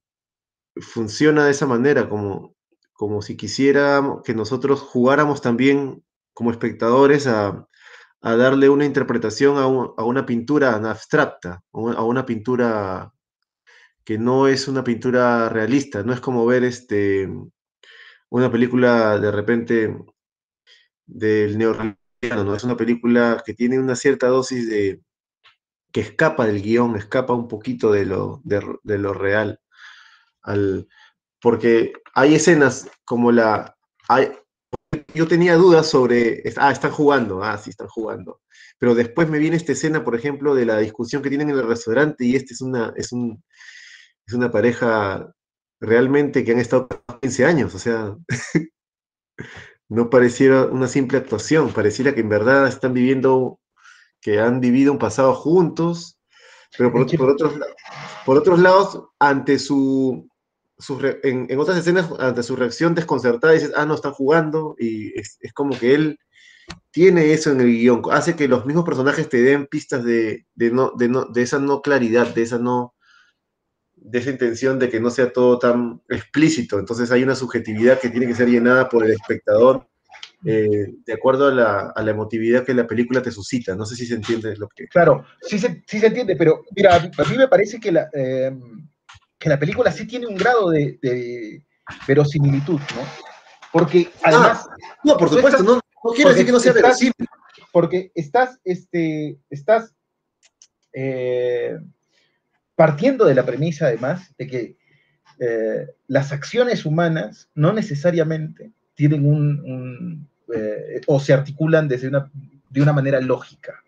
funciona 0.79 1.45
de 1.45 1.51
esa 1.51 1.65
manera, 1.65 2.09
como 2.09 2.57
como 2.97 3.21
si 3.21 3.37
quisiera 3.37 4.01
que 4.25 4.33
nosotros 4.33 4.81
jugáramos 4.81 5.39
también 5.41 6.03
como 6.33 6.51
espectadores 6.51 7.27
a, 7.27 7.67
darle 8.21 8.67
una 8.67 8.83
interpretación 8.83 9.57
a, 9.57 9.67
una 10.03 10.25
pintura 10.25 10.75
abstracta, 10.75 11.63
a 11.71 12.03
una 12.03 12.25
pintura 12.25 13.13
que 14.07 14.17
no 14.17 14.47
es 14.47 14.69
una 14.69 14.85
pintura 14.85 15.49
realista, 15.49 16.01
no 16.01 16.13
es 16.13 16.21
como 16.21 16.45
ver 16.45 16.63
este, 16.63 17.29
una 18.29 18.49
película 18.49 19.19
de 19.19 19.31
repente 19.31 19.97
del 21.05 21.57
neorrealismo, 21.57 22.43
¿no? 22.45 22.55
Es 22.55 22.63
una 22.63 22.77
película 22.77 23.43
que 23.45 23.53
tiene 23.53 23.77
una 23.77 23.97
cierta 23.97 24.27
dosis 24.27 24.69
de 24.69 25.01
que 25.91 25.99
escapa 25.99 26.47
del 26.47 26.61
guion, 26.61 26.95
escapa 26.95 27.33
un 27.33 27.49
poquito 27.49 27.91
de 27.91 28.05
lo, 28.05 28.39
de 28.45 28.97
lo 28.97 29.11
real. 29.11 29.59
Al, 30.41 30.87
porque 31.41 31.91
hay 32.13 32.35
escenas 32.35 32.89
como 33.03 33.33
la... 33.33 33.75
yo 35.13 35.27
tenía 35.27 35.57
dudas 35.57 35.85
sobre, 35.85 36.43
ah, 36.55 36.71
están 36.71 36.91
jugando, 36.91 37.43
ah, 37.43 37.57
sí, 37.57 37.71
están 37.71 37.89
jugando. 37.89 38.39
Pero 38.79 38.95
después 38.95 39.27
me 39.27 39.39
viene 39.39 39.57
esta 39.57 39.73
escena, 39.73 40.05
por 40.05 40.15
ejemplo, 40.15 40.55
de 40.55 40.65
la 40.65 40.77
discusión 40.77 41.21
que 41.21 41.27
tienen 41.27 41.49
en 41.49 41.57
el 41.57 41.67
restaurante 41.67 42.23
y 42.23 42.37
este 42.37 42.53
es 42.53 42.61
una, 42.61 42.93
es 42.95 43.11
un, 43.11 43.43
es 44.27 44.33
una 44.33 44.51
pareja 44.51 45.31
realmente 45.79 46.43
que 46.43 46.51
han 46.51 46.59
estado 46.59 46.89
15 47.21 47.45
años, 47.45 47.73
o 47.73 47.79
sea, 47.79 48.15
no 49.89 50.09
pareciera 50.09 50.65
una 50.65 50.87
simple 50.87 51.17
actuación, 51.17 51.71
pareciera 51.71 52.13
que 52.13 52.21
en 52.21 52.29
verdad 52.29 52.67
están 52.67 52.93
viviendo, 52.93 53.59
que 54.21 54.39
han 54.39 54.59
vivido 54.59 54.91
un 54.91 54.99
pasado 54.99 55.33
juntos, 55.33 56.19
pero 56.77 56.91
por, 56.91 57.09
por, 57.17 57.29
otros, 57.29 57.53
por 58.25 58.37
otros 58.37 58.59
lados, 58.59 59.05
ante 59.19 59.59
su, 59.59 60.27
en, 61.23 61.59
otras 61.59 61.77
escenas, 61.77 62.09
ante 62.19 62.43
su 62.43 62.55
reacción 62.55 62.95
desconcertada, 62.95 63.53
dices, 63.53 63.71
ah, 63.75 63.85
no, 63.85 63.95
están 63.95 64.11
jugando, 64.11 64.75
y 64.77 65.17
es, 65.17 65.39
como 65.53 65.77
que 65.77 65.93
él 65.95 66.19
tiene 66.91 67.31
eso 67.31 67.51
en 67.51 67.61
el 67.61 67.67
guion, 67.67 68.01
hace 68.11 68.35
que 68.35 68.49
los 68.49 68.65
mismos 68.65 68.83
personajes 68.83 69.29
te 69.29 69.41
den 69.41 69.67
pistas 69.67 70.03
de, 70.03 70.45
no, 70.57 70.91
de, 70.97 71.41
esa 71.41 71.59
no 71.59 71.81
claridad, 71.81 72.33
de 72.35 72.41
esa 72.41 72.59
no 72.59 72.93
de 74.07 74.19
esa 74.19 74.31
intención 74.31 74.79
de 74.79 74.89
que 74.89 74.99
no 74.99 75.09
sea 75.09 75.31
todo 75.31 75.59
tan 75.59 76.01
explícito. 76.09 76.79
Entonces 76.79 77.11
hay 77.11 77.23
una 77.23 77.35
subjetividad 77.35 77.99
que 77.99 78.09
tiene 78.09 78.27
que 78.27 78.35
ser 78.35 78.47
llenada 78.47 78.87
por 78.87 79.03
el 79.03 79.11
espectador 79.11 79.85
eh, 80.45 80.93
de 81.05 81.13
acuerdo 81.13 81.47
a 81.47 81.51
la, 81.51 81.79
a 81.95 82.01
la, 82.03 82.11
emotividad 82.11 82.63
que 82.63 82.73
la 82.73 82.87
película 82.87 83.21
te 83.21 83.31
suscita. 83.31 83.75
No 83.75 83.85
sé 83.85 83.95
si 83.95 84.05
se 84.05 84.15
entiende 84.15 84.55
lo 84.55 84.69
que... 84.69 84.87
Claro, 84.87 85.25
sí 85.41 85.59
se, 85.59 85.83
sí 85.85 85.99
se 85.99 86.07
entiende, 86.07 86.35
pero 86.35 86.63
mira, 86.75 86.95
a 86.95 86.99
mí 86.99 87.37
me 87.37 87.47
parece 87.47 87.79
que 87.79 87.91
la, 87.91 88.09
eh, 88.13 88.55
que 89.37 89.49
la 89.49 89.59
película 89.59 89.91
sí 89.91 90.07
tiene 90.07 90.27
un 90.27 90.35
grado 90.35 90.69
de, 90.69 91.61
verosimilitud, 92.07 92.79
¿no? 92.79 93.03
Porque 93.73 94.09
además... 94.23 94.67
no, 95.03 95.17
por 95.17 95.29
supuesto, 95.29 95.63
no, 95.63 95.81
No 96.03 96.11
quiero 96.15 96.29
decir 96.29 96.45
que 96.45 96.51
no 96.51 96.59
sea 96.59 96.73
verosímil. 96.73 97.13
Porque 97.73 98.11
estás, 98.15 98.59
este, 98.63 99.37
estás 99.49 99.93
eh, 100.93 101.77
partiendo 102.77 103.25
de 103.25 103.33
la 103.33 103.43
premisa, 103.43 103.87
además, 103.87 104.35
de 104.37 104.45
que 104.45 104.77
eh, 105.39 105.87
las 106.05 106.31
acciones 106.31 106.85
humanas 106.85 107.49
no 107.55 107.73
necesariamente 107.73 108.71
tienen 108.93 109.25
un, 109.25 110.27
eh, 110.55 111.01
o 111.07 111.19
se 111.19 111.33
articulan 111.33 111.87
desde 111.87 112.07
una, 112.07 112.31
de 112.69 112.81
una 112.81 112.93
manera 112.93 113.19
lógica. 113.19 113.83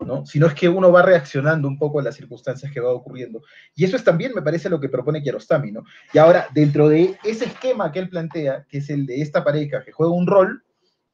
¿no? 0.00 0.24
Sino 0.24 0.46
es 0.46 0.54
que 0.54 0.70
uno 0.70 0.90
va 0.90 1.02
reaccionando 1.02 1.68
un 1.68 1.78
poco 1.78 2.00
a 2.00 2.02
las 2.02 2.16
circunstancias 2.16 2.72
que 2.72 2.80
va 2.80 2.90
ocurriendo. 2.90 3.42
Y 3.74 3.84
eso 3.84 3.96
es 3.96 4.04
también, 4.04 4.32
me 4.34 4.40
parece, 4.40 4.70
lo 4.70 4.80
que 4.80 4.88
propone 4.88 5.22
Kiarostami, 5.22 5.72
¿no? 5.72 5.84
Y 6.14 6.16
ahora, 6.16 6.46
dentro 6.54 6.88
de 6.88 7.18
ese 7.22 7.44
esquema 7.44 7.92
que 7.92 7.98
él 7.98 8.08
plantea, 8.08 8.64
que 8.66 8.78
es 8.78 8.88
el 8.88 9.04
de 9.04 9.20
esta 9.20 9.44
pareja 9.44 9.84
que 9.84 9.92
juega 9.92 10.14
un 10.14 10.26
rol, 10.26 10.64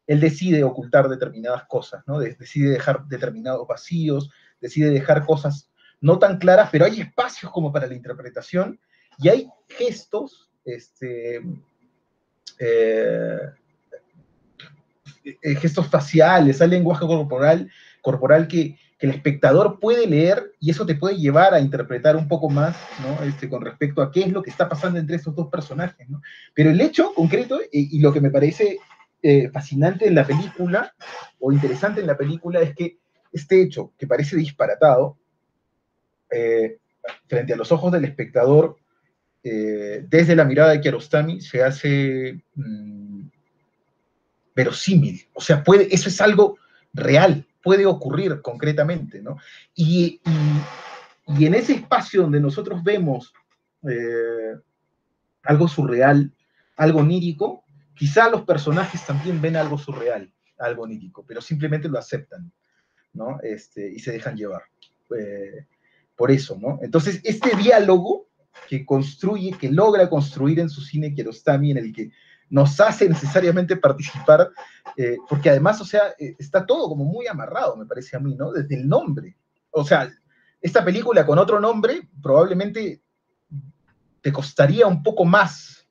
él 0.07 0.21
decide 0.21 0.63
ocultar 0.63 1.09
determinadas 1.09 1.65
cosas, 1.65 2.05
¿no? 2.07 2.21
Decide 2.21 2.71
dejar 2.71 3.05
determinados 3.09 3.67
vacíos, 3.67 4.31
decide 4.61 4.91
dejar 4.91 5.27
cosas 5.27 5.69
no 6.07 6.21
tan 6.21 6.39
claras, 6.39 6.69
pero 6.71 6.85
hay 6.85 7.01
espacios 7.01 7.51
como 7.51 7.73
para 7.73 7.89
la 7.89 7.95
interpretación 7.95 8.79
y 9.19 9.29
hay 9.29 9.49
gestos, 9.69 10.49
este, 10.65 11.43
eh, 12.61 13.41
eh, 15.25 15.55
gestos 15.57 15.89
faciales, 15.89 16.63
hay 16.63 16.69
lenguaje 16.69 17.05
corporal, 17.05 17.69
corporal 18.01 18.47
que, 18.47 18.79
el 18.99 19.11
espectador 19.11 19.79
puede 19.79 20.07
leer 20.07 20.53
y 20.59 20.71
eso 20.71 20.87
te 20.87 20.95
puede 20.95 21.19
llevar 21.19 21.53
a 21.53 21.61
interpretar 21.61 22.17
un 22.17 22.27
poco 22.29 22.49
más, 22.49 22.75
¿no? 23.03 23.27
Este, 23.27 23.47
con 23.47 23.61
respecto 23.61 24.01
a 24.01 24.11
qué 24.11 24.21
es 24.21 24.33
lo 24.33 24.43
que 24.43 24.49
está 24.49 24.71
pasando 24.71 24.99
entre 24.99 25.17
esos 25.17 25.35
dos 25.37 25.49
personajes, 25.49 26.09
¿no? 26.09 26.23
Pero 26.55 26.71
el 26.71 26.81
hecho 26.81 27.13
concreto, 27.13 27.61
y, 27.71 28.01
lo 28.01 28.11
que 28.11 28.23
me 28.23 28.31
parece 28.31 28.79
eh, 29.23 29.51
fascinante 29.51 30.09
en 30.09 30.15
la 30.15 30.27
película, 30.27 30.95
o 31.39 31.53
interesante 31.53 32.01
en 32.01 32.07
la 32.07 32.17
película, 32.17 32.61
es 32.63 32.75
que 32.75 32.97
este 33.33 33.61
hecho, 33.61 33.93
que 33.99 34.07
parece 34.07 34.35
disparatado, 34.35 35.19
eh, 36.31 36.79
frente 37.27 37.53
a 37.53 37.57
los 37.57 37.73
ojos 37.73 37.93
del 37.93 38.05
espectador, 38.05 38.79
eh, 39.43 40.05
desde 40.09 40.35
la 40.35 40.45
mirada 40.45 40.73
de 40.73 40.81
Kiarostami, 40.81 41.41
se 41.41 41.63
hace 41.63 42.43
mm, 42.55 43.29
verosímil. 44.55 45.25
O 45.35 45.41
sea, 45.41 45.63
puede, 45.63 45.95
eso 45.95 46.09
es 46.09 46.21
algo 46.21 46.59
real, 46.93 47.47
puede 47.63 47.87
ocurrir 47.87 48.41
concretamente, 48.43 49.23
¿no? 49.23 49.39
Y, 49.75 50.21
en 51.29 51.55
ese 51.55 51.75
espacio 51.75 52.23
donde 52.23 52.41
nosotros 52.41 52.83
vemos 52.85 53.33
eh, 53.89 54.55
algo 55.43 55.67
surreal, 55.67 56.33
algo 56.77 57.01
onírico, 57.01 57.65
quizá 57.95 58.31
los 58.31 58.43
personajes 58.43 59.05
también 59.05 59.41
ven 59.41 59.57
algo 59.57 59.77
surreal, 59.77 60.33
algo 60.59 60.85
onírico, 60.85 61.25
pero 61.27 61.41
simplemente 61.41 61.89
lo 61.89 61.99
aceptan, 61.99 62.53
¿no? 63.13 63.41
Este, 63.43 63.89
y 63.89 63.99
se 63.99 64.13
dejan 64.13 64.37
llevar 64.37 64.63
por 66.17 66.31
eso, 66.31 66.59
¿no? 66.61 66.79
Entonces, 66.83 67.21
este 67.23 67.55
diálogo 67.57 68.27
que 68.69 68.85
construye, 68.85 69.53
que 69.53 69.71
logra 69.71 70.09
construir 70.09 70.59
en 70.61 70.71
su 70.71 70.81
cine 70.81 71.15
Kiarostami, 71.15 71.71
en 71.73 71.79
el 71.79 71.93
que 71.93 72.11
nos 72.49 72.81
hace 72.81 73.09
necesariamente 73.09 73.77
participar, 73.77 74.51
eh, 74.97 75.17
porque 75.29 75.51
además, 75.51 75.81
o 75.81 75.85
sea, 75.85 76.15
eh, 76.19 76.35
está 76.39 76.65
todo 76.65 76.89
como 76.89 77.05
muy 77.05 77.27
amarrado, 77.27 77.77
me 77.77 77.87
parece 77.87 78.17
a 78.17 78.21
mí, 78.21 78.35
¿no? 78.35 78.53
Desde 78.53 78.77
el 78.77 78.89
nombre. 78.89 79.37
O 79.71 79.85
sea, 79.85 80.11
esta 80.61 80.85
película 80.85 81.27
con 81.27 81.39
otro 81.39 81.61
nombre 81.61 82.09
probablemente 82.23 83.03
te 84.21 84.33
costaría 84.33 84.87
un 84.87 85.03
poco 85.03 85.25
más, 85.25 85.87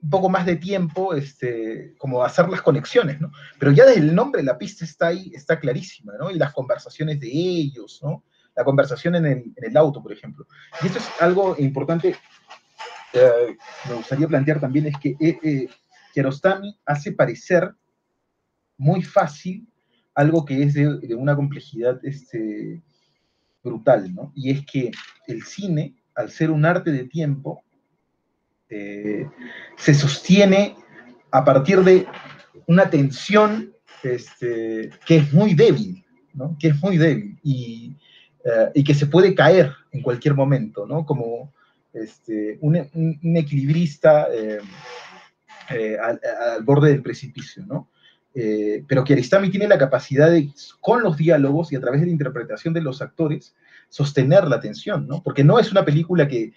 un 0.00 0.10
poco 0.10 0.28
más 0.28 0.46
de 0.46 0.56
tiempo, 0.56 1.14
este, 1.14 1.94
como 1.98 2.22
hacer 2.22 2.48
las 2.48 2.62
conexiones, 2.62 3.20
¿no? 3.20 3.32
Pero 3.58 3.72
ya 3.72 3.86
desde 3.86 4.00
el 4.00 4.14
nombre 4.14 4.42
la 4.42 4.56
pista 4.56 4.84
está 4.84 5.08
ahí, 5.08 5.32
está 5.34 5.58
clarísima, 5.58 6.14
¿no? 6.18 6.30
Y 6.30 6.38
las 6.38 6.52
conversaciones 6.52 7.18
de 7.20 7.28
ellos, 7.28 8.00
¿no? 8.02 8.24
La 8.56 8.64
conversación 8.64 9.16
en 9.16 9.54
el, 9.56 9.76
auto, 9.76 10.02
por 10.02 10.12
ejemplo. 10.12 10.46
Y 10.82 10.86
esto 10.86 10.98
es 10.98 11.10
algo 11.20 11.56
importante, 11.58 12.16
eh, 13.12 13.56
me 13.88 13.94
gustaría 13.94 14.28
plantear 14.28 14.60
también, 14.60 14.86
es 14.86 14.98
que 14.98 15.16
eh, 15.20 15.38
eh, 15.42 15.68
Kiarostami 16.12 16.78
hace 16.86 17.12
parecer 17.12 17.74
muy 18.76 19.02
fácil 19.02 19.66
algo 20.14 20.44
que 20.44 20.62
es 20.62 20.74
de, 20.74 21.14
una 21.14 21.34
complejidad 21.34 21.98
este, 22.04 22.82
brutal, 23.62 24.14
¿no? 24.14 24.32
Y 24.34 24.50
es 24.50 24.64
que 24.64 24.92
el 25.26 25.42
cine, 25.42 25.96
al 26.14 26.30
ser 26.30 26.50
un 26.50 26.64
arte 26.64 26.92
de 26.92 27.04
tiempo, 27.04 27.64
se 29.76 29.94
sostiene 29.94 30.74
a 31.30 31.44
partir 31.44 31.80
de 31.82 32.06
una 32.66 32.90
tensión 32.90 33.72
este, 34.02 34.90
que 35.06 35.16
es 35.18 35.32
muy 35.32 35.54
débil, 35.54 36.04
¿no? 36.32 36.56
Que 36.58 36.68
es 36.68 36.82
muy 36.82 36.96
débil. 36.96 37.38
Y, 37.42 37.96
eh, 38.44 38.70
y 38.74 38.84
que 38.84 38.94
se 38.94 39.06
puede 39.06 39.34
caer 39.34 39.72
en 39.90 40.02
cualquier 40.02 40.34
momento, 40.34 40.86
¿no? 40.86 41.06
Como 41.06 41.54
este, 41.94 42.58
un, 42.60 42.76
equilibrista 43.36 44.28
eh, 44.30 44.58
eh, 45.70 45.96
al, 45.98 46.62
borde 46.62 46.90
del 46.90 47.02
precipicio, 47.02 47.64
¿no? 47.66 47.88
pero 48.88 49.04
que 49.04 49.12
Aristami 49.12 49.48
tiene 49.48 49.68
la 49.68 49.78
capacidad 49.78 50.28
de, 50.28 50.50
con 50.80 51.04
los 51.04 51.16
diálogos 51.16 51.70
y 51.70 51.76
a 51.76 51.80
través 51.80 52.00
de 52.00 52.08
la 52.08 52.12
interpretación 52.12 52.74
de 52.74 52.80
los 52.80 53.00
actores, 53.00 53.54
sostener 53.88 54.48
la 54.48 54.58
tensión, 54.58 55.06
¿no? 55.06 55.22
Porque 55.22 55.44
no 55.44 55.60
es 55.60 55.70
una 55.70 55.84
película 55.84 56.26
que, 56.26 56.52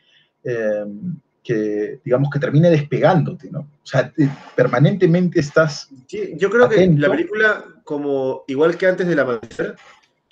que 1.44 2.00
digamos, 2.04 2.32
que 2.32 2.40
termine 2.40 2.72
despegándote, 2.72 3.52
¿no? 3.52 3.60
O 3.60 3.86
sea, 3.86 4.12
permanentemente 4.56 5.40
estás. 5.40 5.88
yo 6.36 6.50
creo 6.50 6.68
que 6.68 6.88
la 6.88 7.12
película, 7.12 7.64
como 7.84 8.44
igual 8.48 8.76
que 8.76 8.88
antes 8.88 9.06
del 9.06 9.20
amanecer, 9.20 9.76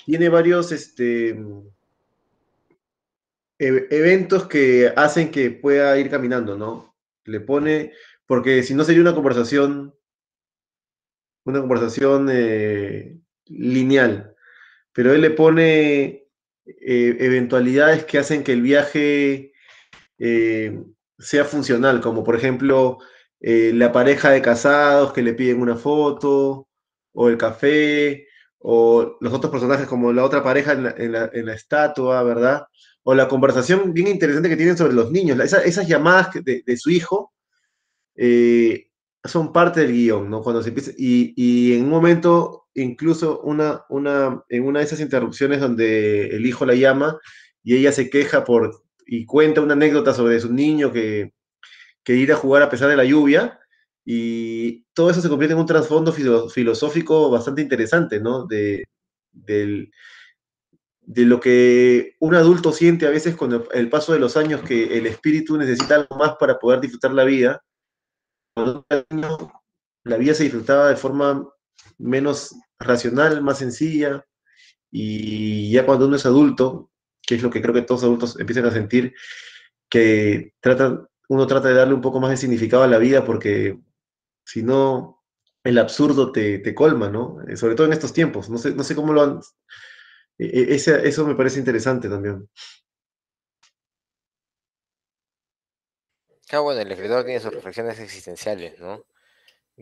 tiene 0.05 0.29
varios 0.29 0.71
este, 0.71 1.29
e-, 3.59 3.87
eventos 3.89 4.47
que 4.47 4.93
hacen 4.95 5.31
que 5.31 5.51
pueda 5.51 5.97
ir 5.97 6.09
caminando, 6.09 6.57
¿no? 6.57 6.95
Le 7.25 7.39
pone, 7.41 7.91
porque 8.27 8.63
si 8.63 8.75
no 8.75 8.83
sería 8.83 9.01
una 9.01 9.15
conversación, 9.15 9.95
una 11.43 11.59
conversación 11.59 12.29
eh, 12.31 13.19
lineal, 13.47 14.35
pero 14.93 15.13
él 15.13 15.21
le 15.21 15.31
pone 15.31 16.27
eh, 16.65 17.17
eventualidades 17.19 18.05
que 18.05 18.19
hacen 18.19 18.43
que 18.43 18.53
el 18.53 18.61
viaje 18.61 19.53
eh, 20.19 20.83
sea 21.17 21.45
funcional, 21.45 21.99
como 22.01 22.23
por 22.23 22.35
ejemplo 22.35 22.99
la 23.41 23.91
pareja 23.91 24.31
de 24.31 24.41
casados 24.41 25.13
que 25.13 25.21
le 25.21 25.33
piden 25.33 25.61
una 25.61 25.75
foto, 25.75 26.67
o 27.13 27.29
el 27.29 27.37
café, 27.37 28.24
o 28.67 29.17
los 29.21 29.31
otros 29.31 29.51
personajes 29.51 29.85
como 29.85 30.11
la 30.11 30.23
otra 30.23 30.41
pareja 30.41 30.71
en 30.71 31.11
la, 31.11 31.53
estatua, 31.53 32.23
¿verdad? 32.23 32.65
O 33.03 33.13
la 33.13 33.27
conversación 33.27 33.93
bien 33.93 34.07
interesante 34.07 34.49
que 34.49 34.57
tienen 34.57 34.75
sobre 34.75 34.93
los 34.93 35.11
niños, 35.11 35.39
esas 35.39 35.87
llamadas 35.87 36.29
de, 36.43 36.77
su 36.77 36.89
hijo 36.89 37.31
eh, 38.15 38.87
son 39.23 39.53
parte 39.53 39.81
del 39.81 39.91
guion, 39.91 40.31
¿no? 40.31 40.41
Cuando 40.41 40.63
se 40.63 40.69
empieza, 40.69 40.91
y, 40.97 41.75
en 41.75 41.83
un 41.83 41.89
momento, 41.91 42.65
incluso 42.73 43.39
una, 43.41 43.83
una, 43.87 44.43
en 44.49 44.63
una 44.65 44.79
de 44.79 44.85
esas 44.85 44.99
interrupciones 44.99 45.59
donde 45.59 46.35
el 46.35 46.43
hijo 46.47 46.65
la 46.65 46.73
llama 46.73 47.19
y 47.63 47.75
ella 47.75 47.91
se 47.91 48.09
queja 48.09 48.43
por, 48.45 48.81
y 49.05 49.27
cuenta 49.27 49.61
una 49.61 49.73
anécdota 49.73 50.11
sobre 50.11 50.39
su 50.39 50.51
niño 50.51 50.91
que, 50.91 51.33
que 52.03 52.15
ir 52.15 52.33
a 52.33 52.35
jugar 52.35 52.63
a 52.63 52.69
pesar 52.71 52.89
de 52.89 52.97
la 52.97 53.05
lluvia, 53.05 53.59
y 54.05 54.83
todo 54.93 55.09
eso 55.09 55.19
se 55.19 55.29
convierte 55.29 55.53
en 55.53 55.59
un 55.59 55.65
trasfondo 55.65 56.13
filosófico 56.13 57.29
bastante 57.31 57.63
interesante, 57.63 58.19
¿no? 58.19 58.45
De, 58.45 58.85
de 61.05 61.25
lo 61.25 61.39
que 61.39 62.15
un 62.19 62.35
adulto 62.35 62.71
siente 62.71 63.05
a 63.05 63.11
veces 63.11 63.35
con 63.35 63.65
el, 63.73 63.89
paso 63.89 64.13
de 64.13 64.19
los 64.19 64.37
años, 64.37 64.61
que 64.61 64.97
el 64.97 65.05
espíritu 65.05 65.57
necesita 65.57 65.95
algo 65.95 66.15
más 66.17 66.35
para 66.39 66.57
poder 66.59 66.81
disfrutar 66.81 67.13
la 67.13 67.23
vida. 67.23 67.63
La 70.03 70.17
vida 70.17 70.33
se 70.33 70.43
disfrutaba 70.43 70.89
de 70.89 70.95
forma 70.95 71.47
menos 71.97 72.55
racional, 72.79 73.41
más 73.41 73.59
sencilla, 73.59 74.25
y 74.91 75.71
ya 75.71 75.85
cuando 75.85 76.07
uno 76.07 76.15
es 76.15 76.25
adulto, 76.25 76.91
que 77.21 77.35
es 77.35 77.43
lo 77.43 77.49
que 77.49 77.61
creo 77.61 77.73
que 77.73 77.81
todos 77.81 78.01
los 78.01 78.07
adultos 78.07 78.39
empiezan 78.39 78.65
a 78.65 78.71
sentir, 78.71 79.13
que 79.89 80.53
tratan, 80.59 81.07
uno 81.29 81.47
trata 81.47 81.69
de 81.69 81.75
darle 81.75 81.93
un 81.93 82.01
poco 82.01 82.19
más 82.19 82.31
de 82.31 82.37
significado 82.37 82.83
a 82.83 82.87
la 82.87 82.97
vida 82.97 83.25
porque 83.25 83.79
si 84.45 84.63
no, 84.63 85.23
el 85.63 85.79
absurdo 85.79 86.31
te, 86.31 86.75
colma, 86.75 87.09
¿no? 87.09 87.41
Eh, 87.47 87.57
sobre 87.57 87.75
todo 87.75 87.87
en 87.87 87.93
estos 87.93 88.13
tiempos. 88.13 88.49
No 88.49 88.57
sé, 88.57 88.73
no 88.75 88.83
sé 88.83 88.95
cómo 88.95 89.13
lo 89.13 89.21
han... 89.23 89.39
E, 90.37 90.75
e, 90.75 90.75
eso 90.75 91.25
me 91.25 91.35
parece 91.35 91.59
interesante 91.59 92.07
también. 92.07 92.47
Claro, 96.47 96.63
bueno, 96.63 96.81
el 96.81 96.91
escritor 96.91 97.25
tiene 97.25 97.39
sus 97.39 97.53
reflexiones 97.53 97.99
existenciales, 97.99 98.79
¿no? 98.79 99.05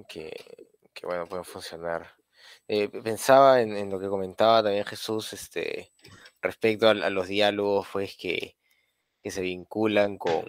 Que, 0.08 0.32
bueno, 1.04 1.28
pueden 1.28 1.44
funcionar. 1.44 2.16
Eh, 2.68 2.88
pensaba 2.88 3.62
en, 3.62 3.90
lo 3.90 4.00
que 4.00 4.08
comentaba 4.08 4.64
también 4.64 4.86
Jesús 4.86 5.34
este, 5.34 5.92
respecto 6.42 6.88
a, 6.88 6.94
los 6.94 7.28
diálogos, 7.28 7.88
pues, 7.92 8.16
que, 8.16 8.56
que 9.22 9.32
se 9.32 9.42
vinculan 9.42 10.18
con, 10.18 10.46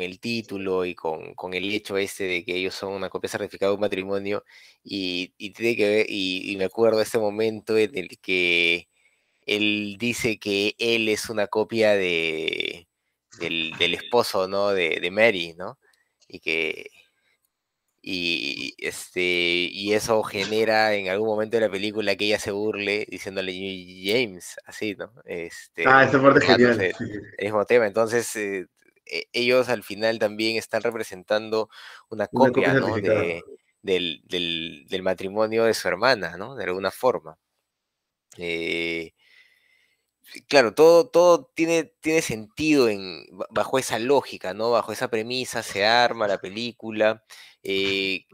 el 0.00 0.20
título 0.20 0.84
y 0.84 0.94
con, 0.94 1.34
el 1.52 1.74
hecho 1.74 1.96
este 1.96 2.24
de 2.24 2.44
que 2.44 2.56
ellos 2.56 2.74
son 2.74 2.92
una 2.92 3.10
copia 3.10 3.28
certificada 3.28 3.70
de 3.70 3.74
un 3.74 3.80
matrimonio 3.80 4.44
y, 4.84 5.34
y 5.38 5.50
tiene 5.52 5.76
que 5.76 5.88
ver, 5.88 6.06
y, 6.08 6.54
me 6.56 6.64
acuerdo 6.64 6.98
de 6.98 7.04
este 7.04 7.18
momento 7.18 7.76
en 7.76 7.96
el 7.96 8.18
que 8.20 8.88
él 9.46 9.96
dice 9.98 10.38
que 10.38 10.74
él 10.78 11.08
es 11.08 11.30
una 11.30 11.46
copia 11.48 11.94
de, 11.94 12.88
del, 13.38 13.94
esposo, 13.94 14.48
¿no? 14.48 14.70
De, 14.70 14.98
de 15.00 15.10
Mary, 15.10 15.54
¿no? 15.56 15.78
Y 16.28 16.40
que, 16.40 16.90
y 18.02 18.74
este 18.78 19.12
y 19.12 19.92
eso 19.94 20.20
genera 20.24 20.94
en 20.94 21.08
algún 21.08 21.28
momento 21.28 21.56
de 21.56 21.60
la 21.60 21.70
película 21.70 22.16
que 22.16 22.24
ella 22.24 22.40
se 22.40 22.50
burle 22.50 23.06
diciéndole 23.08 23.52
James 24.04 24.56
así 24.66 24.96
no 24.96 25.12
este 25.24 25.84
ah 25.86 26.02
esa 26.02 26.20
parte 26.20 26.44
genial 26.44 26.80
el 26.80 26.94
mismo 27.44 27.64
tema 27.64 27.86
entonces 27.86 28.34
eh, 28.34 28.66
e, 29.06 29.24
ellos 29.32 29.68
al 29.68 29.82
final 29.82 30.18
también 30.18 30.56
están 30.56 30.82
representando 30.82 31.68
una 32.08 32.26
copia, 32.28 32.74
¿no? 32.74 32.96
de, 32.96 33.42
del, 33.82 34.22
del, 34.24 34.86
del, 34.88 35.02
matrimonio 35.02 35.64
de 35.64 35.74
su 35.74 35.88
hermana 35.88 36.36
no 36.36 36.54
de 36.54 36.64
alguna 36.64 36.90
forma 36.90 37.36
eh, 38.38 39.12
claro, 40.48 40.74
todo, 40.74 41.08
todo 41.08 41.50
tiene, 41.54 41.84
tiene 42.00 42.22
sentido 42.22 42.88
en, 42.88 43.24
bajo 43.50 43.78
esa 43.78 43.98
lógica, 43.98 44.54
¿no? 44.54 44.70
Bajo 44.70 44.92
esa 44.92 45.08
premisa 45.08 45.62
se 45.62 45.84
arma 45.84 46.28
la 46.28 46.38
película. 46.40 47.24
Eh, 47.62 48.24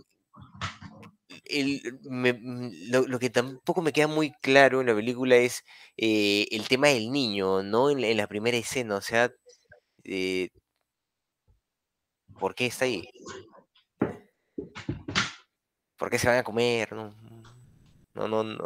mm, 2.04 2.90
lo, 2.90 3.18
que 3.18 3.30
tampoco 3.30 3.82
me 3.82 3.92
queda 3.92 4.06
muy 4.06 4.32
claro 4.42 4.80
en 4.80 4.86
la 4.88 4.94
película 4.94 5.36
es 5.36 5.64
eh, 5.96 6.46
el 6.50 6.68
tema 6.68 6.88
del 6.88 7.10
niño, 7.10 7.62
¿no? 7.62 7.90
En, 7.90 8.16
la 8.16 8.26
primera 8.26 8.56
escena, 8.56 8.96
o 8.96 9.00
sea, 9.00 9.32
eh, 10.10 10.48
¿por 12.40 12.54
qué 12.54 12.66
está 12.66 12.86
ahí? 12.86 13.08
¿Por 15.98 16.10
qué 16.10 16.18
se 16.18 16.28
van 16.28 16.38
a 16.38 16.44
comer? 16.44 16.92
No, 16.92 17.14
no, 18.14 18.28
no, 18.28 18.42
no. 18.42 18.64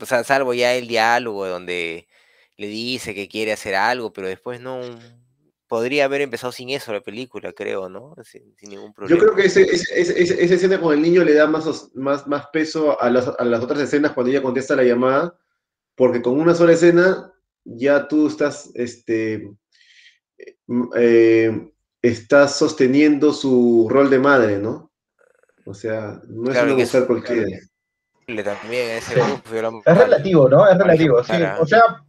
O 0.00 0.06
sea, 0.06 0.24
salvo 0.24 0.54
ya 0.54 0.74
el 0.74 0.88
diálogo 0.88 1.46
donde 1.46 2.08
le 2.56 2.66
dice 2.66 3.14
que 3.14 3.28
quiere 3.28 3.52
hacer 3.52 3.74
algo, 3.74 4.12
pero 4.12 4.26
después 4.26 4.60
no. 4.60 4.80
Podría 5.68 6.06
haber 6.06 6.20
empezado 6.22 6.50
sin 6.50 6.70
eso 6.70 6.92
la 6.92 7.00
película, 7.00 7.52
creo, 7.52 7.88
¿no? 7.88 8.16
Sin, 8.24 8.56
ningún 8.62 8.92
problema. 8.92 9.16
Yo 9.16 9.24
creo 9.24 9.36
que 9.36 9.46
ese, 9.46 9.62
esa 9.70 10.54
escena 10.54 10.80
con 10.80 10.92
el 10.92 11.00
niño 11.00 11.22
le 11.22 11.32
da 11.32 11.46
más, 11.46 11.94
más, 11.94 12.26
más 12.26 12.48
peso 12.48 13.00
a 13.00 13.08
las, 13.08 13.28
a 13.38 13.44
las 13.44 13.62
otras 13.62 13.78
escenas 13.78 14.10
cuando 14.12 14.32
ella 14.32 14.42
contesta 14.42 14.74
la 14.74 14.82
llamada, 14.82 15.38
porque 15.94 16.22
con 16.22 16.40
una 16.40 16.56
sola 16.56 16.72
escena 16.72 17.32
ya 17.64 18.08
tú 18.08 18.26
estás, 18.26 18.72
este, 18.74 19.48
eh, 20.96 21.70
estás 22.02 22.56
sosteniendo 22.56 23.32
su 23.32 23.88
rol 23.90 24.10
de 24.10 24.18
madre, 24.18 24.58
¿no? 24.58 24.90
O 25.66 25.74
sea, 25.74 26.20
no 26.28 26.50
es 26.50 26.62
una 26.62 26.74
mujer 26.74 27.06
cualquiera. 27.06 27.58
También 28.26 28.90
es 28.98 29.14
relativo, 29.84 30.48
¿no? 30.48 30.68
Es 30.68 30.78
relativo, 30.78 31.22
sí. 31.24 31.32
O 31.58 31.66
sea, 31.66 32.04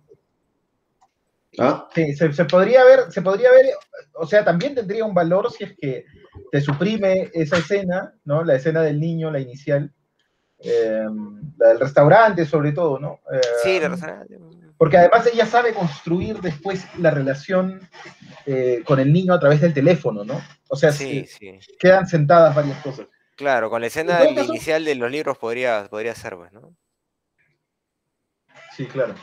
¿Ah? 1.60 1.90
Sí, 1.94 2.14
se, 2.14 2.46
podría 2.46 2.84
ver, 2.86 3.12
se 3.12 3.22
podría 3.22 3.52
ver, 3.52 3.66
o 4.14 4.26
sea, 4.26 4.44
también 4.44 4.74
tendría 4.74 5.04
un 5.04 5.14
valor 5.14 5.52
si 5.52 5.66
es 5.66 5.76
que 5.78 6.06
te 6.50 6.62
suprime 6.62 7.30
esa 7.34 7.58
escena, 7.58 8.14
¿no? 8.24 8.44
La 8.44 8.56
escena 8.56 8.82
del 8.82 9.00
niño, 9.00 9.30
la 9.32 9.40
inicial, 9.40 9.92
em, 10.60 11.54
la 11.58 11.70
del 11.70 11.80
restaurante 11.80 12.46
sobre 12.46 12.72
todo, 12.72 13.00
¿no? 13.00 13.20
sí, 13.64 13.72
el 13.72 13.92
restaurante. 13.92 14.40
Porque 14.82 14.98
además 14.98 15.30
ella 15.32 15.46
sabe 15.46 15.76
construir 15.76 16.42
después 16.42 16.88
la 16.98 17.12
relación 17.12 17.88
eh, 18.48 18.82
con 18.84 19.00
el 19.00 19.14
niño 19.14 19.32
a 19.32 19.40
través 19.40 19.62
del 19.62 19.76
teléfono, 19.76 20.26
¿no? 20.26 20.42
O 20.70 20.76
sea, 20.76 20.92
sí, 20.92 21.24
quedan 21.78 22.08
sentadas 22.08 22.56
varias 22.56 22.82
cosas. 22.82 23.06
Claro, 23.36 23.70
con 23.70 23.80
la 23.80 23.86
escena 23.86 24.28
inicial 24.28 24.84
de 24.84 24.96
los 24.96 25.12
libros 25.12 25.38
podría, 25.38 25.88
podría 25.88 26.16
ser, 26.16 26.36
pues, 26.36 26.52
¿no? 26.52 26.76
Sí, 28.76 28.88
claro. 28.88 29.14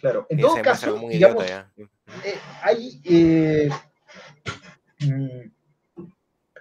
Claro, 0.00 0.26
en 0.30 0.40
todo 0.40 0.62
caso, 0.62 1.00
digamos, 1.06 1.44
eh, 1.44 2.38
hay, 2.62 2.98
eh, 3.04 3.68
mm, 5.00 6.00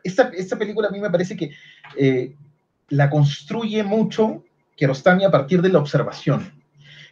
esta, 0.03 0.57
película 0.59 0.89
a 0.89 0.91
mí 0.91 0.99
me 0.99 1.09
parece 1.09 1.37
que 1.37 2.35
la 2.89 3.09
construye 3.09 3.83
mucho 3.83 4.43
Kiarostami 4.75 5.23
a 5.23 5.31
partir 5.31 5.61
de 5.61 5.69
la 5.69 5.79
observación. 5.79 6.54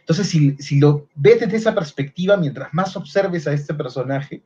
Entonces, 0.06 0.28
si, 0.28 0.78
lo 0.78 1.08
ves 1.14 1.40
desde 1.40 1.56
esa 1.56 1.74
perspectiva, 1.74 2.36
mientras 2.36 2.72
más 2.74 2.94
observes 2.96 3.46
a 3.46 3.52
este 3.52 3.72
personaje, 3.72 4.42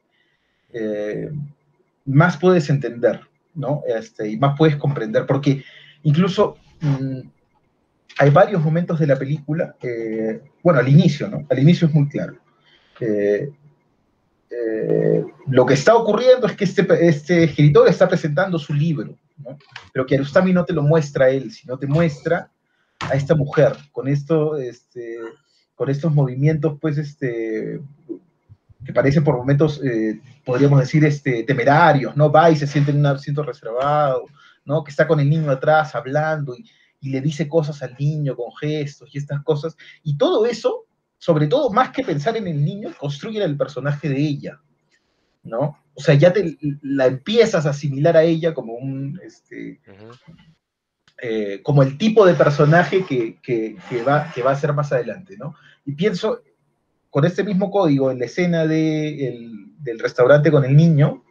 más 2.04 2.36
puedes 2.36 2.70
entender, 2.70 3.20
¿no? 3.54 3.82
Este, 3.86 4.28
y 4.30 4.36
más 4.36 4.56
puedes 4.56 4.76
comprender, 4.76 5.26
porque 5.26 5.62
incluso 6.02 6.56
mm, 6.80 7.20
hay 8.18 8.30
varios 8.30 8.62
momentos 8.62 8.98
de 8.98 9.06
la 9.06 9.18
película, 9.18 9.76
eh, 9.82 10.40
bueno, 10.62 10.80
al 10.80 10.88
inicio, 10.88 11.28
¿no? 11.28 11.46
Al 11.50 11.58
inicio 11.58 11.86
es 11.88 11.94
muy 11.94 12.08
claro. 12.08 12.36
Eh, 13.00 13.50
lo 15.48 15.66
que 15.66 15.74
está 15.74 15.94
ocurriendo 15.94 16.46
es 16.46 16.56
que 16.56 16.64
este, 16.64 16.86
este, 17.06 17.44
escritor 17.44 17.88
está 17.88 18.08
presentando 18.08 18.58
su 18.58 18.72
libro, 18.72 19.14
¿no? 19.36 19.58
pero 19.92 20.06
que 20.06 20.16
Arustami 20.16 20.52
no 20.52 20.64
te 20.64 20.72
lo 20.72 20.82
muestra 20.82 21.26
a 21.26 21.28
él, 21.28 21.52
sino 21.52 21.78
te 21.78 21.86
muestra 21.86 22.50
a 23.00 23.14
esta 23.14 23.34
mujer, 23.34 23.76
con, 23.92 24.08
esto, 24.08 24.56
este, 24.56 25.18
con 25.78 25.88
estos 25.88 26.12
movimientos, 26.12 26.76
pues, 26.80 26.98
este, 26.98 27.80
que 28.84 28.92
parecen 28.92 29.22
por 29.22 29.36
momentos, 29.36 29.80
eh, 29.84 30.20
podríamos 30.44 30.80
decir, 30.80 31.04
este, 31.04 31.44
temerarios, 31.44 32.16
¿no? 32.16 32.32
Va 32.32 32.50
y 32.50 32.56
se 32.56 32.66
siente 32.66 32.90
en 32.90 32.98
un 32.98 33.06
asiento 33.06 33.44
reservado, 33.44 34.26
¿no? 34.64 34.82
Que 34.82 34.90
está 34.90 35.06
con 35.06 35.20
el 35.20 35.30
niño 35.30 35.48
atrás 35.52 35.94
hablando 35.94 36.56
y, 36.56 36.68
y 37.00 37.10
le 37.10 37.20
dice 37.20 37.48
cosas 37.48 37.80
al 37.80 37.94
niño 37.96 38.34
con 38.34 38.52
gestos 38.60 39.08
y 39.14 39.18
estas 39.18 39.40
cosas. 39.44 39.76
Y 40.02 40.18
todo 40.18 40.46
eso, 40.46 40.86
sobre 41.16 41.46
todo, 41.46 41.70
más 41.70 41.90
que 41.90 42.02
pensar 42.02 42.36
en 42.36 42.48
el 42.48 42.64
niño, 42.64 42.90
construye 42.98 43.40
el 43.40 43.56
personaje 43.56 44.08
de 44.08 44.18
ella, 44.18 44.60
¿no? 45.44 45.78
O 45.94 46.00
sea, 46.00 46.14
ya 46.14 46.32
te 46.32 46.58
la 46.82 47.06
empiezas 47.06 47.66
a 47.66 47.70
asimilar 47.70 48.16
a 48.16 48.24
ella 48.24 48.52
como 48.52 48.74
un, 48.74 49.20
este, 49.24 49.80
eh, 51.20 51.62
como 51.64 51.82
el 51.82 51.98
tipo 51.98 52.24
de 52.24 52.34
personaje 52.34 53.04
que, 53.04 53.76
va, 54.06 54.30
a 54.50 54.54
ser 54.56 54.72
más 54.72 54.92
adelante, 54.92 55.36
¿no? 55.36 55.56
Y 55.84 55.94
pienso, 55.94 56.42
con 57.10 57.24
este 57.24 57.42
mismo 57.42 57.72
código, 57.72 58.12
en 58.12 58.20
la 58.20 58.26
escena 58.26 58.66
del 58.66 59.98
restaurante 59.98 60.52
con 60.52 60.64
el 60.64 60.76
niño, 60.76 61.24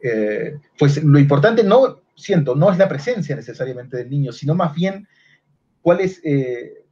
eh, 0.00 0.54
pues 0.78 1.02
lo 1.02 1.18
importante 1.18 1.64
no 1.64 2.02
siento, 2.14 2.54
no 2.54 2.70
es 2.70 2.78
la 2.78 2.88
presencia 2.88 3.34
necesariamente 3.34 3.96
del 3.96 4.08
niño, 4.08 4.30
sino 4.30 4.54
más 4.54 4.72
bien 4.72 5.08
cuál 5.82 5.98
es 5.98 6.20
eh, 6.22 6.84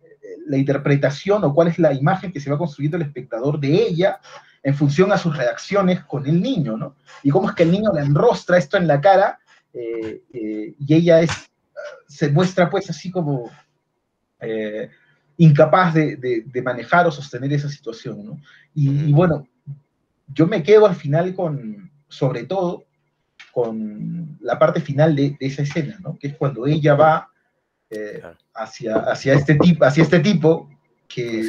la 0.48 0.56
interpretación 0.56 1.44
o 1.44 1.54
cuál 1.54 1.68
es 1.68 1.78
la 1.78 1.92
imagen 1.92 2.32
que 2.32 2.40
se 2.40 2.50
va 2.50 2.58
construyendo 2.58 2.96
el 2.96 3.04
espectador 3.04 3.60
de 3.60 3.68
ella 3.68 4.18
en 4.64 4.74
función 4.74 5.12
a 5.12 5.18
sus 5.18 5.36
reacciones 5.36 6.02
con 6.04 6.26
el 6.26 6.42
niño, 6.42 6.76
¿no? 6.76 6.96
Y 7.22 7.30
cómo 7.30 7.48
es 7.48 7.54
que 7.54 7.62
el 7.62 7.70
niño 7.70 7.92
le 7.94 8.00
enrostra 8.00 8.58
esto 8.58 8.76
en 8.76 8.88
la 8.88 9.00
cara 9.00 9.38
y 10.32 10.94
ella 10.94 11.20
es, 11.20 11.30
se 12.06 12.30
muestra 12.30 12.70
pues 12.70 12.88
así 12.90 13.10
como 13.10 13.50
incapaz 15.38 15.94
de, 15.94 16.62
manejar 16.64 17.06
o 17.06 17.10
sostener 17.10 17.52
esa 17.52 17.68
situación, 17.68 18.24
¿no? 18.24 18.40
y 18.74 19.12
bueno, 19.12 19.46
yo 20.28 20.46
me 20.46 20.62
quedo 20.62 20.86
al 20.86 20.94
final 20.94 21.34
con, 21.34 21.90
sobre 22.08 22.44
todo, 22.44 22.86
con 23.52 24.36
la 24.42 24.58
parte 24.58 24.82
final 24.82 25.16
de, 25.16 25.34
esa 25.40 25.62
escena, 25.62 25.98
¿no? 26.00 26.18
Que 26.18 26.28
es 26.28 26.34
cuando 26.36 26.66
ella 26.66 26.94
va 26.94 27.30
eh, 27.88 28.22
hacia, 28.54 28.96
hacia, 28.96 29.32
este 29.32 29.54
tipo, 29.54 29.84
hacia 29.84 30.02
este 30.02 30.20
tipo 30.20 30.68
que 31.08 31.40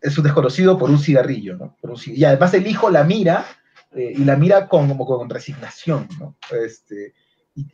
es 0.00 0.18
un 0.18 0.24
desconocido 0.24 0.76
por 0.76 0.90
un 0.90 0.98
cigarrillo, 0.98 1.56
¿no? 1.56 1.76
y 2.06 2.24
además 2.24 2.52
el 2.54 2.66
hijo 2.66 2.90
la 2.90 3.04
mira 3.04 3.46
eh, 3.92 4.12
y 4.16 4.24
la 4.24 4.36
mira 4.36 4.68
con, 4.68 4.88
como 4.88 5.06
con 5.06 5.30
resignación, 5.30 6.08
¿no? 6.18 6.36
Este, 6.50 7.14
y 7.54 7.68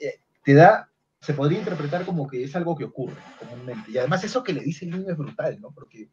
te, 0.45 0.55
da, 0.55 0.90
se 1.21 1.35
podría 1.35 1.59
interpretar 1.59 2.05
como 2.05 2.27
que 2.27 2.45
es 2.45 2.57
algo 2.57 2.77
que 2.77 2.85
ocurre 2.85 3.17
comúnmente. 3.39 3.91
Y 3.91 3.99
además 3.99 4.25
eso 4.25 4.43
que 4.43 4.53
le 4.53 4.63
dice 4.63 4.85
el 4.85 4.93
niño 4.93 5.11
es 5.11 5.17
brutal, 5.17 5.61
¿no? 5.61 5.71
Porque 5.73 6.09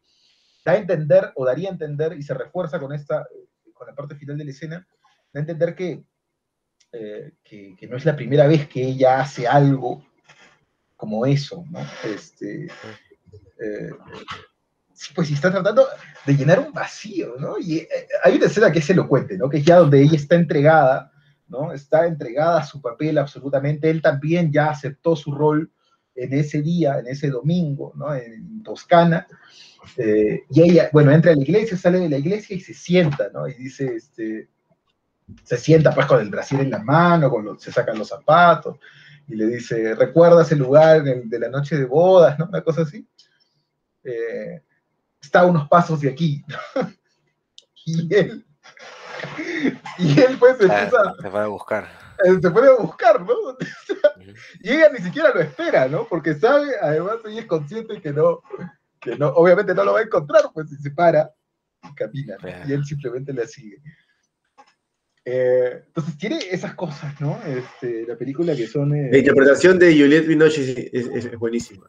da 0.64 0.72
a 0.72 0.76
entender, 0.76 1.32
o 1.34 1.44
daría 1.46 1.70
a 1.70 1.72
entender, 1.72 2.12
y 2.18 2.22
se 2.22 2.34
refuerza 2.34 2.78
con 2.78 2.92
esta, 2.92 3.26
con 3.72 3.86
la 3.86 3.94
parte 3.94 4.16
final 4.16 4.36
de 4.36 4.44
la 4.44 4.50
escena, 4.50 4.86
da 5.32 5.38
a 5.38 5.40
entender 5.40 5.74
que 5.74 6.04
eh, 6.90 7.32
que, 7.44 7.86
no 7.86 7.98
es 7.98 8.04
la 8.06 8.16
primera 8.16 8.46
vez 8.46 8.66
que 8.66 8.82
ella 8.82 9.20
hace 9.20 9.46
algo 9.46 10.06
como 10.96 11.26
eso, 11.26 11.64
¿no? 11.70 11.80
Este, 12.02 12.64
eh, 12.64 13.90
pues 15.14 15.30
está 15.30 15.50
tratando 15.50 15.86
de 16.24 16.34
llenar 16.34 16.60
un 16.60 16.72
vacío, 16.72 17.36
¿no? 17.38 17.58
Y 17.58 17.78
eh, 17.78 17.88
hay 18.24 18.36
una 18.36 18.46
escena 18.46 18.72
que 18.72 18.78
es 18.78 18.88
elocuente, 18.88 19.36
¿no? 19.36 19.50
Que 19.50 19.58
es 19.58 19.64
ya 19.64 19.76
donde 19.76 20.00
ella 20.00 20.16
está 20.16 20.36
entregada, 20.36 21.12
¿no? 21.48 21.72
Está 21.72 22.06
entregada 22.06 22.60
a 22.60 22.66
su 22.66 22.80
papel 22.80 23.18
absolutamente, 23.18 23.90
él 23.90 24.02
también 24.02 24.52
ya 24.52 24.70
aceptó 24.70 25.16
su 25.16 25.32
rol 25.32 25.70
en 26.14 26.32
ese 26.32 26.62
día, 26.62 26.98
en 26.98 27.06
ese 27.06 27.30
domingo, 27.30 27.92
¿no? 27.96 28.14
En 28.14 28.62
Toscana, 28.62 29.26
y 29.96 30.62
ella, 30.62 30.90
bueno, 30.92 31.12
entra 31.12 31.32
a 31.32 31.36
la 31.36 31.42
iglesia, 31.42 31.76
sale 31.76 32.00
de 32.00 32.08
la 32.08 32.18
iglesia 32.18 32.56
y 32.56 32.60
se 32.60 32.74
sienta, 32.74 33.30
¿no? 33.32 33.48
Y 33.48 33.54
dice, 33.54 33.96
este, 33.96 34.48
se 35.42 35.56
sienta 35.56 35.94
pues 35.94 36.06
con 36.06 36.20
el 36.20 36.30
brasier 36.30 36.62
en 36.62 36.70
la 36.70 36.78
mano, 36.78 37.30
con 37.30 37.58
se 37.58 37.72
sacan 37.72 37.98
los 37.98 38.08
zapatos, 38.08 38.76
y 39.26 39.34
le 39.34 39.46
dice, 39.46 39.94
¿recuerda 39.94 40.42
ese 40.42 40.56
lugar 40.56 41.02
de 41.02 41.38
la 41.38 41.48
noche 41.48 41.76
de 41.76 41.84
bodas. 41.84 42.38
Una 42.40 42.62
cosa 42.62 42.82
así. 42.82 43.06
Eh, 44.02 44.62
está 45.20 45.40
a 45.40 45.46
unos 45.46 45.68
pasos 45.68 46.00
de 46.00 46.08
aquí. 46.08 46.42
y 47.84 48.14
él, 48.14 48.46
y 49.98 50.20
él 50.20 50.36
pues 50.38 50.60
empieza... 50.60 51.14
Se 51.20 51.30
fue 51.30 51.40
a 51.40 51.46
buscar. 51.46 51.88
Eh, 52.24 52.38
se 52.40 52.50
puede 52.50 52.68
a 52.68 52.76
buscar, 52.76 53.20
¿no? 53.20 53.34
y 54.60 54.70
ella 54.70 54.90
ni 54.90 55.04
siquiera 55.04 55.32
lo 55.32 55.40
espera, 55.40 55.88
¿no? 55.88 56.06
Porque 56.08 56.34
sabe, 56.34 56.68
además 56.80 57.16
ella 57.24 57.40
es 57.40 57.46
consciente 57.46 58.00
que 58.00 58.12
no, 58.12 58.42
que 59.00 59.16
no, 59.16 59.28
obviamente 59.28 59.74
no 59.74 59.84
lo 59.84 59.92
va 59.92 60.00
a 60.00 60.04
encontrar, 60.04 60.42
pues 60.52 60.68
se 60.82 60.90
para 60.90 61.30
y 61.82 61.94
camina, 61.94 62.36
y 62.66 62.72
él 62.72 62.84
simplemente 62.84 63.32
la 63.32 63.46
sigue. 63.46 63.80
Eh, 65.24 65.82
entonces 65.86 66.16
tiene 66.16 66.38
esas 66.50 66.74
cosas, 66.74 67.20
¿no? 67.20 67.38
Este, 67.46 68.06
la 68.06 68.16
película 68.16 68.56
que 68.56 68.66
son... 68.66 68.94
Eh, 68.94 69.10
la 69.12 69.18
interpretación 69.18 69.78
de 69.78 69.92
Juliette 69.92 70.26
Binoche 70.26 70.90
es, 70.92 71.38
buenísima. 71.38 71.86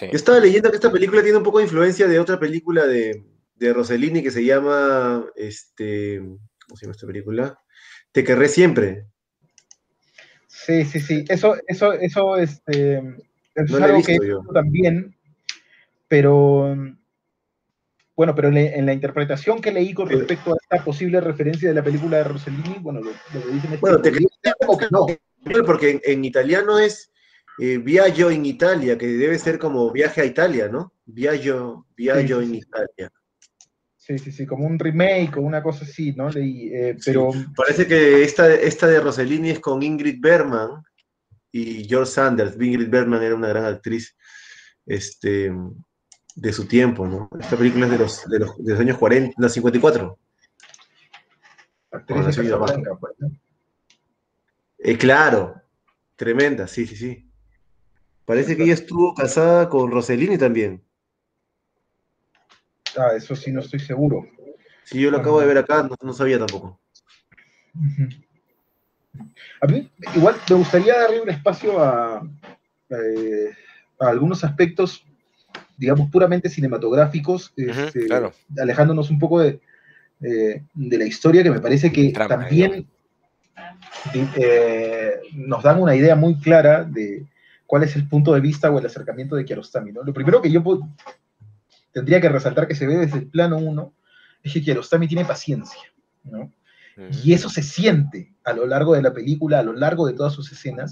Yo 0.00 0.08
estaba 0.12 0.38
leyendo 0.38 0.70
que 0.70 0.76
esta 0.76 0.90
película 0.90 1.20
tiene 1.20 1.36
un 1.36 1.44
poco 1.44 1.58
de 1.58 1.64
influencia 1.64 2.06
de 2.06 2.18
otra 2.18 2.38
película 2.38 2.86
de, 2.86 3.24
de 3.60 3.72
Rossellini 3.74 4.22
que 4.22 4.30
se 4.30 4.44
llama, 4.44 5.24
este, 5.36 6.18
¿cómo 6.18 6.76
se 6.76 6.86
llama 6.86 6.92
esta 6.92 7.06
película? 7.06 7.60
Te 8.10 8.24
querré 8.24 8.48
siempre. 8.48 9.06
Sí, 10.48 10.84
sí, 10.84 10.98
sí. 10.98 11.24
Eso, 11.28 11.56
eso, 11.68 11.92
eso, 11.92 12.36
este, 12.38 13.02
es 13.54 13.72
algo 13.74 14.02
que 14.02 14.18
también, 14.52 15.14
pero 16.08 16.74
bueno, 18.16 18.34
pero 18.34 18.48
en 18.48 18.86
la 18.86 18.92
interpretación 18.92 19.60
que 19.60 19.72
leí 19.72 19.92
con 19.94 20.08
respecto 20.08 20.52
a 20.52 20.56
esta 20.60 20.84
posible 20.84 21.20
referencia 21.20 21.68
de 21.68 21.74
la 21.74 21.84
película 21.84 22.18
de 22.18 22.24
Rossellini, 22.24 22.78
bueno, 22.80 23.00
lo, 23.00 23.10
que 23.10 23.52
dicen 23.52 23.74
es 23.74 23.80
bueno, 23.80 24.00
te 24.00 24.10
que 24.10 24.20
no. 24.90 25.06
Porque 25.64 26.00
en, 26.04 26.24
italiano 26.24 26.78
es 26.78 27.12
eh, 27.58 27.78
Viaggio 27.78 28.30
in 28.30 28.46
Italia, 28.46 28.96
que 28.96 29.06
debe 29.06 29.38
ser 29.38 29.58
como 29.58 29.90
viaje 29.90 30.22
a 30.22 30.24
Italia, 30.24 30.68
¿no? 30.68 30.92
Viaggio, 31.04 31.86
viaggio 31.96 32.42
in 32.42 32.56
Italia. 32.56 33.10
Sí, 34.10 34.18
sí, 34.18 34.32
sí, 34.32 34.44
como 34.46 34.66
un 34.66 34.76
remake 34.76 35.36
o 35.36 35.42
una 35.42 35.62
cosa 35.62 35.84
así, 35.84 36.12
¿no? 36.14 36.30
Leí, 36.30 36.68
eh, 36.74 36.96
pero... 37.04 37.30
parece 37.54 37.86
que 37.86 38.24
esta, 38.24 38.52
esta 38.52 38.88
de 38.88 38.98
Rossellini 38.98 39.50
es 39.50 39.60
con 39.60 39.84
Ingrid 39.84 40.20
Bergman 40.20 40.82
y 41.52 41.84
George 41.84 42.10
Sanders. 42.10 42.56
Ingrid 42.60 42.88
Bergman 42.88 43.22
era 43.22 43.36
una 43.36 43.46
gran 43.46 43.66
actriz. 43.66 44.16
Este, 44.84 45.52
de 46.34 46.52
su 46.52 46.66
tiempo, 46.66 47.06
¿no? 47.06 47.30
Esta 47.38 47.56
película 47.56 47.86
es 47.86 47.92
de 47.92 47.98
los, 47.98 48.28
de 48.28 48.38
los, 48.40 48.64
de 48.64 48.72
los 48.72 48.80
años 48.80 48.98
40, 48.98 49.34
no, 49.38 49.48
54. 49.48 50.18
Actriz 51.92 52.36
de 52.36 52.56
pues, 52.56 52.72
eh, 54.78 54.96
claro, 54.96 55.54
tremenda, 56.16 56.66
sí, 56.66 56.84
sí, 56.86 56.96
sí. 56.96 57.30
Parece 58.24 58.56
que 58.56 58.64
ella 58.64 58.74
estuvo 58.74 59.14
casada 59.14 59.68
con 59.68 59.92
Rossellini 59.92 60.36
también. 60.36 60.82
Ah, 62.96 63.12
eso 63.16 63.34
sí 63.36 63.52
no 63.52 63.60
estoy 63.60 63.80
seguro. 63.80 64.26
Sí, 64.84 65.00
yo 65.00 65.10
lo 65.10 65.18
acabo 65.18 65.40
de 65.40 65.46
ver 65.46 65.58
acá, 65.58 65.88
no, 66.02 66.12
sabía 66.12 66.38
tampoco. 66.38 66.80
A 69.60 69.66
mí, 69.66 69.90
igual, 70.16 70.36
me 70.48 70.56
gustaría 70.56 70.98
darle 70.98 71.20
un 71.20 71.30
espacio 71.30 71.82
a, 71.82 72.28
eh, 72.90 73.50
a 74.00 74.08
algunos 74.08 74.42
aspectos 74.42 75.04
digamos, 75.80 76.10
puramente 76.10 76.50
cinematográficos, 76.50 77.54
este, 77.56 78.06
alejándonos 78.58 79.08
un 79.08 79.18
poco 79.18 79.40
de, 79.40 79.60
de, 80.20 80.98
la 80.98 81.06
historia, 81.06 81.42
que 81.42 81.50
me 81.50 81.60
parece 81.60 81.90
que 81.90 82.12
también 82.12 82.86
eh, 84.36 85.20
nos 85.32 85.62
dan 85.62 85.80
una 85.80 85.96
idea 85.96 86.14
muy 86.16 86.38
clara 86.38 86.84
de 86.84 87.24
cuál 87.66 87.84
es 87.84 87.96
el 87.96 88.06
punto 88.06 88.34
de 88.34 88.40
vista 88.40 88.70
o 88.70 88.78
el 88.78 88.84
acercamiento 88.84 89.36
de 89.36 89.46
Kiarostami. 89.46 89.90
¿no? 89.90 90.02
Lo 90.02 90.12
primero 90.12 90.42
que 90.42 90.50
yo 90.50 90.62
tendría 91.92 92.20
que 92.20 92.28
resaltar 92.28 92.66
que 92.66 92.74
se 92.74 92.86
ve 92.86 92.96
desde 92.96 93.18
el 93.18 93.28
plano 93.28 93.58
uno 93.58 93.94
es 94.42 94.52
que 94.52 94.62
Kiarostami 94.62 95.06
tiene 95.06 95.24
paciencia, 95.24 95.82
¿no? 96.24 96.52
Y 97.22 97.32
eso 97.32 97.48
se 97.48 97.62
siente 97.62 98.34
a 98.44 98.52
lo 98.52 98.66
largo 98.66 98.94
de 98.94 99.00
la 99.00 99.14
película, 99.14 99.60
a 99.60 99.62
lo 99.62 99.72
largo 99.72 100.06
de 100.06 100.12
todas 100.12 100.34
sus 100.34 100.52
escenas, 100.52 100.90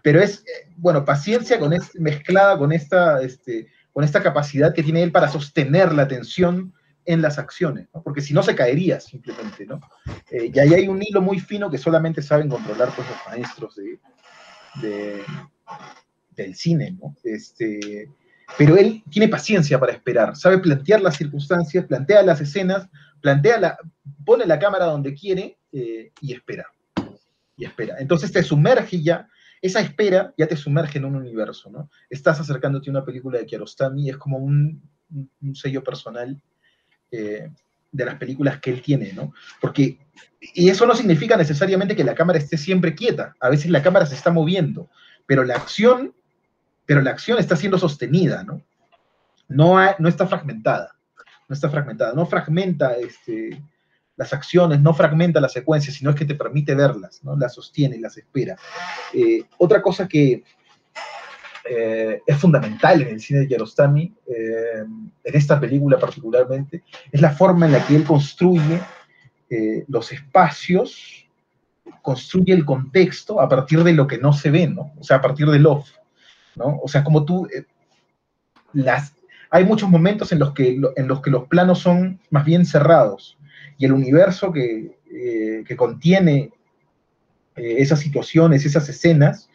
pero 0.00 0.20
es, 0.20 0.40
eh, 0.40 0.70
bueno, 0.76 1.04
paciencia 1.04 1.58
con 1.58 1.74
mezclada 1.94 2.56
con 2.56 2.72
esta, 2.72 3.20
este, 3.20 3.66
con 3.92 4.04
esta 4.04 4.22
capacidad 4.22 4.74
que 4.74 4.82
tiene 4.82 5.02
él 5.02 5.10
para 5.10 5.28
sostener 5.28 5.92
la 5.92 6.02
atención 6.02 6.72
en 7.04 7.20
las 7.20 7.38
acciones, 7.38 7.88
¿no? 7.92 8.02
porque 8.02 8.20
si 8.20 8.32
no 8.32 8.44
se 8.44 8.54
caería 8.54 9.00
simplemente, 9.00 9.66
¿no? 9.66 9.80
Eh, 10.30 10.52
y 10.54 10.58
ahí 10.60 10.74
hay 10.74 10.88
un 10.88 11.02
hilo 11.02 11.20
muy 11.20 11.40
fino 11.40 11.68
que 11.68 11.78
solamente 11.78 12.22
saben 12.22 12.48
controlar 12.48 12.94
pues, 12.94 13.08
los 13.08 13.18
maestros 13.26 13.74
de, 14.80 15.20
del 16.30 16.54
cine, 16.54 16.96
¿no? 17.00 17.16
Este, 17.24 18.08
pero 18.58 18.76
él 18.76 19.02
tiene 19.10 19.28
paciencia 19.28 19.78
para 19.78 19.92
esperar, 19.92 20.36
sabe 20.36 20.58
plantear 20.58 21.00
las 21.00 21.16
circunstancias, 21.16 21.84
plantea 21.86 22.22
las 22.22 22.40
escenas, 22.40 22.88
plantea 23.20 23.58
la, 23.58 23.78
pone 24.24 24.46
la 24.46 24.58
cámara 24.58 24.86
donde 24.86 25.14
quiere 25.14 25.58
eh, 25.72 26.12
y 26.20 26.32
espera. 26.32 26.66
Y 27.56 27.64
espera. 27.64 27.96
Entonces 27.98 28.32
te 28.32 28.42
sumerge 28.42 29.02
ya 29.02 29.28
esa 29.62 29.80
espera 29.80 30.34
ya 30.36 30.48
te 30.48 30.56
sumerge 30.56 30.98
en 30.98 31.04
un 31.04 31.14
universo, 31.14 31.70
¿no? 31.70 31.88
Estás 32.10 32.40
acercándote 32.40 32.90
a 32.90 32.92
una 32.92 33.04
película 33.04 33.38
de 33.38 33.46
Kiarostami, 33.46 34.10
es 34.10 34.16
como 34.16 34.38
un, 34.38 34.82
sello 35.54 35.84
personal 35.84 36.40
eh, 37.12 37.48
de 37.92 38.04
las 38.04 38.16
películas 38.16 38.58
que 38.60 38.70
él 38.70 38.82
tiene, 38.82 39.12
¿no? 39.12 39.32
Porque, 39.60 39.98
y 40.40 40.68
eso 40.68 40.84
no 40.84 40.96
significa 40.96 41.36
necesariamente 41.36 41.94
que 41.94 42.02
la 42.02 42.14
cámara 42.14 42.40
esté 42.40 42.58
siempre 42.58 42.94
quieta, 42.96 43.36
a 43.38 43.50
veces 43.50 43.70
la 43.70 43.82
cámara 43.82 44.04
se 44.04 44.16
está 44.16 44.32
moviendo, 44.32 44.90
pero 45.26 45.44
la 45.44 45.54
acción, 45.54 46.12
pero 46.86 47.00
la 47.00 47.10
acción 47.10 47.38
está 47.38 47.56
siendo 47.56 47.78
sostenida, 47.78 48.42
¿no? 48.44 48.62
No, 49.48 50.08
está 50.08 50.26
fragmentada, 50.26 50.96
no 51.48 51.54
está 51.54 51.68
fragmentada, 51.68 52.14
no 52.14 52.24
fragmenta 52.26 52.96
este, 52.96 53.62
las 54.16 54.32
acciones, 54.32 54.80
no 54.80 54.94
fragmenta 54.94 55.40
la 55.40 55.48
secuencia, 55.48 55.92
sino 55.92 56.10
es 56.10 56.16
que 56.16 56.24
te 56.24 56.34
permite 56.34 56.74
verlas, 56.74 57.22
¿no? 57.22 57.36
las 57.36 57.54
sostiene, 57.54 57.98
las 57.98 58.16
espera. 58.16 58.56
Eh, 59.12 59.44
otra 59.58 59.82
cosa 59.82 60.08
que 60.08 60.42
eh, 61.68 62.20
es 62.26 62.36
fundamental 62.38 63.02
en 63.02 63.08
el 63.08 63.20
cine 63.20 63.40
de 63.40 63.48
Kiarostami, 63.48 64.12
eh, 64.26 64.84
en 65.24 65.36
esta 65.36 65.60
película 65.60 65.98
particularmente, 65.98 66.82
es 67.10 67.20
la 67.20 67.30
forma 67.30 67.66
en 67.66 67.72
la 67.72 67.86
que 67.86 67.96
él 67.96 68.04
construye 68.04 68.80
los 69.88 70.10
espacios, 70.12 71.26
construye 72.00 72.54
el 72.54 72.64
contexto 72.64 73.38
a 73.38 73.50
partir 73.50 73.84
de 73.84 73.92
lo 73.92 74.06
que 74.06 74.16
no 74.16 74.32
se 74.32 74.50
ve, 74.50 74.66
¿no? 74.66 74.94
O 74.98 75.04
sea, 75.04 75.18
a 75.18 75.20
partir 75.20 75.46
del 75.50 75.66
off, 75.66 75.90
¿no? 76.56 76.78
O 76.82 76.88
sea, 76.88 77.04
como 77.04 77.24
tú, 77.24 77.48
las, 78.72 79.14
hay 79.50 79.64
muchos 79.64 79.88
momentos 79.88 80.32
en 80.32 80.38
los, 80.38 80.52
que, 80.52 80.80
en 80.96 81.08
los 81.08 81.20
que 81.20 81.30
los 81.30 81.46
planos 81.48 81.80
son 81.80 82.20
más 82.30 82.44
bien 82.44 82.64
cerrados, 82.64 83.38
y 83.78 83.84
el 83.84 83.92
universo 83.92 84.52
que, 84.52 84.96
eh, 85.10 85.76
contiene 85.76 86.50
eh, 87.56 87.74
esas 87.78 88.00
situaciones, 88.00 88.64
esas 88.64 88.88
escenas, 88.88 89.50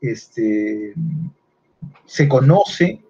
este, 0.00 0.94
se 2.06 2.28
conoce 2.28 3.00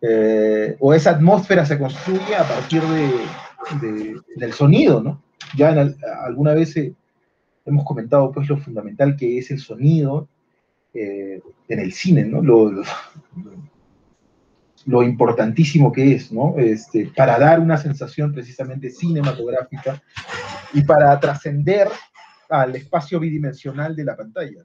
eh, 0.00 0.76
o 0.80 0.92
esa 0.92 1.10
atmósfera 1.10 1.64
se 1.64 1.78
construye 1.78 2.34
a 2.34 2.48
partir 2.48 2.82
de, 2.82 4.20
del 4.36 4.52
sonido, 4.52 5.02
¿no? 5.02 5.22
Ya 5.56 5.68
alguna 6.24 6.54
vez 6.54 6.74
hemos 7.64 7.84
comentado 7.84 8.32
pues 8.32 8.48
lo 8.48 8.58
fundamental 8.58 9.16
que 9.16 9.38
es 9.38 9.50
el 9.50 9.60
sonido 9.60 10.28
en 10.94 11.78
el 11.78 11.92
cine, 11.92 12.24
¿no? 12.24 12.42
lo 14.86 15.02
importantísimo 15.02 15.92
que 15.92 16.14
es, 16.14 16.32
¿no? 16.32 16.56
Este, 16.58 17.10
para 17.16 17.38
dar 17.38 17.60
una 17.60 17.76
sensación 17.76 18.32
precisamente 18.32 18.90
cinematográfica 18.90 20.02
y 20.72 20.82
para 20.82 21.18
trascender 21.20 21.88
al 22.48 22.74
espacio 22.74 23.20
bidimensional 23.20 23.94
de 23.94 24.04
la 24.04 24.16
pantalla. 24.16 24.64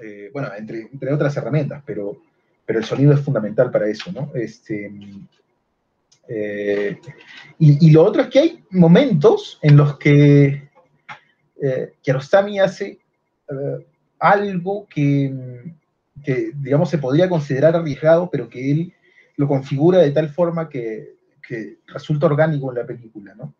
Eh, 0.00 0.30
bueno, 0.32 0.48
entre, 0.56 0.88
otras 1.12 1.36
herramientas, 1.36 1.82
pero, 1.86 2.22
pero 2.66 2.80
el 2.80 2.84
sonido 2.84 3.12
es 3.12 3.20
fundamental 3.20 3.70
para 3.70 3.86
eso, 3.86 4.10
¿no? 4.10 4.32
Este, 4.34 4.90
eh, 6.28 6.98
y, 7.58 7.90
lo 7.90 8.04
otro 8.04 8.22
es 8.22 8.28
que 8.28 8.38
hay 8.38 8.64
momentos 8.70 9.58
en 9.62 9.76
los 9.76 9.98
que 9.98 10.70
eh, 11.60 11.92
Kiarostami 12.00 12.60
hace 12.60 12.98
eh, 13.48 13.86
algo 14.22 14.86
que 14.88 15.32
digamos, 16.24 16.90
se 16.90 16.98
podría 16.98 17.28
considerar 17.28 17.76
arriesgado, 17.76 18.30
pero 18.30 18.48
que 18.48 18.70
él 18.70 18.94
lo 19.36 19.48
configura 19.48 19.98
de 19.98 20.10
tal 20.10 20.28
forma 20.28 20.68
que, 20.68 21.10
resulta 21.86 22.24
orgánico 22.24 22.70
en 22.70 22.78
la 22.78 22.86
película, 22.86 23.34
¿no? 23.34 23.54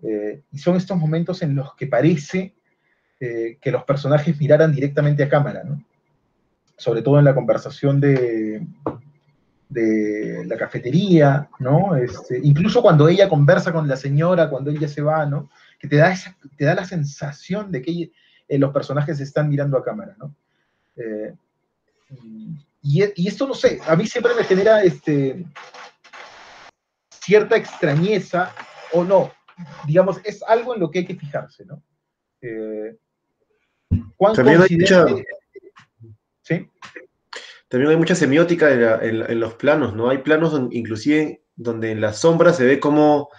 Eh, 0.00 0.42
y 0.52 0.58
son 0.58 0.76
estos 0.76 0.96
momentos 0.96 1.42
en 1.42 1.56
los 1.56 1.74
que 1.74 1.88
parece 1.88 2.54
eh, 3.18 3.58
que 3.60 3.72
los 3.72 3.82
personajes 3.82 4.38
miraran 4.38 4.72
directamente 4.72 5.24
a 5.24 5.28
cámara, 5.28 5.64
¿no? 5.64 5.82
Sobre 6.76 7.02
todo 7.02 7.18
en 7.18 7.24
la 7.24 7.34
conversación 7.34 8.00
de, 8.00 8.64
de 9.68 10.44
la 10.46 10.56
cafetería, 10.56 11.48
¿no? 11.58 11.96
Este, 11.96 12.38
incluso 12.44 12.80
cuando 12.80 13.08
ella 13.08 13.28
conversa 13.28 13.72
con 13.72 13.88
la 13.88 13.96
señora, 13.96 14.48
cuando 14.48 14.70
ella 14.70 14.86
se 14.86 15.02
va, 15.02 15.26
¿no? 15.26 15.50
Que 15.80 15.88
te 15.88 15.96
da, 15.96 16.12
esa, 16.12 16.36
te 16.56 16.64
da 16.64 16.76
la 16.76 16.84
sensación 16.84 17.72
de 17.72 17.82
que 17.82 18.12
eh, 18.52 18.58
los 18.58 18.70
personajes 18.70 19.18
están 19.18 19.48
mirando 19.48 19.78
a 19.78 19.82
cámara, 19.82 20.14
¿no? 20.18 20.34
Eh, 20.96 21.34
y, 22.82 23.26
esto, 23.26 23.46
no 23.46 23.54
sé, 23.54 23.80
a 23.86 23.96
mí 23.96 24.06
siempre 24.06 24.34
me 24.34 24.44
genera 24.44 24.82
este, 24.82 25.46
cierta 27.08 27.56
extrañeza, 27.56 28.54
o 28.92 29.04
no, 29.04 29.32
digamos, 29.86 30.20
es 30.22 30.42
algo 30.42 30.74
en 30.74 30.80
lo 30.80 30.90
que 30.90 30.98
hay 30.98 31.06
que 31.06 31.14
fijarse, 31.14 31.64
¿no? 31.64 31.82
Eh, 32.42 32.94
También 34.34 34.60
hay 34.60 34.76
mucha... 34.76 35.06
¿Sí? 36.42 36.68
También 37.68 37.92
hay 37.92 37.96
mucha 37.96 38.14
semiótica 38.14 38.70
en, 39.02 39.40
los 39.40 39.54
planos, 39.54 39.94
¿no? 39.94 40.10
Hay 40.10 40.18
planos 40.18 40.60
inclusive 40.72 41.42
donde 41.56 41.92
en 41.92 42.02
la 42.02 42.12
sombra 42.12 42.52
se 42.52 42.66
ve 42.66 42.80
como, 42.80 43.30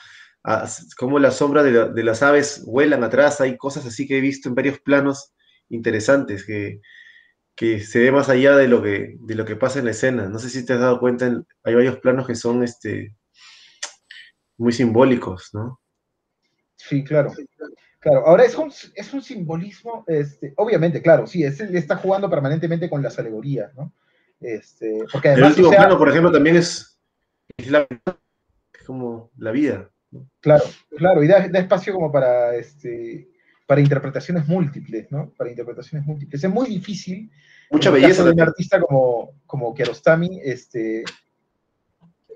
como 0.98 1.20
la 1.20 1.32
sombra 1.32 1.64
de, 1.64 2.04
las 2.04 2.22
aves 2.22 2.64
vuelan 2.66 3.04
atrás, 3.04 3.40
hay 3.42 3.58
cosas 3.58 3.86
así 3.86 4.08
que 4.08 4.18
he 4.18 4.22
visto 4.22 4.50
en 4.50 4.56
varios 4.56 4.80
planos 4.80 5.34
interesantes 5.70 6.46
que, 6.46 6.82
se 7.80 8.00
ve 8.00 8.12
más 8.12 8.30
allá 8.30 8.58
de 8.58 8.68
lo 8.68 8.82
que, 8.82 9.16
de 9.20 9.36
lo 9.36 9.46
que 9.46 9.56
pasa 9.56 9.80
en 9.80 9.86
la 9.86 9.92
escena. 9.92 10.28
No 10.28 10.40
sé 10.40 10.50
si 10.50 10.66
te 10.66 10.74
has 10.74 10.80
dado 10.80 11.00
cuenta, 11.00 11.44
hay 11.64 11.76
varios 11.76 11.98
planos 12.00 12.28
que 12.28 12.36
son 12.36 12.64
este, 12.64 13.16
muy 14.58 14.74
simbólicos, 14.74 15.52
¿no? 15.54 15.80
Sí, 16.76 17.04
claro. 17.04 17.32
Claro, 18.00 18.28
ahora 18.28 18.44
es 18.44 18.56
un, 18.56 18.70
es 18.96 19.14
un 19.14 19.22
simbolismo, 19.22 20.04
este, 20.08 20.54
obviamente, 20.58 21.02
claro, 21.02 21.26
sí, 21.26 21.46
es, 21.46 21.62
está 21.62 21.96
jugando 21.96 22.30
permanentemente 22.30 22.90
con 22.90 23.02
las 23.02 23.18
alegorías, 23.18 23.74
¿no? 23.76 23.94
Este, 24.42 25.06
porque 25.10 25.32
el 25.32 25.44
último 25.44 25.70
plano, 25.70 25.98
por 25.98 26.10
ejemplo, 26.10 26.30
también 26.30 26.58
es, 26.58 27.00
como 28.86 29.32
la 29.38 29.52
vida. 29.52 29.90
Claro, 30.40 30.64
claro, 30.98 31.24
y 31.24 31.28
da, 31.28 31.38
espacio 31.40 31.94
como 31.94 32.12
para, 32.12 32.56
este, 32.56 33.30
para 33.66 33.82
interpretaciones 33.82 34.48
múltiples, 34.48 35.12
¿no? 35.12 35.32
Para 35.38 35.50
interpretaciones 35.50 36.06
múltiples. 36.06 36.44
Es 36.44 36.50
muy 36.50 36.68
difícil. 36.68 37.32
Mucha 37.72 37.90
belleza. 37.90 38.24
de 38.24 38.32
un 38.32 38.42
artista 38.42 38.80
como, 38.80 39.42
como 39.46 39.74
Kiarostami, 39.74 40.40
este, 40.44 41.04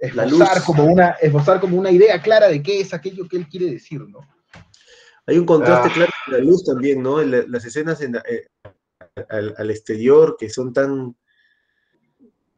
esbozar, 0.01 0.63
como 0.63 0.85
una, 0.85 1.11
esbozar 1.21 1.59
como 1.59 1.77
una 1.77 1.91
idea 1.91 2.21
clara 2.21 2.47
de 2.47 2.61
qué 2.61 2.81
es 2.81 2.93
aquello 2.93 3.27
que 3.27 3.37
él 3.37 3.47
quiere 3.47 3.71
decir, 3.71 4.01
¿no? 4.01 4.19
Hay 5.25 5.37
un 5.37 5.45
contraste 5.45 5.89
ah. 5.89 5.93
claro 5.93 6.11
con 6.25 6.33
la 6.33 6.39
luz 6.39 6.63
también, 6.63 7.03
¿no? 7.03 7.21
las 7.21 7.65
escenas 7.65 8.01
eh, 8.01 8.47
al, 9.29 9.69
exterior 9.69 10.37
que 10.39 10.49
son 10.49 10.71
tan, 10.71 11.15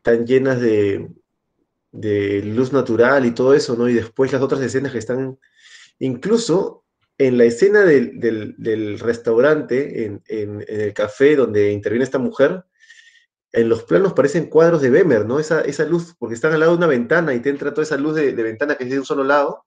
tan 0.04 0.26
llenas 0.26 0.62
de, 0.62 1.10
luz 1.92 2.74
natural 2.74 3.26
y 3.26 3.32
todo 3.32 3.54
eso, 3.54 3.76
¿no? 3.76 3.90
Y 3.90 3.94
después 3.94 4.32
las 4.32 4.42
otras 4.42 4.62
escenas 4.62 4.92
que 4.92 5.00
están, 5.00 5.40
incluso 6.00 6.86
en 7.18 7.38
la 7.38 7.44
escena 7.44 7.82
del, 7.82 9.00
restaurante, 9.00 10.06
en, 10.06 10.66
el 10.68 10.94
café 10.94 11.36
donde 11.36 11.72
interviene 11.72 12.06
esta 12.06 12.18
mujer, 12.18 12.64
en 13.52 13.68
los 13.68 13.84
planos 13.84 14.14
parecen 14.14 14.50
cuadros 14.50 14.82
de 14.82 14.90
Bemer, 14.90 15.26
¿no? 15.26 15.40
Esa, 15.40 15.62
esa 15.62 15.84
luz, 15.84 16.16
porque 16.18 16.36
están 16.36 16.54
al 16.54 16.62
lado 16.62 16.74
de 16.74 16.78
una 16.78 16.88
ventana 16.88 17.34
y 17.34 17.42
te 17.42 17.50
entra 17.50 17.74
toda 17.74 17.84
esa 17.84 17.98
luz 17.98 18.16
de, 18.16 18.32
ventana 18.32 18.76
que 18.76 18.86
es 18.86 18.90
de 18.90 19.00
un 19.00 19.06
solo 19.06 19.24
lado. 19.24 19.66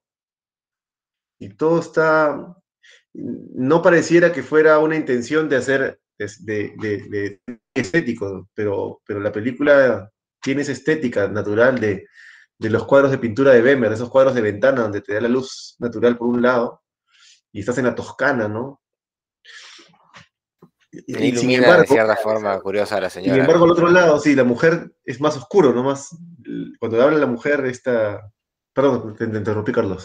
Y 1.38 1.50
todo 1.50 1.80
está, 1.80 2.56
no 3.12 3.82
pareciera 3.82 4.32
que 4.32 4.42
fuera 4.42 4.78
una 4.78 4.96
intención 4.96 5.48
de 5.48 5.56
hacer 5.56 6.00
de, 6.18 7.40
estético, 7.74 8.48
pero, 8.54 9.02
pero 9.04 9.20
la 9.20 9.32
película 9.32 10.10
tiene 10.42 10.62
esa 10.62 10.72
estética 10.72 11.28
natural 11.28 11.78
de, 11.80 12.06
los 12.58 12.84
cuadros 12.84 13.10
de 13.10 13.18
pintura 13.18 13.52
de 13.52 13.62
Bemer, 13.62 13.92
esos 13.92 14.10
cuadros 14.10 14.34
de 14.34 14.42
ventana 14.42 14.82
donde 14.82 15.00
te 15.00 15.14
da 15.14 15.20
la 15.20 15.28
luz 15.28 15.76
natural 15.78 16.18
por 16.18 16.28
un 16.28 16.42
lado 16.42 16.82
y 17.52 17.60
estás 17.60 17.78
en 17.78 17.86
la 17.86 17.94
Toscana, 17.94 18.48
¿no? 18.48 18.80
Y, 20.90 21.34
sin 21.36 21.50
embargo, 21.52 21.82
de 21.82 21.88
cierta 21.88 22.16
forma 22.16 22.60
curiosa 22.60 23.00
la 23.00 23.08
señora. 23.08 23.32
Sin 23.32 23.40
embargo, 23.40 23.64
al 23.64 23.70
otro 23.70 23.88
lado, 23.88 24.20
sí, 24.20 24.34
la 24.34 24.44
mujer 24.44 24.92
es 25.04 25.20
más 25.22 25.36
oscuro, 25.38 25.72
¿no? 25.72 25.82
Más, 25.82 26.14
cuando 26.78 27.00
habla 27.00 27.18
la 27.18 27.26
mujer, 27.26 27.64
esta... 27.64 28.30
Perdón, 28.74 29.16
te, 29.16 29.24
interrumpí, 29.24 29.72
Carlos. 29.72 30.04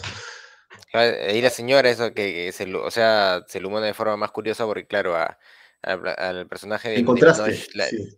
Ahí 0.94 1.42
la 1.42 1.50
señora, 1.50 1.90
eso 1.90 2.14
que, 2.14 2.52
se, 2.52 2.74
o 2.74 2.90
sea, 2.90 3.42
se 3.46 3.58
ilumina 3.58 3.82
de 3.82 3.92
forma 3.92 4.16
más 4.16 4.30
curiosa 4.30 4.64
porque, 4.64 4.86
claro, 4.86 5.14
al 5.82 6.48
personaje 6.48 6.88
de, 6.88 7.04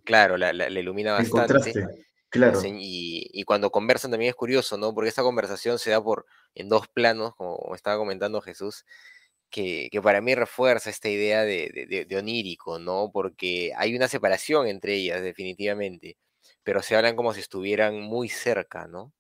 claro, 0.05 0.37
la, 0.37 0.68
ilumina 0.71 1.12
bastante. 1.12 1.73
Claro. 2.31 2.61
Y, 2.64 3.43
cuando 3.45 3.70
conversan 3.70 4.11
también 4.11 4.31
es 4.31 4.37
curioso, 4.37 4.78
¿no? 4.78 4.95
Porque 4.95 5.09
esta 5.09 5.22
conversación 5.22 5.78
se 5.78 5.91
da 5.91 6.03
por 6.03 6.26
en 6.55 6.68
dos 6.68 6.89
planos, 6.89 7.35
como 7.37 7.74
estaba 7.74 7.99
comentando 7.99 8.41
Jesús, 8.41 8.85
que, 9.51 9.91
para 10.03 10.20
mí 10.20 10.35
refuerza 10.35 10.91
esta 10.91 11.09
idea 11.09 11.43
de, 11.43 12.07
onírico, 12.16 12.78
¿no? 12.78 13.11
Porque 13.12 13.72
hay 13.76 13.95
una 13.95 14.09
separación 14.09 14.66
entre 14.66 14.95
ellas, 14.95 15.22
definitivamente, 15.22 16.16
pero 16.62 16.83
se 16.83 16.97
hablan 16.97 17.16
como 17.16 17.35
si 17.35 17.41
estuvieran 17.41 18.01
muy 18.01 18.28
cerca, 18.28 18.87
¿no? 18.87 19.12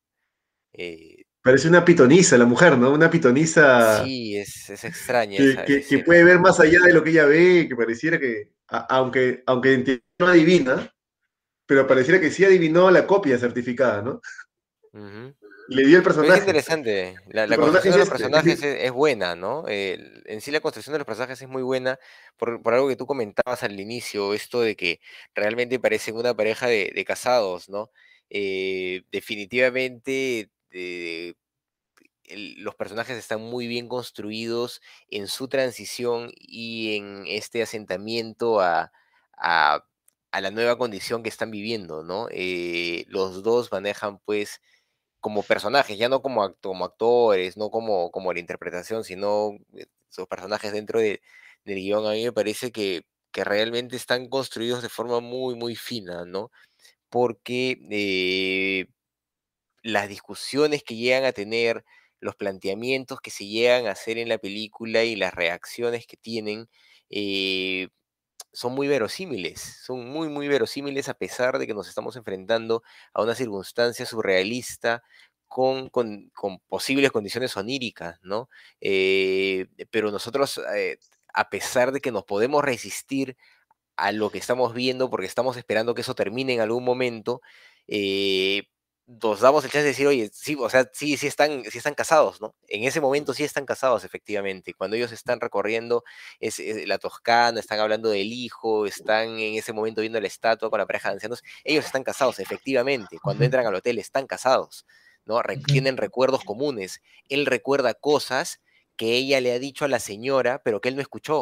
Eh, 0.72 1.24
Parece 1.42 1.68
una 1.68 1.84
pitonisa 1.84 2.36
la 2.36 2.44
mujer, 2.44 2.76
¿no? 2.76 2.92
Una 2.92 3.10
pitonisa. 3.10 4.04
Sí, 4.04 4.36
es, 4.36 4.68
es 4.68 4.84
extraña. 4.84 5.38
Que, 5.64 5.82
que, 5.82 5.98
puede 6.00 6.22
ver 6.22 6.38
más 6.38 6.60
allá 6.60 6.80
de 6.80 6.92
lo 6.92 7.02
que 7.02 7.10
ella 7.10 7.24
ve, 7.24 7.66
que 7.66 7.76
pareciera 7.76 8.20
que, 8.20 8.50
aunque, 8.68 9.42
aunque 9.46 10.02
no 10.18 10.26
adivina, 10.26 10.92
pero 11.70 11.86
pareciera 11.86 12.20
que 12.20 12.32
sí 12.32 12.44
adivinó 12.44 12.90
la 12.90 13.06
copia 13.06 13.38
certificada, 13.38 14.02
¿no? 14.02 14.20
Le 15.68 15.86
dio 15.86 15.98
el 15.98 16.02
personaje. 16.02 16.32
es 16.32 16.40
interesante. 16.40 17.14
La, 17.28 17.46
construcción 17.56 17.92
de 17.92 18.00
los 18.00 18.10
personajes 18.10 18.60
es, 18.60 18.90
buena, 18.90 19.36
¿no? 19.36 19.62
en 19.68 20.40
sí 20.40 20.50
la 20.50 20.58
construcción 20.58 20.94
de 20.94 20.98
los 20.98 21.06
personajes 21.06 21.40
es 21.40 21.48
muy 21.48 21.62
buena 21.62 21.96
por, 22.36 22.60
algo 22.74 22.88
que 22.88 22.96
tú 22.96 23.06
comentabas 23.06 23.62
al 23.62 23.78
inicio, 23.78 24.34
esto 24.34 24.62
de 24.62 24.74
que 24.74 24.98
realmente 25.32 25.78
parecen 25.78 26.16
una 26.16 26.34
pareja 26.34 26.66
de, 26.66 27.04
casados, 27.06 27.68
¿no? 27.68 27.92
Eh, 28.30 29.04
definitivamente 29.12 30.50
eh, 30.72 31.34
los 32.56 32.74
personajes 32.74 33.16
están 33.16 33.42
muy 33.42 33.68
bien 33.68 33.86
construidos 33.86 34.82
en 35.08 35.28
su 35.28 35.46
transición 35.46 36.32
y 36.36 36.96
en 36.96 37.26
este 37.28 37.62
asentamiento 37.62 38.60
a, 38.60 38.90
la 40.40 40.50
nueva 40.50 40.78
condición 40.78 41.22
que 41.22 41.28
están 41.28 41.50
viviendo, 41.50 42.04
¿no? 42.04 42.28
Eh, 42.30 43.04
los 43.08 43.42
dos 43.42 43.72
manejan 43.72 44.18
pues 44.20 44.60
como 45.20 45.42
personajes, 45.42 45.98
ya 45.98 46.08
no 46.08 46.22
como, 46.22 46.54
como 46.56 46.84
actores, 46.84 47.56
no 47.56 47.70
como, 47.70 48.10
como 48.12 48.32
la 48.32 48.40
interpretación, 48.40 49.04
sino 49.04 49.52
eh, 49.76 49.86
sus 50.08 50.26
personajes 50.28 50.72
dentro 50.72 51.00
del 51.00 51.20
guion, 51.64 52.06
a 52.06 52.12
mí 52.12 52.24
me 52.24 52.32
parece 52.32 52.72
que, 52.72 53.04
realmente 53.34 53.96
están 53.96 54.28
construidos 54.28 54.82
de 54.82 54.88
forma 54.90 55.20
muy, 55.20 55.54
muy 55.54 55.76
fina, 55.76 56.24
¿no? 56.26 56.50
Porque 57.10 57.78
las 59.82 60.08
discusiones 60.08 60.82
que 60.82 60.96
llegan 60.96 61.24
a 61.24 61.32
tener, 61.32 61.84
los 62.20 62.36
planteamientos 62.36 63.20
que 63.20 63.30
se 63.30 63.46
llegan 63.46 63.86
a 63.86 63.92
hacer 63.92 64.18
en 64.18 64.28
la 64.28 64.38
película 64.38 65.04
y 65.04 65.16
las 65.16 65.34
reacciones 65.34 66.06
que 66.06 66.16
tienen 66.16 66.68
eh, 67.10 67.88
son 68.52 68.74
muy 68.74 68.88
verosímiles, 68.88 69.60
son 69.84 70.08
muy, 70.08 70.28
muy 70.28 70.48
verosímiles 70.48 71.08
a 71.08 71.14
pesar 71.14 71.58
de 71.58 71.66
que 71.66 71.74
nos 71.74 71.88
estamos 71.88 72.16
enfrentando 72.16 72.82
a 73.12 73.22
una 73.22 73.34
circunstancia 73.34 74.06
surrealista 74.06 75.02
con, 75.48 75.88
con, 75.88 76.30
posibles 76.68 77.10
condiciones 77.10 77.56
oníricas, 77.56 78.20
¿no? 78.22 78.48
Eh, 78.80 79.66
pero 79.90 80.10
nosotros, 80.12 80.60
eh, 80.76 80.98
a 81.34 81.50
pesar 81.50 81.92
de 81.92 82.00
que 82.00 82.12
nos 82.12 82.24
podemos 82.24 82.64
resistir 82.64 83.36
a 83.96 84.12
lo 84.12 84.30
que 84.30 84.38
estamos 84.38 84.74
viendo, 84.74 85.10
porque 85.10 85.26
estamos 85.26 85.56
esperando 85.56 85.94
que 85.94 86.02
eso 86.02 86.14
termine 86.14 86.54
en 86.54 86.60
algún 86.60 86.84
momento, 86.84 87.42
nos 89.22 89.40
damos 89.40 89.64
el 89.64 89.70
chance 89.70 89.82
de 89.82 89.88
decir, 89.88 90.06
oye, 90.06 90.30
sí, 90.32 90.56
o 90.58 90.70
sea, 90.70 90.88
sí, 90.92 91.16
sí 91.16 91.26
están, 91.26 91.64
sí 91.64 91.78
están 91.78 91.94
casados, 91.94 92.40
¿no? 92.40 92.54
En 92.68 92.84
ese 92.84 93.00
momento 93.00 93.34
sí 93.34 93.42
están 93.42 93.66
casados, 93.66 94.04
efectivamente. 94.04 94.72
Cuando 94.72 94.96
ellos 94.96 95.10
están 95.10 95.40
recorriendo 95.40 96.04
es, 96.38 96.62
la 96.86 96.98
Toscana, 96.98 97.58
están 97.58 97.80
hablando 97.80 98.08
del 98.10 98.32
hijo, 98.32 98.86
están 98.86 99.40
en 99.40 99.56
ese 99.56 99.72
momento 99.72 100.00
viendo 100.00 100.20
la 100.20 100.28
estatua 100.28 100.70
con 100.70 100.78
la 100.78 100.86
pareja 100.86 101.08
de 101.08 101.14
ancianos, 101.14 101.42
ellos 101.64 101.84
están 101.86 102.04
casados, 102.04 102.38
efectivamente. 102.38 103.18
Cuando 103.20 103.44
entran 103.44 103.66
al 103.66 103.74
hotel 103.74 103.98
están 103.98 104.28
casados, 104.28 104.86
¿no? 105.24 105.40
tienen 105.66 105.96
recuerdos 105.96 106.44
comunes. 106.44 107.02
Él 107.28 107.46
recuerda 107.46 107.94
cosas 107.94 108.60
que 108.96 109.16
ella 109.16 109.40
le 109.40 109.52
ha 109.52 109.58
dicho 109.58 109.84
a 109.84 109.88
la 109.88 109.98
señora, 109.98 110.62
pero 110.62 110.80
que 110.80 110.88
él 110.88 110.94
no 110.94 111.02
escuchó. 111.02 111.40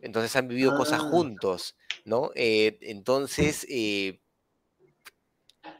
Entonces 0.00 0.36
han 0.36 0.48
vivido 0.48 0.76
cosas 0.76 1.00
ah. 1.02 1.08
juntos, 1.08 1.76
¿no? 2.04 2.30
Eh, 2.34 2.76
entonces, 2.82 3.66
eh, 3.70 4.20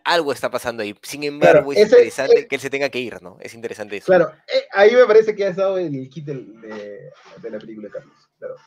algo 0.04 0.32
está 0.32 0.50
pasando 0.50 0.82
ahí. 0.82 0.94
Sin 1.02 1.24
embargo, 1.24 1.72
es 1.72 1.80
interesante 1.80 2.46
que 2.46 2.54
él 2.54 2.60
se 2.60 2.70
tenga 2.70 2.88
que 2.88 3.00
ir, 3.00 3.20
¿no? 3.22 3.38
Es 3.40 3.54
interesante 3.54 3.96
eso. 3.96 4.06
Claro, 4.06 4.30
eh, 4.46 4.64
ahí 4.72 4.94
me 4.94 5.04
parece 5.04 5.34
que 5.34 5.44
ha 5.44 5.48
estado 5.48 5.78
el 5.78 6.08
kit 6.08 6.26
de, 6.26 7.10
la 7.42 7.58
película, 7.58 7.88
Carlos. 7.90 8.14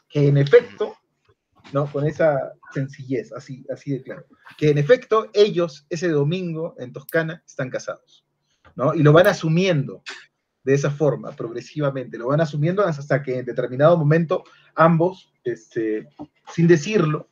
Que 0.10 0.28
en 0.28 0.38
efecto, 0.38 0.98
¿no? 1.72 1.92
Con 1.92 2.06
esa 2.06 2.54
sencillez, 2.74 3.32
así, 3.34 3.66
así 3.72 3.92
de 3.92 4.04
claro. 4.04 4.26
Que 4.58 4.70
en 4.70 4.78
efecto, 4.78 5.30
ellos 5.34 5.86
ese 5.90 6.10
domingo 6.10 6.76
en 6.78 6.92
Toscana 6.92 7.42
están 7.46 7.70
casados, 7.70 8.26
¿no? 8.76 8.94
Y 8.94 9.04
lo 9.04 9.14
van 9.14 9.28
asumiendo 9.28 10.04
de 10.64 10.74
esa 10.74 10.92
forma, 10.92 11.32
progresivamente, 11.32 12.18
lo 12.18 12.28
van 12.28 12.42
asumiendo 12.42 12.84
hasta 12.84 13.24
que 13.24 13.40
en 13.40 13.46
determinado 13.46 13.98
momento 13.98 14.44
ambos, 14.76 15.32
este, 15.44 16.08
sin 16.54 16.68
decirlo, 16.68 17.28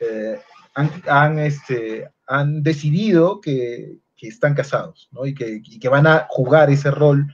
eh, 0.00 0.40
han, 0.74 1.38
este, 1.38 2.08
han 2.26 2.62
decidido 2.62 3.40
que, 3.40 3.98
están 4.20 4.54
casados, 4.54 5.08
¿no? 5.12 5.26
Y 5.26 5.34
que, 5.34 5.62
que, 5.62 5.88
van 5.88 6.06
a 6.06 6.26
jugar 6.28 6.70
ese 6.70 6.90
rol, 6.90 7.26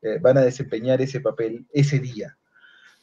eh, 0.00 0.18
van 0.20 0.38
a 0.38 0.40
desempeñar 0.40 1.02
ese 1.02 1.20
papel 1.20 1.66
ese 1.70 1.98
día, 1.98 2.38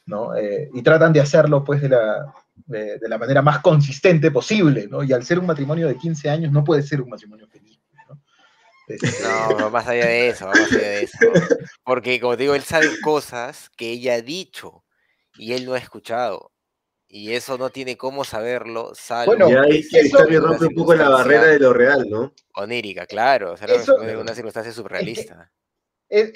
¿no? 0.06 0.34
Eh, 0.34 0.68
y 0.74 0.82
tratan 0.82 1.12
de 1.12 1.20
hacerlo, 1.20 1.62
pues, 1.62 1.80
de 1.80 1.88
la, 1.88 2.34
de, 2.66 2.98
la 3.08 3.16
manera 3.16 3.40
más 3.40 3.60
consistente 3.60 4.30
posible, 4.30 4.88
¿no? 4.88 5.04
Y 5.04 5.12
al 5.12 5.24
ser 5.24 5.38
un 5.38 5.46
matrimonio 5.46 5.86
de 5.86 5.96
15 5.96 6.28
años, 6.28 6.52
no 6.52 6.64
puede 6.64 6.82
ser 6.82 7.00
un 7.00 7.10
matrimonio 7.10 7.46
feliz, 7.46 7.78
¿no? 8.08 8.20
Este, 8.88 9.08
no, 9.56 9.70
más 9.70 9.86
allá 9.86 10.06
de 10.06 10.28
eso, 10.30 10.46
más 10.46 10.72
allá 10.72 10.88
de 10.88 11.02
eso. 11.04 11.18
Porque, 11.84 12.18
como 12.18 12.36
te 12.36 12.42
digo, 12.42 12.54
él 12.56 12.62
sabe 12.62 12.88
cosas 13.02 13.70
que 13.76 13.90
ella 13.90 14.14
ha 14.14 14.20
dicho 14.20 14.84
y 15.36 15.52
él 15.52 15.64
no 15.64 15.74
ha 15.74 15.78
escuchado 15.78 16.50
y 17.08 17.32
eso 17.32 17.56
no 17.56 17.70
tiene 17.70 17.96
cómo 17.96 18.22
saberlo, 18.22 18.92
salvo 18.94 19.34
bueno, 19.34 19.50
y 19.50 19.54
ahí 19.54 19.86
eso, 19.90 20.18
rompe 20.40 20.66
un 20.66 20.74
poco 20.74 20.94
la 20.94 21.08
barrera 21.08 21.46
de 21.46 21.58
lo 21.58 21.72
real, 21.72 22.06
¿no? 22.08 22.34
Onírica, 22.54 23.06
claro, 23.06 23.52
o 23.52 23.56
sea, 23.56 23.66
eso, 23.68 23.96
una 23.96 24.34
circunstancia 24.34 24.72
surrealista. 24.72 25.50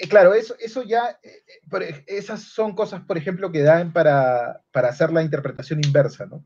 claro, 0.09 0.33
eso, 0.33 0.55
eso 0.59 0.81
ya, 0.81 1.19
eh, 1.21 1.43
eh, 1.79 2.03
esas 2.07 2.41
son 2.41 2.73
cosas, 2.73 3.01
por 3.01 3.17
ejemplo, 3.17 3.51
que 3.51 3.61
dan 3.61 3.93
para, 3.93 4.63
para, 4.71 4.89
hacer 4.89 5.13
la 5.13 5.21
interpretación 5.21 5.79
inversa, 5.83 6.25
¿no? 6.25 6.43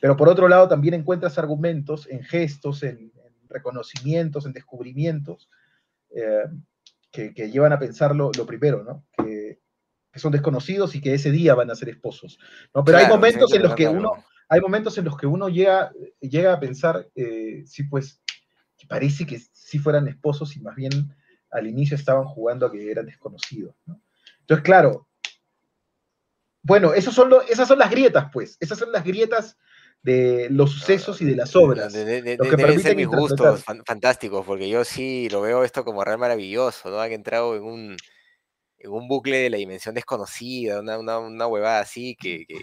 Pero 0.00 0.16
por 0.16 0.28
otro 0.28 0.48
lado, 0.48 0.68
también 0.68 0.94
encuentras 0.94 1.36
argumentos 1.38 2.06
en 2.08 2.22
gestos, 2.22 2.82
en, 2.84 3.12
reconocimientos, 3.48 4.46
en 4.46 4.52
descubrimientos, 4.52 5.48
eh, 6.10 6.44
que, 7.10 7.32
que, 7.32 7.50
llevan 7.50 7.72
a 7.72 7.78
pensar 7.78 8.14
lo, 8.14 8.30
lo 8.36 8.46
primero, 8.46 8.82
¿no? 8.82 9.04
Que, 9.16 9.33
que 10.14 10.20
son 10.20 10.30
desconocidos 10.30 10.94
y 10.94 11.00
que 11.00 11.12
ese 11.12 11.32
día 11.32 11.56
van 11.56 11.72
a 11.72 11.74
ser 11.74 11.88
esposos. 11.88 12.38
¿no? 12.72 12.84
Pero 12.84 12.98
hay 12.98 13.08
momentos 13.08 13.52
en 13.52 13.64
los 13.64 13.74
que 13.74 13.88
uno, 13.88 14.12
hay 14.48 14.60
momentos 14.60 14.96
en 14.96 15.06
los 15.06 15.16
que 15.16 15.26
uno 15.26 15.48
llega, 15.48 15.90
llega 16.20 16.52
a 16.52 16.60
pensar, 16.60 17.08
eh, 17.16 17.64
sí, 17.66 17.82
pues, 17.82 18.22
que 18.78 18.86
parece 18.86 19.26
que 19.26 19.40
sí 19.52 19.80
fueran 19.80 20.06
esposos 20.06 20.56
y 20.56 20.60
más 20.60 20.76
bien 20.76 21.16
al 21.50 21.66
inicio 21.66 21.96
estaban 21.96 22.26
jugando 22.26 22.64
a 22.64 22.70
que 22.70 22.88
eran 22.88 23.06
desconocidos. 23.06 23.74
Entonces, 24.38 24.62
claro, 24.62 25.08
bueno, 26.62 26.94
esos 26.94 27.12
son 27.12 27.32
esas 27.48 27.66
son 27.66 27.80
las 27.80 27.90
grietas, 27.90 28.28
pues, 28.32 28.56
esas 28.60 28.78
son 28.78 28.92
las 28.92 29.02
grietas 29.02 29.58
de 30.04 30.46
los 30.48 30.70
sucesos 30.70 31.20
y 31.22 31.24
de 31.24 31.34
las 31.34 31.56
obras. 31.56 31.92
De, 31.92 32.04
de, 32.22 32.38
que 32.38 32.56
deben 32.56 32.78
ser 32.78 32.94
mis 32.94 33.08
gustos 33.08 33.64
fantásticos, 33.84 34.46
porque 34.46 34.68
yo 34.68 34.84
sí 34.84 35.28
lo 35.28 35.40
veo 35.40 35.64
esto 35.64 35.84
como 35.84 36.04
real 36.04 36.18
maravilloso, 36.18 36.88
¿no? 36.88 37.00
Han 37.00 37.10
entrado 37.10 37.56
en 37.56 37.64
un 37.64 37.96
en 38.84 38.92
un 38.92 39.08
bucle 39.08 39.38
de 39.38 39.50
la 39.50 39.56
dimensión 39.56 39.94
desconocida, 39.94 40.80
una, 40.80 40.98
una, 40.98 41.18
una 41.18 41.46
huevada 41.46 41.80
así 41.80 42.16
que, 42.16 42.44
que, 42.46 42.60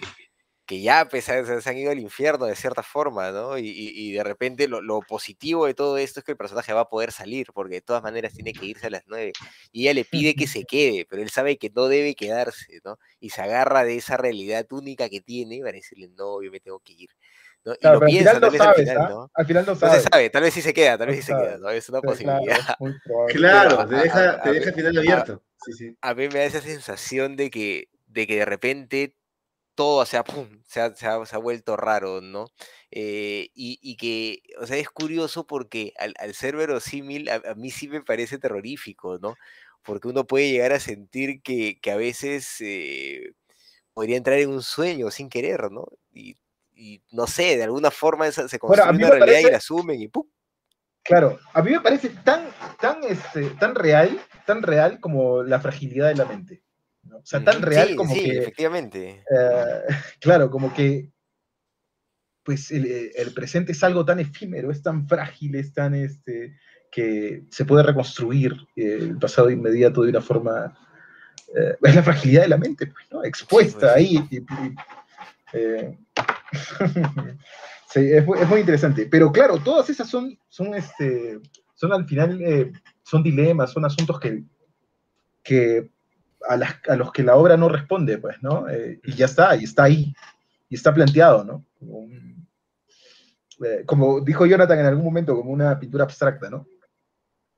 que 0.66 0.80
ya 0.80 1.06
pues, 1.08 1.24
se, 1.24 1.32
han 1.32 1.76
ido 1.76 1.90
al 1.90 1.98
infierno 1.98 2.46
de 2.46 2.54
cierta 2.54 2.84
forma, 2.84 3.32
¿no? 3.32 3.58
Y, 3.58 3.64
y, 3.66 4.12
de 4.12 4.22
repente 4.22 4.68
lo, 4.68 4.80
lo, 4.80 5.00
positivo 5.00 5.66
de 5.66 5.74
todo 5.74 5.98
esto 5.98 6.20
es 6.20 6.24
que 6.24 6.32
el 6.32 6.38
personaje 6.38 6.72
va 6.72 6.82
a 6.82 6.88
poder 6.88 7.10
salir, 7.10 7.48
porque 7.52 7.76
de 7.76 7.80
todas 7.80 8.04
maneras 8.04 8.34
tiene 8.34 8.52
que 8.52 8.66
irse 8.66 8.86
a 8.86 8.90
las 8.90 9.02
nueve. 9.06 9.32
Y 9.72 9.82
ella 9.82 9.94
le 9.94 10.04
pide 10.04 10.34
que 10.34 10.46
se 10.46 10.64
quede, 10.64 11.06
pero 11.10 11.22
él 11.22 11.30
sabe 11.30 11.58
que 11.58 11.70
no 11.74 11.88
debe 11.88 12.14
quedarse, 12.14 12.80
¿no? 12.84 12.98
Y 13.18 13.30
se 13.30 13.42
agarra 13.42 13.84
de 13.84 13.96
esa 13.96 14.16
realidad 14.16 14.64
única 14.70 15.08
que 15.08 15.20
tiene 15.20 15.58
para 15.58 15.72
decirle, 15.72 16.08
no, 16.16 16.40
yo 16.40 16.52
me 16.52 16.60
tengo 16.60 16.78
que 16.78 16.92
ir. 16.92 17.10
¿no? 17.64 17.74
y 17.74 17.86
lo 17.86 18.00
piensa, 18.00 18.40
tal 18.40 18.50
vez 18.50 18.60
al 18.60 18.74
final, 18.74 18.96
¿ah? 18.98 19.08
¿no? 19.08 19.30
Al 19.34 19.46
final 19.46 19.66
no, 19.66 19.74
sabe. 19.76 20.00
se 20.00 20.08
sabe, 20.08 20.30
tal 20.30 20.42
vez 20.42 20.54
sí 20.54 20.62
se 20.62 20.74
queda, 20.74 20.98
tal 20.98 21.08
vez 21.08 21.16
sí 21.16 21.22
se 21.22 21.32
queda, 21.32 21.58
¿no? 21.58 21.70
Es 21.70 21.88
una 21.88 22.00
posibilidad. 22.00 22.58
Claro, 23.28 23.86
te 23.86 23.94
deja, 23.94 24.42
te 24.42 24.52
deja 24.52 24.68
el 24.70 24.74
final 24.74 24.98
abierto. 24.98 25.42
A 26.00 26.14
mí 26.14 26.28
me 26.28 26.40
da 26.40 26.44
esa 26.44 26.60
sensación 26.60 27.36
de 27.36 27.50
que, 27.50 27.88
de 28.06 28.26
que 28.26 28.36
de 28.36 28.44
repente 28.44 29.16
todo 29.74 30.04
se 30.04 30.16
ha, 30.16 30.24
se, 30.66 30.80
ha, 30.80 30.94
se, 30.94 31.06
ha, 31.06 31.38
vuelto 31.38 31.76
raro, 31.76 32.20
¿no? 32.20 32.48
Eh, 32.90 33.50
y, 33.54 33.78
y, 33.82 33.96
que, 33.96 34.42
o 34.60 34.66
sea, 34.66 34.76
es 34.76 34.90
curioso 34.90 35.46
porque 35.46 35.94
al, 35.98 36.14
al 36.18 36.34
ser 36.34 36.56
verosímil, 36.56 37.28
a, 37.30 37.36
a, 37.36 37.54
mí 37.54 37.70
sí 37.70 37.88
me 37.88 38.02
parece 38.02 38.38
terrorífico, 38.38 39.18
¿no? 39.18 39.36
Porque 39.82 40.08
uno 40.08 40.26
puede 40.26 40.50
llegar 40.50 40.72
a 40.72 40.80
sentir 40.80 41.42
que, 41.42 41.80
que 41.80 41.90
a 41.90 41.96
veces 41.96 42.56
eh, 42.60 43.32
podría 43.94 44.16
entrar 44.16 44.38
en 44.38 44.50
un 44.50 44.62
sueño 44.62 45.10
sin 45.10 45.28
querer, 45.28 45.70
¿no? 45.70 45.86
Y, 46.12 46.36
y 46.74 47.02
no 47.10 47.26
sé, 47.26 47.56
de 47.56 47.64
alguna 47.64 47.90
forma 47.90 48.26
esa, 48.26 48.48
se 48.48 48.58
construye 48.58 48.88
una 48.88 49.08
realidad 49.08 49.26
parece... 49.26 49.48
y 49.48 49.50
la 49.50 49.56
asumen 49.56 50.00
y 50.00 50.08
¡pum! 50.08 50.26
Claro, 51.04 51.38
a 51.52 51.62
mí 51.62 51.72
me 51.72 51.80
parece 51.80 52.10
tan, 52.10 52.48
tan, 52.80 53.02
este, 53.02 53.50
tan 53.58 53.74
real, 53.74 54.20
tan 54.46 54.62
real 54.62 55.00
como 55.00 55.42
la 55.42 55.60
fragilidad 55.60 56.08
de 56.08 56.16
la 56.16 56.24
mente. 56.24 56.62
¿no? 57.04 57.18
O 57.18 57.26
sea, 57.26 57.42
tan 57.42 57.62
real 57.62 57.88
sí, 57.88 57.96
como 57.96 58.14
sí, 58.14 58.24
que. 58.24 58.38
Efectivamente. 58.38 59.24
Uh, 59.30 59.92
claro, 60.20 60.50
como 60.50 60.72
que. 60.74 61.10
Pues 62.44 62.72
el, 62.72 63.12
el, 63.14 63.32
presente 63.34 63.70
es 63.70 63.84
algo 63.84 64.04
tan 64.04 64.18
efímero, 64.18 64.72
es 64.72 64.82
tan 64.82 65.06
frágil, 65.06 65.54
es 65.54 65.72
tan. 65.72 65.94
Este, 65.94 66.56
que 66.90 67.44
se 67.50 67.64
puede 67.64 67.82
reconstruir 67.82 68.52
eh, 68.76 68.98
el 69.00 69.18
pasado 69.18 69.50
inmediato 69.50 70.02
de 70.02 70.10
una 70.10 70.20
forma. 70.20 70.78
Eh, 71.56 71.76
es 71.82 71.94
la 71.94 72.02
fragilidad 72.02 72.42
de 72.42 72.48
la 72.48 72.58
mente, 72.58 72.86
pues, 72.86 73.06
¿no? 73.10 73.24
Expuesta 73.24 73.94
sí, 73.96 74.18
pues, 74.18 74.28
ahí. 74.28 74.28
Y, 74.30 74.36
y, 74.36 74.74
eh, 75.54 75.98
Sí, 77.92 78.00
es, 78.00 78.24
es, 78.24 78.48
muy 78.48 78.60
interesante. 78.60 79.06
Pero 79.10 79.30
claro, 79.30 79.58
todas 79.58 79.90
esas 79.90 80.08
son, 80.08 80.38
son, 80.48 80.74
este, 80.74 81.38
son 81.74 81.92
al 81.92 82.06
final, 82.06 82.40
eh, 82.40 82.72
son 83.12 83.22
dilemas, 83.22 83.70
son 83.70 83.84
asuntos 83.84 84.18
que, 84.18 84.42
que 85.42 85.90
a, 86.48 86.96
los 86.96 87.12
que 87.12 87.22
la 87.22 87.36
obra 87.36 87.58
no 87.58 87.68
responde, 87.68 88.16
pues, 88.16 88.42
¿no? 88.42 88.66
Eh, 88.70 89.00
y 89.04 89.12
ya 89.12 89.26
está, 89.26 89.54
y 89.54 89.64
está 89.64 89.84
ahí, 89.84 90.14
y 90.70 90.74
está 90.74 90.94
planteado, 90.94 91.44
¿no? 91.44 91.66
Eh, 93.66 93.84
como, 93.84 94.22
dijo 94.22 94.46
Jonathan 94.46 94.78
en 94.78 94.86
algún 94.86 95.04
momento, 95.04 95.36
como 95.36 95.50
una 95.50 95.78
pintura 95.78 96.04
abstracta, 96.04 96.48
¿no? 96.48 96.66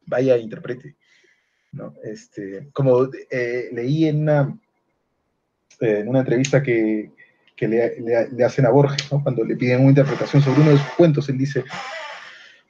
Vaya, 0.07 0.36
interprete. 0.36 0.96
¿no? 1.70 1.94
Este, 2.02 2.70
como 2.72 3.09
eh, 3.30 3.68
leí 3.72 4.07
en 4.07 4.22
una, 4.22 4.59
en 5.78 6.09
una 6.09 6.18
entrevista 6.18 6.64
que, 6.64 7.12
que 7.55 7.68
le, 7.68 8.00
le, 8.00 8.28
le, 8.28 8.44
hacen 8.44 8.66
a 8.66 8.70
Borges, 8.70 9.11
¿no? 9.12 9.22
cuando 9.22 9.44
le 9.44 9.55
piden 9.55 9.82
una 9.82 9.90
interpretación 9.90 10.42
sobre 10.42 10.62
uno 10.62 10.70
de 10.70 10.78
sus 10.78 10.94
cuentos, 10.96 11.28
él 11.28 11.38
dice, 11.38 11.64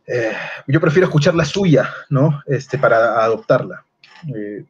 eh, 0.07 0.32
yo 0.66 0.80
prefiero 0.80 1.07
escuchar 1.07 1.34
la 1.34 1.44
suya, 1.44 1.88
¿no? 2.11 2.42
Este, 2.46 2.78
para 2.78 3.24
adoptarla. 3.24 3.84
Eh, 4.34 4.64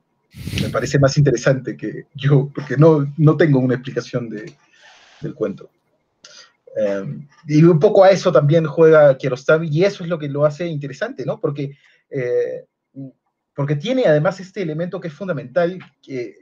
me 0.63 0.69
parece 0.69 0.99
más 0.99 1.17
interesante 1.17 1.77
que 1.77 2.07
yo, 2.15 2.51
porque 2.55 2.77
no, 2.77 3.13
no 3.17 3.37
tengo 3.37 3.59
una 3.59 3.75
explicación 3.75 4.29
de, 4.29 4.53
del 5.21 5.35
cuento. 5.35 5.71
Eh, 6.77 7.05
y 7.47 7.63
un 7.63 7.79
poco 7.79 8.05
a 8.05 8.11
eso 8.11 8.33
también 8.33 8.67
juega 8.67 9.17
Kiarostami, 9.17 9.69
y 9.69 9.85
eso 9.85 10.03
es 10.03 10.11
lo 10.11 10.19
que 10.19 10.29
lo 10.29 10.45
hace 10.45 10.67
interesante, 10.67 11.25
¿no? 11.25 11.41
Porque, 11.41 11.77
eh, 12.11 12.67
porque 13.55 13.77
tiene 13.77 14.07
además 14.07 14.41
este 14.41 14.63
elemento 14.63 15.01
que 15.01 15.09
es 15.09 15.15
fundamental 15.15 15.79
que, 16.03 16.35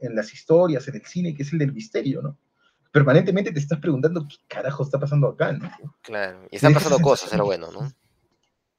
en 0.00 0.14
las 0.14 0.32
historias, 0.32 0.88
en 0.88 0.94
el 0.94 1.04
cine, 1.04 1.34
que 1.34 1.42
es 1.42 1.52
el 1.52 1.58
del 1.58 1.72
misterio, 1.72 2.22
¿no? 2.22 2.38
permanentemente 2.96 3.52
te 3.52 3.58
estás 3.58 3.78
preguntando 3.78 4.26
qué 4.26 4.36
carajo 4.48 4.82
está 4.82 4.98
pasando 4.98 5.28
acá, 5.28 5.52
¿no? 5.52 5.70
Claro, 6.00 6.46
y 6.50 6.56
están 6.56 6.72
pasando 6.72 6.98
cosas, 7.00 7.30
es 7.30 7.36
lo 7.36 7.44
bueno, 7.44 7.70
¿no? 7.70 7.92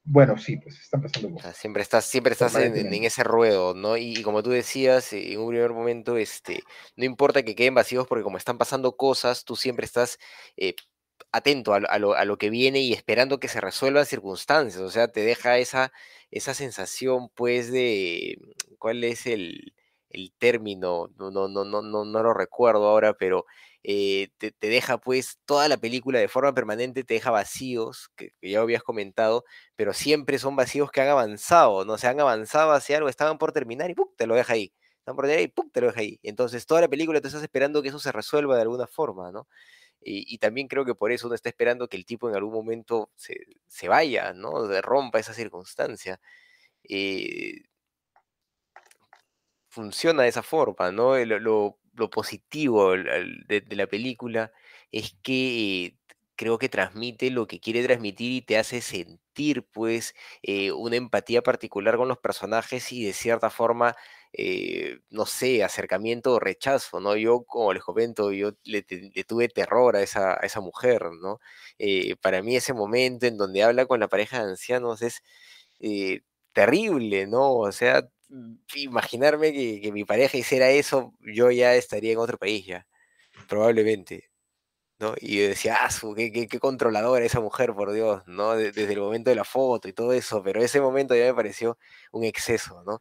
Bueno, 0.09 0.37
sí, 0.37 0.55
pues 0.55 0.79
están 0.79 1.01
pasando 1.01 1.31
cosas. 1.31 1.41
O 1.41 1.51
sea, 1.51 1.53
siempre 1.53 1.83
estás, 1.83 2.05
siempre 2.05 2.31
estás 2.31 2.55
en, 2.55 2.77
en, 2.77 3.03
ese 3.03 3.25
ruedo, 3.25 3.73
¿no? 3.73 3.97
Y, 3.97 4.13
y, 4.17 4.23
como 4.23 4.41
tú 4.41 4.51
decías, 4.51 5.11
eh, 5.11 5.33
en 5.33 5.41
un 5.41 5.49
primer 5.49 5.73
momento, 5.73 6.15
este, 6.15 6.63
no 6.95 7.03
importa 7.03 7.43
que 7.43 7.55
queden 7.55 7.75
vacíos 7.75 8.07
porque 8.07 8.23
como 8.23 8.37
están 8.37 8.57
pasando 8.57 8.95
cosas, 8.95 9.43
tú 9.43 9.57
siempre 9.57 9.85
estás 9.85 10.17
eh, 10.55 10.75
atento 11.33 11.73
a, 11.73 11.77
a, 11.77 11.99
lo, 11.99 12.13
a, 12.13 12.23
lo, 12.23 12.37
que 12.37 12.49
viene 12.49 12.79
y 12.79 12.93
esperando 12.93 13.41
que 13.41 13.49
se 13.49 13.59
resuelvan 13.59 14.05
circunstancias. 14.05 14.81
O 14.81 14.89
sea, 14.89 15.09
te 15.09 15.25
deja 15.25 15.57
esa, 15.57 15.91
esa 16.31 16.53
sensación, 16.53 17.27
pues, 17.35 17.69
de 17.69 18.37
cuál 18.79 19.03
es 19.03 19.27
el, 19.27 19.73
el 20.09 20.31
término, 20.37 21.09
no, 21.17 21.31
no, 21.31 21.49
no, 21.49 21.65
no, 21.65 21.81
no, 21.81 22.05
no 22.05 22.23
lo 22.23 22.33
recuerdo 22.33 22.87
ahora, 22.87 23.13
pero 23.13 23.45
eh, 23.83 24.29
te, 24.37 24.53
deja 24.61 24.97
pues 24.97 25.39
toda 25.45 25.67
la 25.69 25.77
película 25.77 26.19
de 26.19 26.27
forma 26.27 26.53
permanente, 26.53 27.03
te 27.03 27.15
deja 27.15 27.31
vacíos, 27.31 28.09
que, 28.15 28.31
que, 28.41 28.49
ya 28.51 28.59
habías 28.61 28.83
comentado, 28.83 29.45
pero 29.75 29.93
siempre 29.93 30.39
son 30.39 30.55
vacíos 30.55 30.91
que 30.91 31.01
han 31.01 31.09
avanzado, 31.09 31.85
¿no? 31.85 31.97
Se 31.97 32.07
han 32.07 32.19
avanzado 32.19 32.71
hacia 32.71 32.97
algo, 32.97 33.09
estaban 33.09 33.37
por 33.37 33.51
terminar 33.53 33.89
y 33.89 33.95
¡pum! 33.95 34.09
te 34.17 34.27
lo 34.27 34.35
deja 34.35 34.53
ahí. 34.53 34.73
Estaban 34.99 35.15
por 35.15 35.25
terminar 35.25 35.49
y 35.49 35.71
te 35.71 35.81
lo 35.81 35.87
deja 35.87 36.01
ahí. 36.01 36.19
Entonces 36.23 36.65
toda 36.65 36.81
la 36.81 36.87
película 36.89 37.21
te 37.21 37.27
estás 37.27 37.43
esperando 37.43 37.81
que 37.81 37.89
eso 37.89 37.99
se 37.99 38.11
resuelva 38.11 38.55
de 38.55 38.63
alguna 38.63 38.87
forma, 38.87 39.31
¿no? 39.31 39.47
Y, 40.01 40.37
también 40.37 40.67
creo 40.67 40.85
que 40.85 40.95
por 40.95 41.11
eso 41.11 41.27
uno 41.27 41.35
está 41.35 41.49
esperando 41.49 41.87
que 41.89 41.97
el 41.97 42.05
tipo 42.05 42.29
en 42.29 42.35
algún 42.35 42.53
momento 42.53 43.09
se, 43.15 43.45
se 43.67 43.87
vaya, 43.89 44.33
¿no? 44.33 44.67
De 44.67 44.81
rompa 44.81 45.19
esa 45.19 45.33
circunstancia. 45.33 46.19
Eh, 46.83 47.63
funciona 49.69 50.23
de 50.23 50.29
esa 50.29 50.43
forma, 50.43 50.91
¿no? 50.91 51.17
Lo, 51.25 51.39
lo, 51.39 51.77
lo 51.97 52.09
positivo 52.09 52.91
de, 52.93 53.63
la 53.69 53.87
película 53.87 54.51
es 54.91 55.15
que 55.23 55.97
creo 56.35 56.57
que 56.59 56.69
transmite 56.69 57.31
lo 57.31 57.47
que 57.47 57.59
quiere 57.59 57.83
transmitir 57.83 58.31
y 58.31 58.41
te 58.41 58.57
hace 58.57 58.81
sentir, 58.81 59.63
pues, 59.71 60.13
eh, 60.43 60.71
una 60.71 60.95
empatía 60.97 61.41
particular 61.41 61.97
con 61.97 62.07
los 62.07 62.19
personajes 62.19 62.91
y 62.93 63.03
de 63.05 63.13
cierta 63.13 63.49
forma, 63.49 63.95
eh, 64.33 64.99
no 65.09 65.25
sé, 65.25 65.63
acercamiento 65.63 66.33
o 66.33 66.39
rechazo, 66.39 66.99
¿no? 66.99 67.15
Yo, 67.17 67.43
como 67.43 67.73
les 67.73 67.83
comento, 67.83 68.31
yo 68.31 68.51
le, 68.63 68.83
tuve 68.83 69.49
terror 69.49 69.95
a 69.95 70.03
esa, 70.03 70.33
a 70.33 70.45
esa 70.45 70.61
mujer, 70.61 71.01
¿no? 71.21 71.39
Eh, 71.79 72.15
para 72.21 72.43
mí 72.43 72.55
ese 72.55 72.73
momento 72.73 73.25
en 73.25 73.37
donde 73.37 73.63
habla 73.63 73.85
con 73.87 73.99
la 73.99 74.07
pareja 74.07 74.37
de 74.43 74.51
ancianos 74.51 75.01
es 75.01 75.21
terrible, 76.53 77.27
¿no? 77.27 77.53
O 77.55 77.71
sea, 77.71 78.07
imaginarme 78.75 79.53
que, 79.53 79.81
que 79.81 79.91
mi 79.91 80.05
pareja 80.05 80.37
hiciera 80.37 80.69
eso, 80.69 81.13
yo 81.21 81.51
ya 81.51 81.75
estaría 81.75 82.13
en 82.13 82.19
otro 82.19 82.37
país 82.37 82.65
ya, 82.65 82.87
probablemente. 83.47 84.29
¿no? 84.99 85.13
Y 85.19 85.37
decía, 85.37 85.77
ah, 85.81 85.89
qué, 86.15 86.31
qué, 86.31 86.59
controladora 86.59 87.23
esa 87.23 87.39
mujer, 87.39 87.73
por 87.73 87.91
Dios, 87.91 88.23
¿no? 88.25 88.55
desde 88.55 88.91
el 88.93 88.99
momento 88.99 89.29
de 89.29 89.35
la 89.35 89.43
foto 89.43 89.87
y 89.87 89.93
todo 89.93 90.13
eso, 90.13 90.41
pero 90.43 90.61
ese 90.61 90.81
momento 90.81 91.15
ya 91.15 91.25
me 91.25 91.33
pareció 91.35 91.77
un 92.11 92.23
exceso, 92.23 92.83
¿no? 92.83 92.99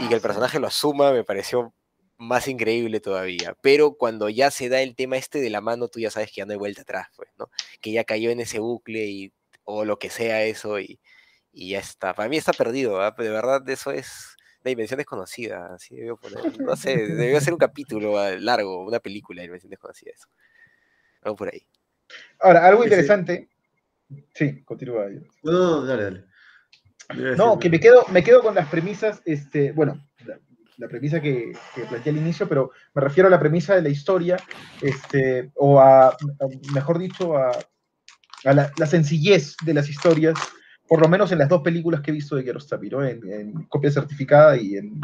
Y 0.00 0.08
que 0.08 0.14
el 0.16 0.20
personaje 0.20 0.58
lo 0.58 0.66
asuma 0.66 1.12
me 1.12 1.24
pareció 1.24 1.72
más 2.18 2.48
increíble 2.48 3.00
todavía. 3.00 3.56
Pero 3.62 3.94
cuando 3.94 4.28
ya 4.28 4.50
se 4.50 4.68
da 4.68 4.80
el 4.82 4.96
tema 4.96 5.16
este 5.16 5.40
de 5.40 5.50
la 5.50 5.60
mano, 5.60 5.88
tú 5.88 6.00
ya 6.00 6.10
sabes 6.10 6.30
que 6.30 6.40
ya 6.40 6.46
no 6.46 6.52
hay 6.52 6.58
vuelta 6.58 6.82
atrás, 6.82 7.08
pues. 7.16 7.30
Que 7.80 7.92
ya 7.92 8.04
cayó 8.04 8.30
en 8.30 8.40
ese 8.40 8.58
bucle 8.58 9.06
y, 9.06 9.32
o 9.64 9.84
lo 9.84 9.98
que 9.98 10.10
sea 10.10 10.42
eso 10.44 10.80
y, 10.80 11.00
ya 11.52 11.78
está. 11.78 12.14
Para 12.14 12.28
mí 12.28 12.36
está 12.36 12.52
perdido, 12.52 13.00
¿ah? 13.00 13.14
de 13.16 13.30
verdad 13.30 13.68
eso 13.68 13.90
es 13.92 14.35
la 14.66 14.70
dimensión 14.70 14.98
desconocida, 14.98 15.74
así 15.74 15.96
debió 15.96 16.16
poner. 16.16 16.60
No 16.60 16.76
sé, 16.76 16.96
debió 16.96 17.40
ser 17.40 17.52
un 17.52 17.58
capítulo 17.58 18.18
ah, 18.18 18.32
largo, 18.38 18.84
una 18.84 19.00
película 19.00 19.40
de 19.40 19.48
dimensión 19.48 19.70
desconocida 19.70 20.12
eso 20.14 20.28
por 21.34 21.52
ahí. 21.52 21.66
Ahora, 22.40 22.66
algo 22.66 22.84
interesante. 22.84 23.48
Sí, 24.34 24.62
continúa. 24.62 25.06
No, 25.42 25.84
dale, 25.84 26.02
dale. 26.04 26.24
No, 27.36 27.58
que 27.58 27.70
me 27.70 27.80
quedo, 27.80 28.04
me 28.10 28.22
quedo 28.22 28.42
con 28.42 28.54
las 28.54 28.68
premisas, 28.68 29.22
este, 29.24 29.72
bueno, 29.72 30.04
la, 30.76 30.88
premisa 30.88 31.20
que, 31.20 31.52
que, 31.74 31.82
planteé 31.82 32.12
al 32.12 32.18
inicio, 32.18 32.48
pero 32.48 32.72
me 32.94 33.02
refiero 33.02 33.28
a 33.28 33.30
la 33.30 33.40
premisa 33.40 33.74
de 33.74 33.82
la 33.82 33.88
historia, 33.88 34.36
este, 34.82 35.50
o 35.54 35.80
a, 35.80 36.16
mejor 36.74 36.98
dicho, 36.98 37.36
a, 37.36 37.52
la, 38.44 38.86
sencillez 38.86 39.56
de 39.64 39.74
las 39.74 39.88
historias, 39.88 40.36
por 40.88 41.00
lo 41.00 41.08
menos 41.08 41.32
en 41.32 41.38
las 41.38 41.48
dos 41.48 41.62
películas 41.62 42.00
que 42.00 42.10
he 42.10 42.14
visto 42.14 42.36
de 42.36 42.44
Kiarostami, 42.44 42.88
¿no? 42.88 43.04
En, 43.04 43.64
copia 43.68 43.90
certificada 43.90 44.56
y 44.56 44.76
en... 44.76 45.00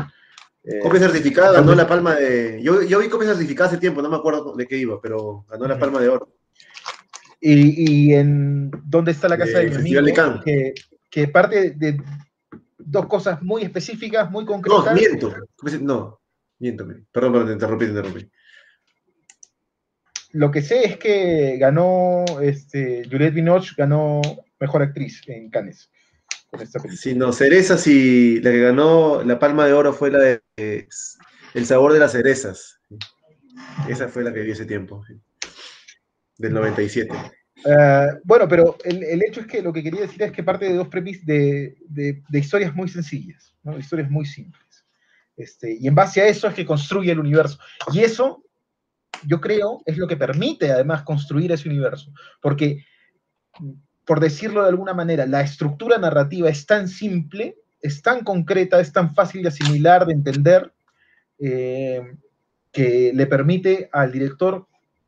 Eh, 0.65 0.79
copia 0.81 1.01
certificada, 1.01 1.53
ganó 1.53 1.75
la 1.75 1.89
palma 1.89 2.15
de... 2.15 2.61
Yo, 2.63 2.83
yo 2.83 3.01
vi 3.01 3.09
copia 3.09 3.29
certificada 3.29 3.71
hace 3.71 3.79
tiempo, 3.79 4.01
no 4.01 4.09
me 4.09 4.17
acuerdo 4.17 4.55
de 4.55 4.67
qué 4.67 4.77
iba, 4.77 5.01
pero 5.01 5.45
ganó 5.49 5.67
la 5.67 5.79
palma 5.79 6.01
de 6.01 6.09
oro. 6.09 6.33
Y, 7.45 8.15
en 8.15 8.71
¿Dónde 8.85 9.11
está 9.11 9.29
la 9.29 9.37
casa 9.37 9.59
de, 9.59 9.71
mi 9.79 9.97
amigo? 9.97 10.41
Que, 10.45 10.75
que, 11.11 11.27
parte 11.27 11.73
de 11.73 12.01
dos 12.79 13.07
cosas 13.07 13.43
muy 13.43 13.63
específicas, 13.63 14.31
muy 14.31 14.45
concretas. 14.45 14.85
No, 14.85 14.93
miento. 14.93 15.35
No, 15.81 16.21
miento. 16.61 16.87
Perdón, 17.11 17.33
perdón, 17.33 17.47
te 17.49 17.53
interrumpí, 17.55 17.85
te 17.87 17.91
interrumpí. 17.91 18.31
Lo 20.33 20.51
que 20.53 20.63
sé 20.63 20.85
es 20.85 20.97
que 20.99 21.57
ganó, 21.59 22.25
este, 22.41 23.03
Juliette 23.11 23.35
Binoche 23.35 23.75
ganó 23.77 24.23
Mejor 24.63 24.83
Actriz 24.83 25.21
en 25.27 25.51
Cannes. 25.51 25.91
Con 26.49 26.61
esta 26.61 26.79
película. 26.79 27.03
Sí, 27.03 27.15
no, 27.17 27.33
cerezas 27.33 27.85
y 27.89 28.41
la 28.41 28.53
que 28.53 28.61
ganó 28.61 29.25
la 29.25 29.41
palma 29.41 29.67
de 29.67 29.73
oro 29.73 29.93
fue 29.93 30.13
la 30.13 30.21
de 30.21 30.41
El 31.53 31.67
sabor 31.67 31.93
de 31.93 31.99
las 31.99 32.13
cerezas. 32.13 32.79
Esa 33.89 34.09
fue 34.09 34.23
la 34.23 34.33
que 34.33 34.43
dio 34.43 34.53
ese 34.53 34.65
tiempo 34.65 35.05
del 36.39 36.55
97. 36.55 37.13
Eh, 37.65 38.07
bueno, 38.23 38.47
pero 38.47 38.77
el, 38.85 39.21
hecho 39.23 39.41
es 39.41 39.47
que 39.49 39.63
lo 39.63 39.73
que 39.73 39.83
quería 39.83 40.03
decir 40.03 40.23
es 40.23 40.31
que 40.31 40.45
parte 40.45 40.67
de 40.67 40.75
dos 40.75 40.87
premis 40.87 41.27
de, 41.27 41.77
historias 42.33 42.73
muy 42.73 42.89
sencillas, 42.89 43.57
¿no? 43.65 43.77
historias 43.77 44.11
muy 44.11 44.27
simples. 44.27 44.85
Este, 45.37 45.77
y 45.79 45.89
en 45.89 45.95
base 45.97 46.21
a 46.21 46.29
eso 46.29 46.47
es 46.47 46.55
que 46.55 46.65
construye 46.65 47.11
el 47.11 47.19
universo. 47.19 47.59
Y 47.93 48.01
eso, 48.01 48.45
yo 49.27 49.41
creo, 49.41 49.83
es 49.87 49.99
lo 49.99 50.07
que 50.07 50.17
permite 50.17 50.71
además 50.71 51.03
construir 51.03 51.51
ese 51.51 51.69
universo. 51.69 52.13
Porque, 52.41 52.85
por 54.05 54.21
decirlo 54.21 54.63
de 54.63 54.69
alguna 54.69 54.95
manera, 54.95 55.27
la 55.27 55.43
estructura 55.43 55.99
narrativa 55.99 56.49
es 56.49 56.67
tan 56.67 56.89
simple, 56.89 57.57
es 57.81 58.03
tan 58.03 58.25
concreta, 58.25 58.81
es 58.81 58.93
tan 58.93 59.15
fácil 59.15 59.43
de 59.43 59.49
asimilar, 59.49 60.07
de 60.07 60.13
entender, 60.13 60.73
eh, 61.39 62.17
que 62.71 63.13
le 63.15 63.27
permite 63.27 63.89
al 63.93 64.11
director 64.11 64.67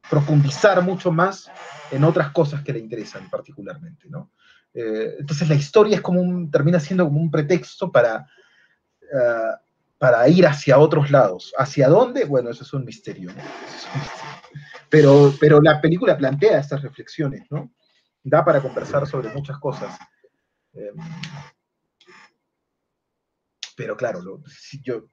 profundizar 0.09 0.83
mucho 0.83 1.11
más 1.11 1.51
en 1.91 2.05
otras 2.05 2.31
cosas 2.31 2.63
que 2.63 2.73
le 2.73 2.79
interesan 2.79 3.31
particularmente, 3.31 4.07
¿no? 4.09 4.31
Eh, 4.75 5.17
entonces 5.21 5.49
la 5.49 5.55
historia 5.55 5.97
es 5.97 6.03
como 6.03 6.51
termina 6.51 6.81
siendo 6.81 7.05
como 7.05 7.21
un 7.21 7.31
pretexto 7.31 7.91
para, 7.93 8.27
eh, 9.03 9.55
para 9.99 10.29
ir 10.29 10.47
hacia 10.47 10.79
otros 10.79 11.11
lados. 11.11 11.55
¿Hacia 11.57 11.89
dónde? 11.89 12.25
Bueno, 12.25 12.51
eso 12.51 12.65
es 12.65 12.73
un 12.73 12.85
misterio, 12.85 13.33
¿no? 13.33 13.43
Pero, 14.91 15.33
pero 15.41 15.61
la 15.63 15.81
película 15.81 16.17
plantea 16.17 16.59
estas 16.59 16.83
reflexiones, 16.83 17.47
¿no? 17.51 17.73
Da 18.25 18.45
para 18.45 18.61
conversar 18.61 19.07
sobre 19.07 19.29
muchas 19.29 19.59
cosas. 19.59 19.97
Em, 20.73 20.97
pero 23.77 23.97
claro, 23.97 24.21
yo, 24.83 25.09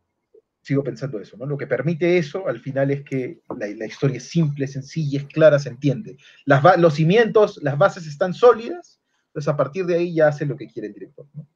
sigo 0.61 0.83
pensando 0.83 1.19
eso, 1.19 1.35
¿no? 1.37 1.45
Lo 1.45 1.57
que 1.57 1.67
permite 1.67 2.17
eso 2.17 2.47
al 2.47 2.59
final 2.59 2.91
es 2.91 3.03
que 3.03 3.41
la, 3.57 3.85
historia 3.85 4.17
es 4.17 4.29
simple, 4.29 4.67
sencilla, 4.67 5.19
es 5.19 5.27
clara, 5.27 5.59
se 5.59 5.69
entiende. 5.69 6.17
Los 6.45 6.93
cimientos, 6.93 7.59
las 7.61 7.77
bases 7.77 8.07
están 8.07 8.33
sólidas, 8.33 9.01
entonces 9.27 9.47
a 9.47 9.57
partir 9.57 9.85
de 9.85 9.95
ahí 9.95 10.15
ya 10.15 10.27
hace 10.27 10.45
lo 10.45 10.55
que 10.55 10.67
quiere 10.67 10.87
el 10.87 10.93
director, 10.93 11.27
¿no? 11.33 11.47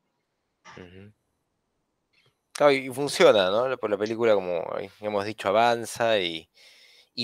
y 2.71 2.89
funciona, 2.89 3.49
¿no? 3.49 3.77
Por 3.77 3.89
la 3.89 3.97
película, 3.97 4.33
como 4.33 4.63
hemos 5.01 5.25
dicho, 5.25 5.49
avanza 5.49 6.19
y, 6.19 6.49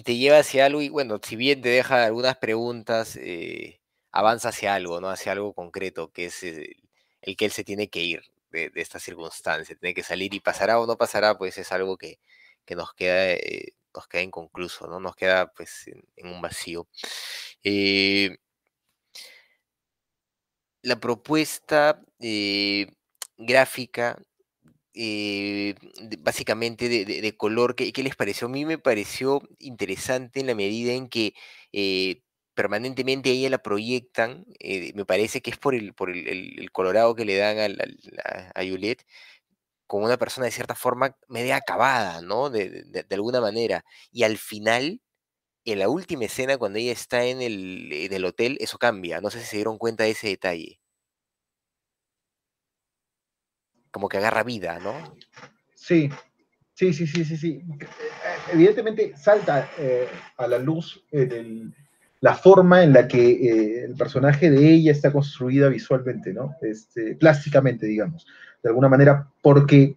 te 0.04 0.18
lleva 0.18 0.40
hacia 0.40 0.66
algo, 0.66 0.82
y 0.82 0.90
bueno, 0.90 1.20
si 1.24 1.36
bien 1.36 1.62
te 1.62 1.70
deja 1.70 2.06
algunas 2.06 2.38
preguntas, 2.38 3.16
eh, 3.16 3.81
avanza 4.12 4.50
hacia 4.50 4.76
algo, 4.76 5.02
¿no? 5.02 5.10
Hacia 5.10 5.32
algo 5.32 5.54
concreto, 5.54 6.12
que 6.12 6.26
es 6.26 6.44
el, 6.44 6.76
que 7.38 7.46
él 7.46 7.52
se 7.52 7.64
tiene 7.64 7.90
que 7.90 8.02
ir 8.02 8.24
de, 8.52 8.72
esta 8.76 9.00
circunstancia, 9.00 9.76
tiene 9.76 9.94
que 9.94 10.04
salir 10.04 10.34
y 10.34 10.40
pasará 10.40 10.80
o 10.80 10.88
no 10.88 10.98
pasará, 10.98 11.38
pues 11.38 11.58
es 11.58 11.72
algo 11.72 11.98
que, 11.98 12.20
nos, 12.70 12.94
queda, 12.94 13.34
eh, 13.34 13.74
nos 13.94 14.08
queda 14.08 14.22
inconcluso, 14.24 14.88
¿no? 14.88 15.00
Nos 15.00 15.16
queda 15.16 15.52
pues 15.54 15.88
en, 16.16 16.28
un 16.28 16.42
vacío. 16.42 16.88
Eh, 17.64 18.38
la 20.82 21.00
propuesta 21.00 22.02
eh, 22.20 22.88
gráfica, 23.38 24.22
básicamente 26.20 26.90
de, 26.90 27.38
color, 27.38 27.76
¿qué, 27.76 27.94
¿qué, 27.94 28.04
les 28.04 28.16
pareció? 28.16 28.48
A 28.48 28.50
mí 28.50 28.66
me 28.66 28.78
pareció 28.78 29.42
interesante 29.60 30.42
en 30.42 30.48
la 30.48 30.56
medida 30.56 30.94
en 30.94 31.08
que 31.08 31.34
permanentemente 32.62 33.32
ella 33.32 33.50
la 33.50 33.58
proyectan, 33.58 34.46
eh, 34.60 34.94
me 34.94 35.04
parece 35.04 35.42
que 35.42 35.50
es 35.50 35.58
por 35.58 35.74
el, 35.74 35.96
por 35.96 36.12
el, 36.12 36.72
colorado 36.72 37.16
que 37.16 37.26
le 37.26 37.36
dan 37.36 37.58
a, 37.58 38.52
a, 38.54 38.64
Juliet, 38.64 39.04
como 39.88 40.06
una 40.06 40.18
persona 40.18 40.46
de 40.46 40.52
cierta 40.52 40.76
forma 40.76 41.18
media 41.28 41.56
acabada, 41.56 42.22
¿no? 42.22 42.52
De, 42.52 42.86
alguna 43.10 43.42
manera. 43.42 43.84
Y 44.12 44.22
al 44.22 44.38
final, 44.38 45.02
en 45.66 45.80
la 45.80 45.90
última 45.90 46.26
escena, 46.26 46.60
cuando 46.60 46.78
ella 46.78 46.92
está 46.92 47.26
en 47.26 47.42
el, 47.42 48.26
hotel, 48.26 48.58
eso 48.60 48.78
cambia. 48.78 49.22
No 49.22 49.32
sé 49.32 49.40
si 49.40 49.48
se 49.48 49.56
dieron 49.56 49.80
cuenta 49.80 50.04
de 50.04 50.12
ese 50.12 50.28
detalle. 50.28 50.80
Como 53.90 54.08
que 54.08 54.18
agarra 54.18 54.44
vida, 54.44 54.78
¿no? 54.80 55.16
Sí, 55.74 56.12
sí, 56.76 56.94
sí, 56.94 57.08
sí, 57.08 57.26
sí, 57.26 57.38
sí. 57.38 57.64
Eh, 57.80 57.88
evidentemente 58.54 59.18
salta 59.18 59.68
eh, 59.80 60.08
a 60.38 60.46
la 60.46 60.60
luz 60.60 61.04
del 61.12 61.74
la 62.22 62.36
forma 62.36 62.84
en 62.84 62.94
la 62.94 63.08
que 63.08 63.32
eh, 63.32 63.84
el 63.86 63.96
personaje 63.96 64.52
de 64.52 64.70
ella 64.70 64.92
está 64.92 65.12
construida 65.12 65.68
visualmente, 65.70 66.32
¿no? 66.34 66.56
Este, 66.62 67.16
plásticamente, 67.16 67.88
digamos, 67.88 68.28
de 68.62 68.70
alguna 68.70 68.88
manera, 68.88 69.28
porque 69.42 69.96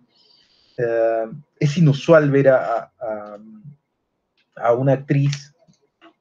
eh, 0.79 1.27
es 1.61 1.77
inusual 1.77 2.31
ver 2.31 2.49
a, 2.49 2.91
a, 4.57 4.73
una 4.73 4.95
actriz 4.95 5.55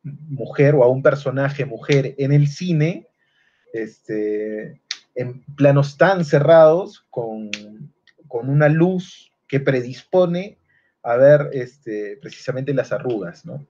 mujer 0.03 0.75
o 0.75 0.83
a 0.83 0.89
un 0.89 1.01
personaje 1.01 1.65
mujer 1.65 2.15
en 2.17 2.33
el 2.33 2.49
cine, 2.49 3.07
este, 3.71 4.81
en 5.15 5.41
planos 5.55 5.97
tan 5.97 6.25
cerrados, 6.25 7.05
con, 7.09 7.49
con 8.27 8.49
una 8.49 8.67
luz 8.67 9.31
que 9.47 9.61
predispone 9.61 10.57
a 11.01 11.15
ver 11.15 11.49
este, 11.53 12.17
precisamente 12.21 12.73
las 12.73 12.91
arrugas, 12.91 13.45
¿no? 13.45 13.65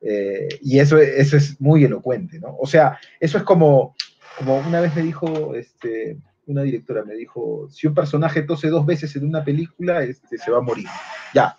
Eh, 0.00 0.48
y 0.62 0.78
eso, 0.78 0.98
eso 0.98 1.36
es 1.36 1.60
muy 1.60 1.84
elocuente, 1.84 2.38
¿no? 2.38 2.56
O 2.58 2.66
sea, 2.66 2.98
eso 3.18 3.38
es 3.38 3.44
como, 3.44 3.94
como 4.38 4.58
una 4.58 4.80
vez 4.80 4.94
me 4.94 5.02
dijo 5.02 5.54
este, 5.54 6.18
una 6.46 6.62
directora, 6.62 7.04
me 7.04 7.14
dijo, 7.14 7.68
si 7.70 7.86
un 7.86 7.94
personaje 7.94 8.42
tose 8.42 8.68
dos 8.68 8.86
veces 8.86 9.14
en 9.16 9.26
una 9.26 9.44
película, 9.44 10.02
este, 10.02 10.38
se 10.38 10.50
va 10.50 10.58
a 10.58 10.62
morir. 10.62 10.86
Ya, 11.34 11.56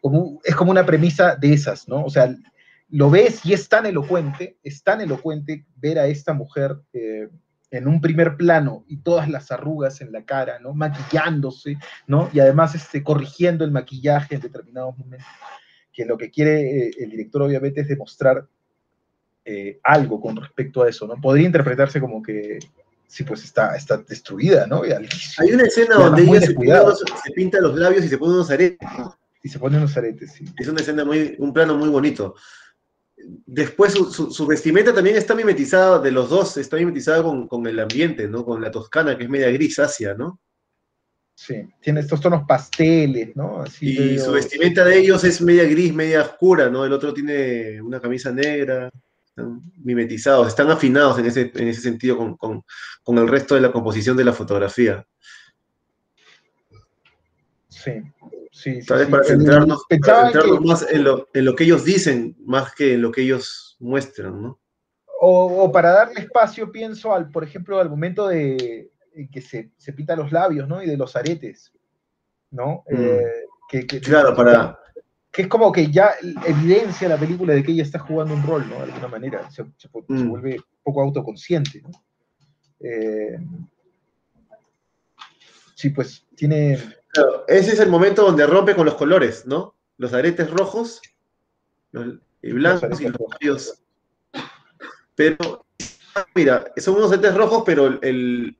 como, 0.00 0.40
es 0.44 0.54
como 0.54 0.70
una 0.70 0.86
premisa 0.86 1.36
de 1.36 1.52
esas, 1.52 1.88
¿no? 1.88 2.04
O 2.04 2.10
sea, 2.10 2.34
lo 2.90 3.10
ves 3.10 3.44
y 3.44 3.52
es 3.52 3.68
tan 3.68 3.86
elocuente, 3.86 4.58
es 4.62 4.82
tan 4.82 5.00
elocuente 5.00 5.66
ver 5.76 5.98
a 5.98 6.06
esta 6.06 6.32
mujer 6.32 6.76
eh, 6.92 7.28
en 7.70 7.86
un 7.86 8.00
primer 8.00 8.36
plano 8.36 8.84
y 8.88 8.98
todas 8.98 9.28
las 9.28 9.50
arrugas 9.50 10.00
en 10.00 10.12
la 10.12 10.24
cara, 10.24 10.58
¿no? 10.58 10.72
Maquillándose, 10.72 11.76
¿no? 12.06 12.30
Y 12.32 12.40
además 12.40 12.74
este, 12.74 13.02
corrigiendo 13.02 13.64
el 13.64 13.72
maquillaje 13.72 14.36
en 14.36 14.40
determinados 14.40 14.96
momentos, 14.96 15.28
que 15.98 16.04
lo 16.04 16.16
que 16.16 16.30
quiere 16.30 16.86
eh, 16.86 16.90
el 17.00 17.10
director 17.10 17.42
obviamente 17.42 17.80
es 17.80 17.88
demostrar 17.88 18.46
eh, 19.44 19.80
algo 19.82 20.20
con 20.20 20.36
respecto 20.36 20.84
a 20.84 20.88
eso, 20.88 21.08
¿no? 21.08 21.20
Podría 21.20 21.46
interpretarse 21.46 21.98
como 21.98 22.22
que 22.22 22.60
sí, 23.08 23.24
pues 23.24 23.42
está, 23.42 23.74
está 23.74 23.96
destruida, 23.96 24.64
¿no? 24.68 24.82
Hay 24.82 25.52
una 25.52 25.64
escena 25.64 25.96
donde 25.96 26.22
ella 26.22 26.40
se, 26.40 26.54
pinta 27.34 27.60
los 27.60 27.76
labios 27.76 28.04
y 28.04 28.08
se 28.08 28.16
pone 28.16 28.34
unos 28.34 28.48
aretes. 28.48 28.88
Y 29.42 29.48
se 29.48 29.58
pone 29.58 29.76
unos 29.76 29.96
aretes, 29.96 30.34
sí. 30.34 30.44
Es 30.56 30.68
una 30.68 30.82
escena 30.82 31.04
muy, 31.04 31.34
un 31.40 31.52
plano 31.52 31.76
muy 31.76 31.88
bonito. 31.88 32.36
Después 33.16 33.94
su, 33.94 34.46
vestimenta 34.46 34.94
también 34.94 35.16
está 35.16 35.34
mimetizada, 35.34 35.98
de 35.98 36.12
los 36.12 36.30
dos, 36.30 36.58
está 36.58 36.76
mimetizada 36.76 37.24
con, 37.24 37.66
el 37.66 37.80
ambiente, 37.80 38.28
¿no? 38.28 38.44
Con 38.44 38.62
la 38.62 38.70
toscana, 38.70 39.18
que 39.18 39.24
es 39.24 39.30
media 39.30 39.50
grisácea, 39.50 40.14
¿no? 40.14 40.38
Sí, 41.38 41.54
tiene 41.80 42.00
estos 42.00 42.20
tonos 42.20 42.42
pasteles, 42.48 43.36
¿no? 43.36 43.62
y 43.80 44.18
su 44.18 44.32
vestimenta 44.32 44.84
de 44.84 44.98
ellos 44.98 45.22
es 45.22 45.40
media 45.40 45.62
gris, 45.68 45.94
media 45.94 46.22
oscura, 46.22 46.68
¿no? 46.68 46.84
El 46.84 46.92
otro 46.92 47.14
tiene 47.14 47.80
una 47.80 48.00
camisa 48.00 48.32
negra, 48.32 48.90
están 49.24 49.62
mimetizados, 49.84 50.48
están 50.48 50.68
afinados 50.68 51.16
en 51.20 51.26
ese, 51.26 51.52
en 51.54 51.68
ese 51.68 51.80
sentido 51.80 52.36
con, 52.36 52.64
el 53.16 53.28
resto 53.28 53.54
de 53.54 53.60
la 53.60 53.70
composición 53.70 54.16
de 54.16 54.24
la 54.24 54.32
fotografía. 54.32 55.06
Sí, 57.68 57.92
Sí, 58.50 58.84
Tal 58.84 58.98
vez 58.98 59.08
para 59.08 59.22
centrarnos, 59.22 59.86
más 60.64 60.90
en 60.90 61.04
lo, 61.04 61.28
en 61.32 61.44
lo, 61.44 61.54
que 61.54 61.62
ellos 61.62 61.84
dicen, 61.84 62.36
más 62.40 62.74
que 62.74 62.94
en 62.94 63.02
lo 63.02 63.12
que 63.12 63.22
ellos 63.22 63.76
muestran, 63.78 64.42
¿no? 64.42 64.60
O, 65.20 65.70
para 65.70 65.92
darle 65.92 66.22
espacio, 66.22 66.72
pienso, 66.72 67.14
al, 67.14 67.30
por 67.30 67.44
ejemplo, 67.44 67.78
al 67.78 67.88
momento 67.88 68.26
de 68.26 68.90
que 69.26 69.40
se, 69.40 69.72
se 69.76 69.92
pinta 69.92 70.14
los 70.14 70.30
labios, 70.30 70.68
¿no? 70.68 70.82
Y 70.82 70.86
de 70.86 70.96
los 70.96 71.16
aretes, 71.16 71.72
¿no? 72.50 72.84
Mm. 72.88 72.96
Eh, 72.96 73.86
que, 73.86 74.00
claro, 74.00 74.34
para... 74.34 74.78
Que 75.30 75.42
es 75.42 75.48
como 75.48 75.70
que 75.70 75.90
ya 75.90 76.12
evidencia 76.46 77.08
la 77.08 77.18
película 77.18 77.52
de 77.52 77.62
que 77.62 77.72
ella 77.72 77.82
está 77.82 77.98
jugando 77.98 78.34
un 78.34 78.42
rol, 78.42 78.68
¿no? 78.68 78.76
De 78.76 78.84
alguna 78.84 79.08
manera, 79.08 79.50
se, 79.50 79.62
mm. 79.62 80.28
vuelve 80.28 80.56
un 80.56 80.82
poco 80.82 81.02
autoconsciente, 81.02 81.82
¿no? 81.82 81.90
Eh, 82.80 83.38
sí, 85.74 85.90
pues 85.90 86.26
tiene 86.34 86.78
ese 87.46 87.72
es 87.72 87.80
el 87.80 87.88
momento 87.88 88.22
donde 88.22 88.46
rompe 88.46 88.74
con 88.74 88.84
los 88.84 88.94
colores, 88.94 89.46
¿no? 89.46 89.74
Los 89.96 90.12
aretes 90.12 90.50
rojos 90.50 91.00
y 92.42 92.52
blancos 92.52 93.00
y 93.00 93.08
los 93.08 93.16
rojos. 93.16 93.82
Pero, 95.14 95.66
mira, 96.34 96.72
son 96.76 96.96
unos 96.96 97.12
aretes 97.12 97.34
rojos, 97.34 97.62
pero 97.64 97.86
el, 97.86 98.56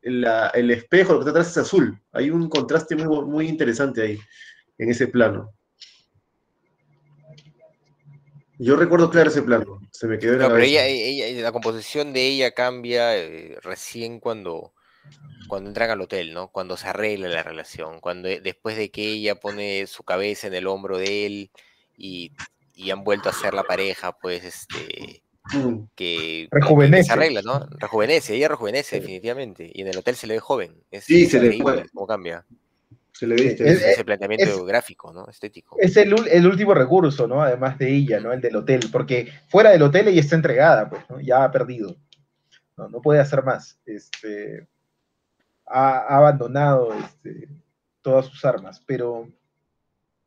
espejo, 0.71 1.13
lo 1.13 1.19
que 1.19 1.23
está 1.23 1.31
atrás 1.31 1.51
es 1.51 1.59
azul. 1.59 2.01
Hay 2.13 2.31
un 2.31 2.49
contraste 2.49 2.97
muy, 2.97 3.25
muy 3.25 3.49
interesante 3.49 4.03
ahí, 4.03 4.19
en 4.79 4.91
ese 4.91 5.09
plano. 5.09 5.53
Yo 8.59 8.75
recuerdo 8.77 9.09
claro 9.09 9.31
ese 9.31 9.43
plano. 9.43 9.81
Se 9.93 10.07
me 10.09 10.19
quedó 10.19 10.33
en 10.33 10.41
la 10.41 10.49
pero 10.49 10.59
ella, 10.59 11.43
la 11.43 11.53
composición 11.53 12.13
de 12.13 12.27
ella 12.27 12.51
cambia 12.51 13.17
eh, 13.17 13.57
recién 13.63 14.19
cuando 14.19 14.73
cuando 15.49 15.71
entran 15.71 15.91
al 15.91 16.01
hotel, 16.01 16.35
¿no? 16.35 16.49
Cuando 16.49 16.77
se 16.77 16.89
arregla 16.89 17.29
la 17.29 17.43
relación, 17.43 18.01
cuando 18.01 18.29
e, 18.29 18.41
después 18.41 18.77
de 18.77 18.91
que 18.91 19.09
ella 19.09 19.37
pone 19.37 19.87
su 19.87 20.05
cabeza 20.05 20.47
en 20.47 20.55
el 20.55 20.67
hombro 20.67 20.99
de 20.99 21.27
él 21.27 21.51
y, 21.97 22.33
han 22.93 23.03
vuelto 23.03 23.29
a 23.29 23.33
ser 23.33 23.55
la 23.55 23.65
pareja, 23.65 24.13
pues, 24.13 24.45
este. 24.45 25.25
Que, 25.95 26.49
rejuvenece. 26.51 27.05
se 27.05 27.13
arregla, 27.13 27.43
¿no? 27.43 27.67
Rejuvenece, 27.79 28.35
ella 28.35 28.49
rejuvenece 28.49 29.01
definitivamente, 29.01 29.71
y 29.73 29.83
en 29.83 29.89
el 29.89 29.99
hotel 29.99 30.17
se 30.17 30.27
le 30.27 30.35
ve 30.35 30.41
joven. 30.41 30.75
sí, 31.01 31.27
se 31.27 31.41
le 31.41 31.49
ve. 31.51 31.87
¿Cómo 31.93 32.07
cambia? 32.07 32.45
Se 33.13 33.27
le 33.27 33.35
viste. 33.35 33.69
Es, 33.69 33.83
ese 33.83 34.05
planteamiento 34.05 34.65
gráfico, 34.65 35.13
¿no? 35.13 35.29
Estético. 35.29 35.77
Es 35.81 35.97
el, 35.97 36.15
el, 36.29 36.47
último 36.47 36.73
recurso, 36.73 37.27
¿no? 37.27 37.43
Además 37.43 37.77
de 37.79 37.93
ella, 37.93 38.21
¿no? 38.21 38.33
El 38.33 38.41
del 38.41 38.55
hotel, 38.55 38.81
porque 38.93 39.29
fuera 39.49 39.71
del 39.71 39.83
hotel 39.83 40.09
ella 40.09 40.21
está 40.21 40.37
entregada, 40.37 40.89
pues, 40.89 41.03
¿no? 41.11 41.21
Ya 41.21 41.43
ha 41.43 41.51
perdido. 41.51 41.97
No, 42.77 42.89
no 42.89 43.01
puede 43.03 43.19
hacer 43.19 43.43
más. 43.43 43.81
Este, 43.85 44.69
ha, 45.67 46.17
abandonado 46.17 46.95
este, 46.95 47.49
todas 48.03 48.27
sus 48.27 48.45
armas, 48.45 48.83
pero 48.87 49.29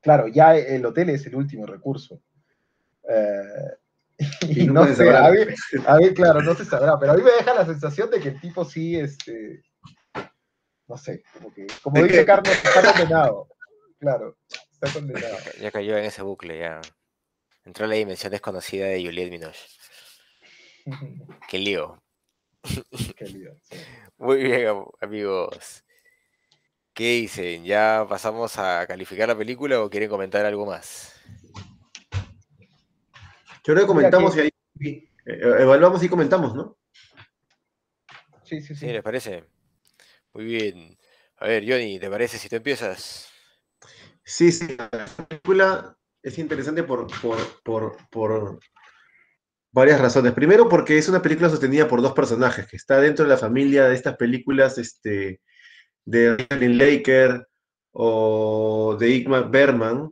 claro, 0.01 0.27
ya 0.27 0.55
el 0.57 0.85
hotel 0.85 1.11
es 1.11 1.25
el 1.25 1.35
último 1.35 1.65
recurso. 1.65 2.21
Eh, 3.09 3.77
y, 4.47 4.65
no 4.67 4.85
sé, 4.93 5.09
a 5.09 5.29
mí, 5.97 6.13
claro, 6.13 6.41
no 6.41 6.55
se 6.55 6.65
sabrá, 6.65 6.99
pero 6.99 7.13
a 7.13 7.15
mí 7.15 7.23
me 7.23 7.31
deja 7.31 7.53
la 7.53 7.65
sensación 7.65 8.09
de 8.09 8.19
que 8.19 8.29
el 8.29 8.41
tipo 8.41 8.65
sí, 8.65 8.97
este, 8.97 9.63
no 10.87 10.97
sé, 10.97 11.23
como 11.33 11.53
que, 11.53 11.67
como 11.81 12.03
dice 12.03 12.25
Carlos, 12.25 12.53
está 12.53 12.93
condenado, 12.93 13.47
claro, 13.99 14.37
está 14.71 14.91
condenado. 14.91 15.37
Ya 15.59 15.71
cayó 15.71 15.97
en 15.97 16.05
ese 16.05 16.21
bucle, 16.21 16.59
ya 16.59 16.81
entró 17.63 17.87
la 17.87 17.95
dimensión 17.95 18.31
desconocida 18.31 18.87
de 18.87 19.03
Juliette 19.03 19.31
Minoche. 19.31 19.65
Qué 21.49 21.59
lío. 21.59 22.01
Qué 23.15 23.25
lío, 23.25 23.55
sí. 23.63 23.77
Muy 24.17 24.43
bien, 24.43 24.83
amigos. 24.99 25.83
¿Qué 26.93 27.13
dicen? 27.13 27.63
¿Ya 27.63 28.05
pasamos 28.07 28.57
a 28.57 28.85
calificar 28.85 29.27
la 29.27 29.37
película 29.37 29.81
o 29.81 29.89
quieren 29.89 30.09
comentar 30.09 30.45
algo 30.45 30.65
más? 30.65 31.20
Yo 33.63 33.73
creo 33.73 33.85
que 33.85 33.87
comentamos 33.87 34.35
y 34.35 34.39
ahí 34.39 34.51
eh, 34.79 35.09
evaluamos 35.25 36.03
y 36.03 36.09
comentamos, 36.09 36.55
¿no? 36.55 36.77
Sí, 38.43 38.61
sí, 38.61 38.75
sí. 38.75 38.87
¿les 38.87 39.03
parece? 39.03 39.45
Muy 40.33 40.45
bien. 40.45 40.97
A 41.37 41.47
ver, 41.47 41.63
Johnny, 41.67 41.99
¿te 41.99 42.09
parece 42.09 42.37
si 42.37 42.49
tú 42.49 42.55
empiezas? 42.55 43.29
Sí, 44.23 44.51
sí, 44.51 44.75
la 44.77 44.89
película 45.27 45.97
es 46.21 46.37
interesante 46.37 46.83
por, 46.83 47.07
por, 47.63 47.97
por 48.09 48.59
varias 49.71 49.99
razones. 49.99 50.33
Primero, 50.33 50.69
porque 50.69 50.97
es 50.97 51.09
una 51.09 51.21
película 51.21 51.49
sostenida 51.49 51.87
por 51.87 52.01
dos 52.01 52.13
personajes, 52.13 52.67
que 52.67 52.77
está 52.77 52.99
dentro 52.99 53.25
de 53.25 53.29
la 53.29 53.37
familia 53.37 53.87
de 53.87 53.95
estas 53.95 54.17
películas 54.17 54.77
este, 54.77 55.41
de 56.05 56.37
Ryan 56.49 56.77
Laker 56.77 57.47
o 57.91 58.97
de 58.99 59.09
Igmar 59.09 59.49
Berman. 59.49 60.11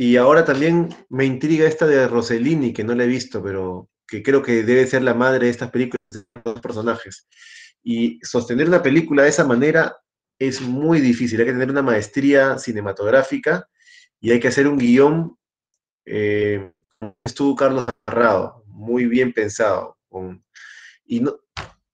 Y 0.00 0.16
ahora 0.16 0.44
también 0.44 0.88
me 1.08 1.24
intriga 1.24 1.66
esta 1.66 1.84
de 1.84 2.06
Rossellini, 2.06 2.72
que 2.72 2.84
no 2.84 2.94
la 2.94 3.02
he 3.02 3.08
visto, 3.08 3.42
pero 3.42 3.90
que 4.06 4.22
creo 4.22 4.42
que 4.42 4.62
debe 4.62 4.86
ser 4.86 5.02
la 5.02 5.12
madre 5.12 5.46
de 5.46 5.50
estas 5.50 5.72
películas 5.72 5.98
de 6.12 6.24
dos 6.44 6.60
personajes. 6.60 7.26
Y 7.82 8.20
sostener 8.22 8.68
una 8.68 8.80
película 8.80 9.24
de 9.24 9.30
esa 9.30 9.44
manera 9.44 9.96
es 10.38 10.60
muy 10.60 11.00
difícil. 11.00 11.40
Hay 11.40 11.46
que 11.46 11.52
tener 11.52 11.70
una 11.70 11.82
maestría 11.82 12.58
cinematográfica 12.58 13.68
y 14.20 14.30
hay 14.30 14.38
que 14.38 14.46
hacer 14.46 14.68
un 14.68 14.78
guion. 14.78 15.36
Eh, 16.06 16.70
estuvo 17.24 17.56
Carlos 17.56 17.86
Narrado, 18.06 18.62
muy 18.66 19.06
bien 19.06 19.32
pensado. 19.32 19.98
y 21.06 21.18
no, 21.18 21.40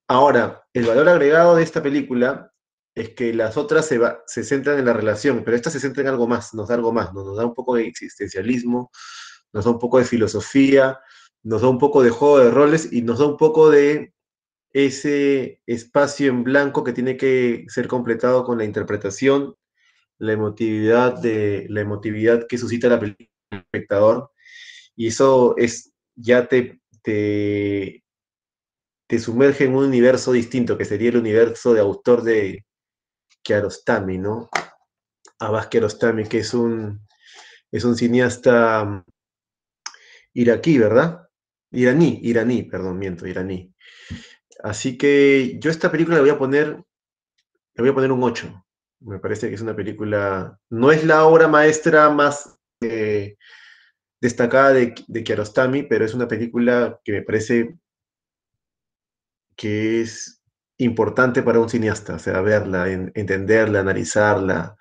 ahora, 0.09 0.62
el 0.74 0.85
valor 0.85 1.09
agregado 1.09 1.56
de 1.56 1.62
esta 1.62 1.82
película 1.82 2.52
es 2.94 3.10
que 3.10 3.34
las 3.34 3.56
otras 3.56 3.86
se, 3.86 4.00
se 4.26 4.44
centran 4.44 4.78
en 4.78 4.84
la 4.84 4.92
relación, 4.92 5.42
pero 5.44 5.56
esta 5.56 5.70
se 5.70 5.80
centra 5.80 6.02
en 6.02 6.08
algo 6.08 6.28
más, 6.28 6.54
nos 6.54 6.68
da 6.68 6.74
algo 6.74 6.92
más, 6.92 7.12
nos 7.12 7.36
da 7.36 7.44
un 7.44 7.54
poco 7.54 7.74
de 7.74 7.86
existencialismo, 7.86 8.90
nos 9.52 9.64
da 9.64 9.70
un 9.70 9.78
poco 9.78 9.98
de 9.98 10.04
filosofía, 10.04 11.00
nos 11.42 11.62
da 11.62 11.68
un 11.68 11.78
poco 11.78 12.02
de 12.02 12.10
juego 12.10 12.38
de 12.38 12.50
roles 12.50 12.92
y 12.92 13.02
nos 13.02 13.18
da 13.18 13.26
un 13.26 13.36
poco 13.36 13.70
de 13.70 14.14
ese 14.72 15.60
espacio 15.66 16.28
en 16.28 16.44
blanco 16.44 16.84
que 16.84 16.92
tiene 16.92 17.16
que 17.16 17.64
ser 17.68 17.86
completado 17.88 18.44
con 18.44 18.58
la 18.58 18.64
interpretación, 18.64 19.54
la 20.18 20.32
emotividad, 20.32 21.20
de, 21.20 21.66
la 21.70 21.80
emotividad 21.80 22.46
que 22.48 22.58
suscita 22.58 22.98
película 22.98 23.28
espectador. 23.50 24.30
Y 24.96 25.08
eso 25.08 25.54
es 25.56 25.92
ya 26.16 26.48
te, 26.48 26.80
te, 27.02 28.02
sumerge 29.18 29.64
en 29.64 29.76
un 29.76 29.84
universo 29.84 30.32
distinto, 30.32 30.76
que 30.76 30.84
sería 30.84 31.10
el 31.10 31.18
universo 31.18 31.72
de 31.72 31.80
autor 31.80 32.22
de 32.22 32.64
Kiarostami, 33.44 34.18
¿no? 34.18 34.48
Abbas 35.38 35.68
Kiarostami, 35.68 36.24
que 36.24 36.38
es 36.38 36.54
un, 36.54 37.06
es 37.70 37.84
un 37.84 37.96
cineasta 37.96 38.84
mm, 38.84 39.04
iraquí, 40.34 40.78
¿verdad? 40.78 41.28
Iraní, 41.70 42.20
iraní, 42.22 42.62
perdón, 42.62 42.98
miento, 42.98 43.26
iraní. 43.26 43.72
Así 44.62 44.96
que 44.96 45.58
yo 45.60 45.70
esta 45.70 45.90
película 45.92 46.16
la 46.16 46.22
voy 46.22 46.30
a 46.30 46.38
poner, 46.38 46.68
le 46.68 47.82
voy 47.82 47.90
a 47.90 47.94
poner 47.94 48.12
un 48.12 48.22
8. 48.22 48.64
Me 49.00 49.18
parece 49.18 49.48
que 49.48 49.54
es 49.54 49.60
una 49.60 49.76
película, 49.76 50.58
no 50.70 50.90
es 50.90 51.04
la 51.04 51.26
obra 51.26 51.46
maestra 51.46 52.08
más 52.08 52.58
eh, 52.80 53.36
destacada 54.20 54.72
de, 54.72 54.94
de 55.06 55.24
Kiarostami, 55.24 55.82
pero 55.82 56.04
es 56.04 56.14
una 56.14 56.26
película 56.26 56.98
que 57.04 57.12
me 57.12 57.22
parece 57.22 57.76
que 59.56 60.00
es 60.00 60.43
importante 60.78 61.42
para 61.42 61.60
un 61.60 61.68
cineasta, 61.68 62.14
o 62.16 62.18
sea, 62.18 62.40
verla, 62.40 62.90
entenderla, 62.90 63.80
analizarla, 63.80 64.76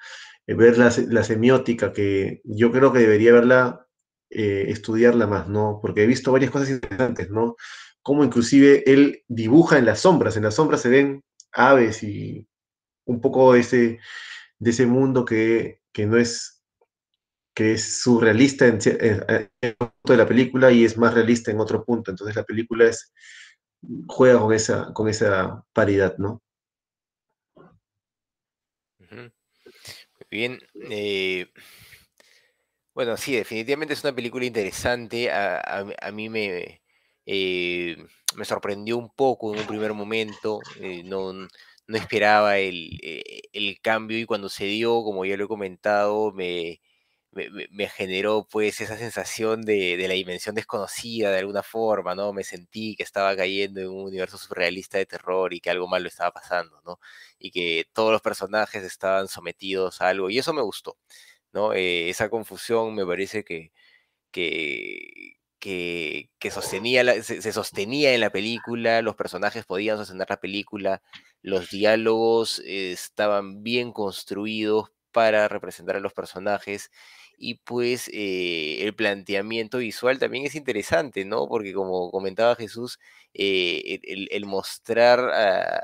eh, 0.48 0.54
ver 0.56 0.78
la, 0.78 0.92
semiótica, 1.24 1.94
que 1.94 2.42
yo 2.44 2.72
creo 2.72 2.92
que 2.92 3.00
debería 3.00 3.34
verla 3.34 3.88
eh, 4.30 4.66
estudiarla 4.70 5.28
más, 5.28 5.48
¿no? 5.48 5.80
Porque 5.82 6.04
he 6.04 6.08
visto 6.08 6.32
varias 6.32 6.52
cosas 6.52 6.70
interesantes, 6.70 7.30
¿no? 7.30 7.56
Como 8.02 8.24
inclusive 8.24 8.84
él 8.92 9.24
dibuja 9.28 9.78
en 9.78 9.86
las 9.86 10.02
sombras, 10.02 10.36
en 10.36 10.44
las 10.44 10.56
sombras 10.56 10.82
se 10.82 10.90
ven 10.90 11.24
aves 11.54 12.04
y 12.04 12.48
un 13.06 13.22
poco 13.22 13.56
ese, 13.56 14.00
de 14.60 14.70
ese 14.72 14.86
mundo 14.86 15.26
que, 15.26 15.82
no 15.98 16.18
es 16.18 16.64
que 17.54 17.74
es 17.74 18.02
surrealista 18.02 18.66
en, 18.66 18.80
en, 19.62 19.76
punto 19.78 20.14
de 20.14 20.18
la 20.18 20.28
película 20.28 20.72
y 20.72 20.84
es 20.86 20.98
más 20.98 21.14
realista 21.14 21.52
en 21.52 21.60
otro 21.60 21.86
punto. 21.86 22.12
Entonces 22.12 22.36
la 22.36 22.44
película 22.44 22.86
es, 22.88 23.14
juega 24.08 24.40
con 24.40 24.54
esa, 24.54 24.94
con 24.94 25.10
esa 25.10 25.66
paridad, 25.74 26.18
¿no? 26.18 26.42
Muy 29.10 29.32
bien. 30.30 30.60
Eh, 30.90 31.48
bueno, 32.94 33.18
sí, 33.18 33.36
definitivamente 33.36 33.94
es 33.94 34.04
una 34.04 34.14
película 34.16 34.46
interesante. 34.46 35.32
A, 35.32 36.12
mí 36.14 36.30
me, 36.30 36.82
eh, 37.26 37.98
me 38.36 38.46
sorprendió 38.46 38.98
un 38.98 39.10
poco 39.14 39.54
en 39.54 39.62
un 39.62 39.68
primer 39.68 39.94
momento. 39.94 40.60
Eh, 40.80 41.04
no, 41.04 41.34
no, 41.34 41.48
esperaba 41.98 42.58
el, 42.58 43.00
el, 43.54 43.80
cambio 43.82 44.18
y 44.20 44.26
cuando 44.26 44.50
se 44.50 44.66
dio, 44.66 45.04
como 45.04 45.26
ya 45.26 45.38
lo 45.38 45.46
he 45.46 45.48
comentado, 45.48 46.32
me, 46.32 46.82
me, 47.34 47.90
generó 47.90 48.48
pues 48.50 48.82
esa 48.82 48.98
sensación 48.98 49.64
de, 49.64 49.98
la 50.08 50.14
dimensión 50.14 50.56
desconocida 50.56 51.32
de 51.32 51.40
alguna 51.40 51.64
forma, 51.64 52.16
¿no? 52.16 52.34
Me 52.34 52.44
sentí 52.44 52.96
que 52.96 53.04
estaba 53.04 53.36
cayendo 53.36 53.82
en 53.82 53.90
un 53.90 54.06
universo 54.06 54.38
surrealista 54.38 54.98
de 54.98 55.06
terror 55.06 55.54
y 55.54 55.60
que 55.60 55.70
algo 55.70 55.88
malo 55.88 56.08
estaba 56.08 56.32
pasando, 56.32 56.82
¿no? 56.86 57.00
Y 57.40 57.52
que 57.52 57.88
todos 57.94 58.12
los 58.12 58.22
personajes 58.22 58.84
estaban 58.84 59.28
sometidos 59.28 60.02
a 60.02 60.10
algo 60.10 60.30
y 60.30 60.38
eso 60.40 60.54
me 60.54 60.62
gustó, 60.62 60.98
¿no? 61.54 61.74
Eh, 61.74 62.10
esa 62.10 62.30
confusión 62.30 62.96
me 62.96 63.06
parece 63.06 63.44
que, 63.44 63.72
que, 64.32 65.38
que, 65.60 66.52
sostenía 66.52 67.24
se, 67.24 67.54
sostenía 67.54 68.14
en 68.14 68.22
la 68.22 68.32
película, 68.32 69.02
los 69.02 69.16
personajes 69.16 69.66
podían 69.66 69.98
sostener 69.98 70.30
la 70.30 70.40
película, 70.40 71.02
los 71.42 71.70
diálogos 71.70 72.60
estaban 72.66 73.64
bien 73.64 73.92
construidos 73.94 74.92
para 75.14 75.48
representar 75.48 75.96
a 75.96 76.00
los 76.02 76.14
personajes 76.14 76.92
y 77.38 77.56
pues 77.56 78.10
eh, 78.14 78.84
el 78.84 78.96
planteamiento 78.96 79.80
visual 79.80 80.20
también 80.20 80.46
es 80.46 80.56
interesante, 80.56 81.26
¿no? 81.26 81.48
Porque 81.48 81.74
como 81.74 82.12
comentaba 82.12 82.56
Jesús, 82.56 83.00
eh, 83.34 84.00
el, 84.32 84.46
mostrar 84.46 85.20
a, 85.20 85.84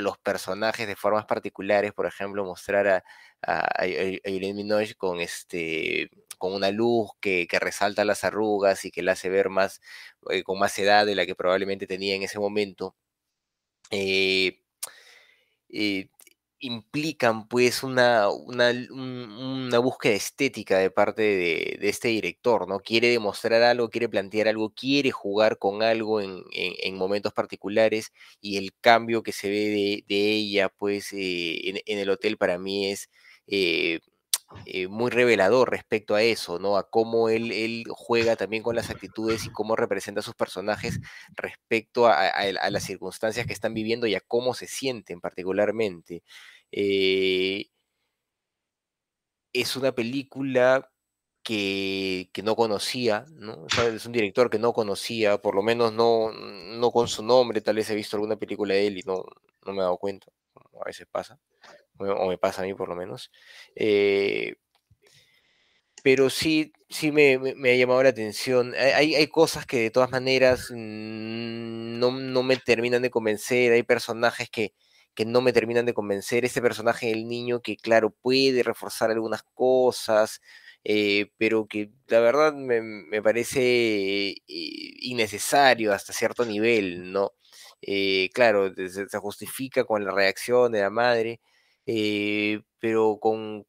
los 0.00 0.18
personajes 0.18 0.86
de 0.86 0.96
formas 0.96 1.24
particulares, 1.26 1.92
por 1.92 2.06
ejemplo, 2.06 2.44
mostrar 2.44 2.88
a, 2.88 3.04
a, 3.42 3.84
Minogue 4.26 4.94
con, 4.96 5.20
este, 5.20 6.10
con 6.38 6.52
una 6.54 6.70
luz 6.70 7.10
que, 7.20 7.46
resalta 7.60 8.04
las 8.04 8.24
arrugas 8.24 8.84
y 8.84 8.90
que 8.90 9.02
la 9.02 9.12
hace 9.12 9.28
ver 9.28 9.48
más, 9.48 9.80
eh, 10.30 10.42
con 10.42 10.58
más 10.58 10.78
edad 10.78 11.06
de 11.06 11.14
la 11.14 11.26
que 11.26 11.34
probablemente 11.34 11.86
tenía 11.86 12.14
en 12.14 12.22
ese 12.24 12.38
momento. 12.38 12.96
Eh, 13.90 14.60
implican 16.62 17.48
pues 17.48 17.82
una, 17.82 18.30
una, 18.30 19.78
búsqueda 19.80 20.14
estética 20.14 20.78
de 20.78 20.90
parte 20.90 21.22
de, 21.22 21.78
este 21.88 22.08
director, 22.08 22.68
¿no? 22.68 22.78
Quiere 22.80 23.08
demostrar 23.08 23.62
algo, 23.62 23.90
quiere 23.90 24.08
plantear 24.08 24.48
algo, 24.48 24.70
quiere 24.70 25.10
jugar 25.10 25.58
con 25.58 25.82
algo 25.82 26.20
en, 26.20 26.96
momentos 26.96 27.32
particulares 27.32 28.12
y 28.40 28.58
el 28.58 28.72
cambio 28.80 29.22
que 29.22 29.32
se 29.32 29.50
ve 29.50 30.04
de, 30.08 30.30
ella 30.32 30.68
pues 30.68 31.12
eh, 31.12 31.82
en, 31.86 31.98
el 31.98 32.10
hotel 32.10 32.38
para 32.38 32.58
mí 32.58 32.90
es... 32.90 33.10
Eh, 33.48 34.00
eh, 34.66 34.88
muy 34.88 35.10
revelador 35.10 35.70
respecto 35.70 36.14
a 36.14 36.22
eso, 36.22 36.58
¿no? 36.58 36.76
A 36.76 36.88
cómo 36.88 37.28
él, 37.28 37.52
él, 37.52 37.84
juega 37.90 38.36
también 38.36 38.62
con 38.62 38.76
las 38.76 38.90
actitudes 38.90 39.44
y 39.46 39.50
cómo 39.50 39.76
representa 39.76 40.20
a 40.20 40.22
sus 40.22 40.34
personajes 40.34 41.00
respecto 41.36 42.06
a, 42.06 42.30
las 42.70 42.84
circunstancias 42.84 43.46
que 43.46 43.52
están 43.52 43.74
viviendo 43.74 44.06
y 44.06 44.14
a 44.14 44.20
cómo 44.20 44.54
se 44.54 44.66
sienten 44.66 45.20
particularmente. 45.20 46.22
Eh, 46.72 47.66
es 49.52 49.76
una 49.76 49.92
película 49.92 50.90
que, 51.42 52.30
no 52.44 52.56
conocía, 52.56 53.26
¿no? 53.32 53.66
es 53.66 54.06
un 54.06 54.12
director 54.12 54.50
que 54.50 54.58
no 54.58 54.72
conocía, 54.72 55.38
por 55.38 55.54
lo 55.54 55.62
menos 55.62 55.92
no, 55.92 56.32
no 56.32 56.90
con 56.90 57.08
su 57.08 57.22
nombre, 57.22 57.60
tal 57.60 57.76
vez 57.76 57.90
he 57.90 57.94
visto 57.94 58.16
alguna 58.16 58.36
película 58.36 58.74
de 58.74 58.86
él 58.86 58.98
y 58.98 59.02
no, 59.02 59.24
no 59.66 59.72
me 59.72 59.78
he 59.78 59.82
dado 59.82 59.98
cuenta, 59.98 60.28
a 60.80 60.84
veces 60.84 61.06
pasa, 61.10 61.38
o 61.98 62.28
me 62.28 62.38
pasa 62.38 62.62
a 62.62 62.64
mí 62.64 62.74
por 62.74 62.88
lo 62.88 62.96
menos. 62.96 63.30
Eh, 63.74 64.56
pero 66.02 66.30
sí, 66.30 66.72
sí 66.88 67.12
me, 67.12 67.34
ha 67.34 67.76
llamado 67.76 68.02
la 68.02 68.08
atención. 68.08 68.74
Hay, 68.74 69.14
hay 69.14 69.26
cosas 69.28 69.66
que 69.66 69.78
de 69.80 69.90
todas 69.90 70.10
maneras 70.10 70.68
mm, 70.70 71.98
no, 71.98 72.10
no 72.10 72.42
me 72.42 72.56
terminan 72.56 73.02
de 73.02 73.10
convencer, 73.10 73.72
hay 73.72 73.82
personajes 73.84 74.50
que, 74.50 74.74
que 75.14 75.24
no 75.24 75.40
me 75.40 75.52
terminan 75.52 75.86
de 75.86 75.94
convencer. 75.94 76.44
Este 76.44 76.62
personaje 76.62 77.08
del 77.08 77.28
niño 77.28 77.60
que, 77.62 77.76
claro, 77.76 78.10
puede 78.10 78.62
reforzar 78.62 79.10
algunas 79.10 79.42
cosas, 79.54 80.40
eh, 80.84 81.30
pero 81.38 81.66
que 81.66 81.90
la 82.08 82.20
verdad 82.20 82.52
me, 82.54 83.22
parece 83.22 83.60
eh, 84.30 84.42
innecesario 84.46 85.92
hasta 85.92 86.12
cierto 86.12 86.44
nivel, 86.44 87.12
¿no? 87.12 87.32
Claro, 88.34 88.72
se, 88.74 89.06
justifica 89.18 89.84
con 89.84 90.04
la 90.04 90.12
reacción 90.12 90.72
de 90.72 90.80
la 90.80 90.90
madre, 90.90 91.40
pero 92.78 93.18
con, 93.20 93.66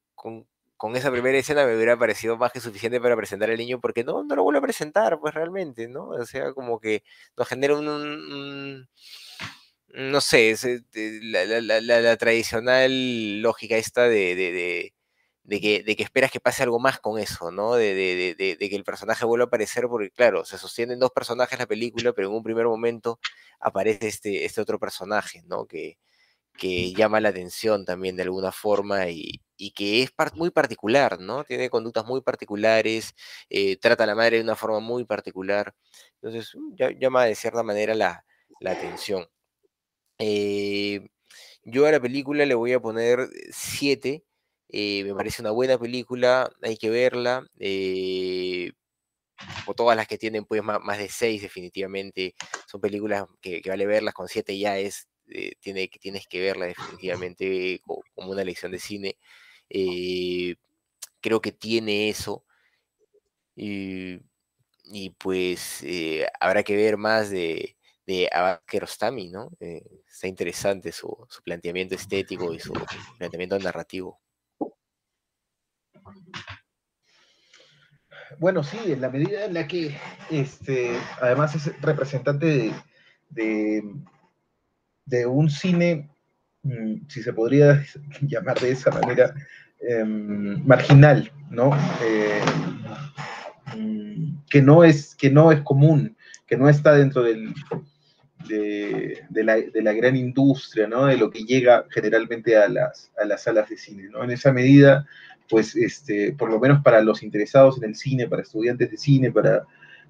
esa 0.95 1.11
primera 1.11 1.37
escena 1.37 1.65
me 1.65 1.75
hubiera 1.75 1.97
parecido 1.97 2.37
más 2.37 2.51
que 2.51 2.59
suficiente 2.59 2.99
para 3.01 3.15
presentar 3.15 3.49
al 3.49 3.57
niño, 3.57 3.79
porque 3.79 4.03
no, 4.03 4.23
no 4.23 4.35
lo 4.35 4.43
vuelvo 4.43 4.59
a 4.59 4.63
presentar, 4.63 5.19
pues 5.19 5.33
realmente, 5.33 5.87
¿no? 5.87 6.09
O 6.09 6.25
sea, 6.25 6.53
como 6.53 6.79
que 6.79 7.03
nos 7.37 7.47
genera 7.47 7.75
un 7.77 8.87
no 9.93 10.21
sé, 10.21 10.51
eh, 10.51 11.19
la, 11.21 12.17
tradicional 12.17 13.41
lógica 13.41 13.77
esta 13.77 14.07
de, 14.07 14.35
de, 14.35 15.59
que, 15.61 15.83
de, 15.83 15.95
que, 15.95 16.03
esperas 16.03 16.31
que 16.31 16.39
pase 16.39 16.63
algo 16.63 16.79
más 16.79 16.99
con 16.99 17.19
eso, 17.19 17.51
¿no? 17.51 17.75
De, 17.75 18.35
que 18.37 18.75
el 18.75 18.83
personaje 18.83 19.25
vuelva 19.25 19.45
a 19.45 19.47
aparecer, 19.47 19.87
porque 19.87 20.09
claro, 20.09 20.45
se 20.45 20.57
sostienen 20.57 20.99
dos 20.99 21.11
personajes 21.11 21.59
la 21.59 21.67
película, 21.67 22.11
pero 22.13 22.29
en 22.29 22.35
un 22.35 22.43
primer 22.43 22.65
momento 22.65 23.19
aparece 23.59 24.07
este, 24.07 24.45
este 24.45 24.61
otro 24.61 24.79
personaje, 24.79 25.43
¿no? 25.45 25.65
Que, 25.67 25.97
que 26.57 26.93
llama 26.93 27.19
la 27.19 27.29
atención 27.29 27.85
también 27.85 28.15
de 28.15 28.23
alguna 28.23 28.51
forma 28.51 29.09
y, 29.09 29.41
que 29.75 30.03
es 30.03 30.11
muy 30.35 30.51
particular, 30.51 31.19
¿no? 31.21 31.43
Tiene 31.45 31.69
conductas 31.69 32.05
muy 32.05 32.21
particulares, 32.21 33.15
eh, 33.49 33.77
trata 33.77 34.03
a 34.03 34.07
la 34.07 34.15
madre 34.15 34.37
de 34.37 34.43
una 34.43 34.57
forma 34.57 34.79
muy 34.81 35.05
particular, 35.05 35.73
entonces 36.21 36.51
mm, 36.55 36.99
llama 36.99 37.25
de 37.25 37.35
cierta 37.35 37.63
manera 37.63 37.95
la, 37.95 38.25
la 38.59 38.71
atención. 38.71 39.25
Eh, 40.19 41.07
yo 41.63 41.85
a 41.85 41.91
la 41.91 41.99
película 41.99 42.45
le 42.45 42.55
voy 42.55 42.73
a 42.73 42.79
poner 42.81 43.29
7. 43.51 44.23
Eh, 44.69 45.03
me 45.05 45.15
parece 45.15 45.41
una 45.41 45.51
buena 45.51 45.77
película, 45.77 46.51
hay 46.61 46.77
que 46.77 46.89
verla. 46.89 47.45
O 49.65 49.73
todas 49.73 49.95
las 49.95 50.07
que 50.07 50.17
tienen 50.17 50.45
pues 50.45 50.63
más, 50.63 50.97
de 50.97 51.09
6 51.09 51.41
definitivamente 51.41 52.35
son 52.67 52.81
películas 52.81 53.25
que, 53.41 53.61
vale 53.65 53.85
verlas, 53.85 54.13
con 54.13 54.27
7 54.27 54.57
ya 54.57 54.77
es, 54.77 55.07
tiene, 55.59 55.87
tienes 55.87 56.27
que 56.27 56.41
verla 56.41 56.65
definitivamente 56.65 57.81
como 57.85 58.31
una 58.31 58.43
lección 58.43 58.71
de 58.71 58.79
cine. 58.79 59.17
creo 61.21 61.41
que 61.41 61.51
tiene 61.51 62.09
eso. 62.09 62.45
Y, 63.55 64.19
y 64.85 65.11
pues 65.11 65.83
habrá 66.39 66.63
que 66.63 66.75
ver 66.75 66.97
más 66.97 67.29
de, 67.29 67.75
de 68.05 68.29
Kerostami, 68.65 69.29
¿no? 69.29 69.49
Eh, 69.59 69.83
está 70.07 70.27
interesante 70.27 70.91
su, 70.91 71.15
planteamiento 71.43 71.95
estético 71.95 72.53
y 72.53 72.59
su 72.59 72.73
planteamiento 73.17 73.57
narrativo. 73.59 74.19
Bueno, 78.39 78.63
sí, 78.63 78.79
en 78.91 79.01
la 79.01 79.09
medida 79.09 79.45
en 79.45 79.53
la 79.53 79.67
que 79.67 79.95
este, 80.29 80.97
además 81.21 81.55
es 81.55 81.81
representante 81.81 82.73
de, 83.29 83.83
un 85.27 85.49
cine, 85.49 86.09
mm, 86.63 87.07
si 87.07 87.23
se 87.23 87.33
podría 87.33 87.83
llamar 88.21 88.59
de 88.59 88.71
esa 88.71 88.91
manera, 88.91 89.33
em, 89.79 90.65
marginal, 90.65 91.31
¿no? 91.49 91.71
Eh, 92.03 92.41
mm, 93.75 94.43
que, 94.49 94.61
no 94.61 94.83
es, 94.83 95.15
que 95.15 95.29
no 95.29 95.51
es 95.51 95.61
común, 95.61 96.15
que 96.47 96.57
no 96.57 96.69
está 96.69 96.95
dentro 96.95 97.23
del, 97.23 97.53
de, 98.47 99.43
la, 99.81 99.93
gran 99.93 100.15
industria, 100.15 100.87
¿no? 100.87 101.05
De 101.05 101.17
lo 101.17 101.29
que 101.29 101.43
llega 101.43 101.85
generalmente 101.89 102.57
a 102.57 102.67
las, 102.67 103.11
salas 103.37 103.69
de 103.69 103.77
cine, 103.77 104.09
¿no? 104.09 104.23
En 104.23 104.31
esa 104.31 104.51
medida, 104.51 105.05
pues, 105.49 105.75
este, 105.75 106.33
por 106.33 106.49
lo 106.49 106.59
menos 106.59 106.81
para 106.83 107.01
los 107.01 107.23
interesados 107.23 107.77
en 107.77 107.85
el 107.85 107.95
cine, 107.95 108.27
para 108.27 108.41
estudiantes 108.41 108.91
de 108.91 108.97
cine, 108.97 109.31
para 109.31 109.63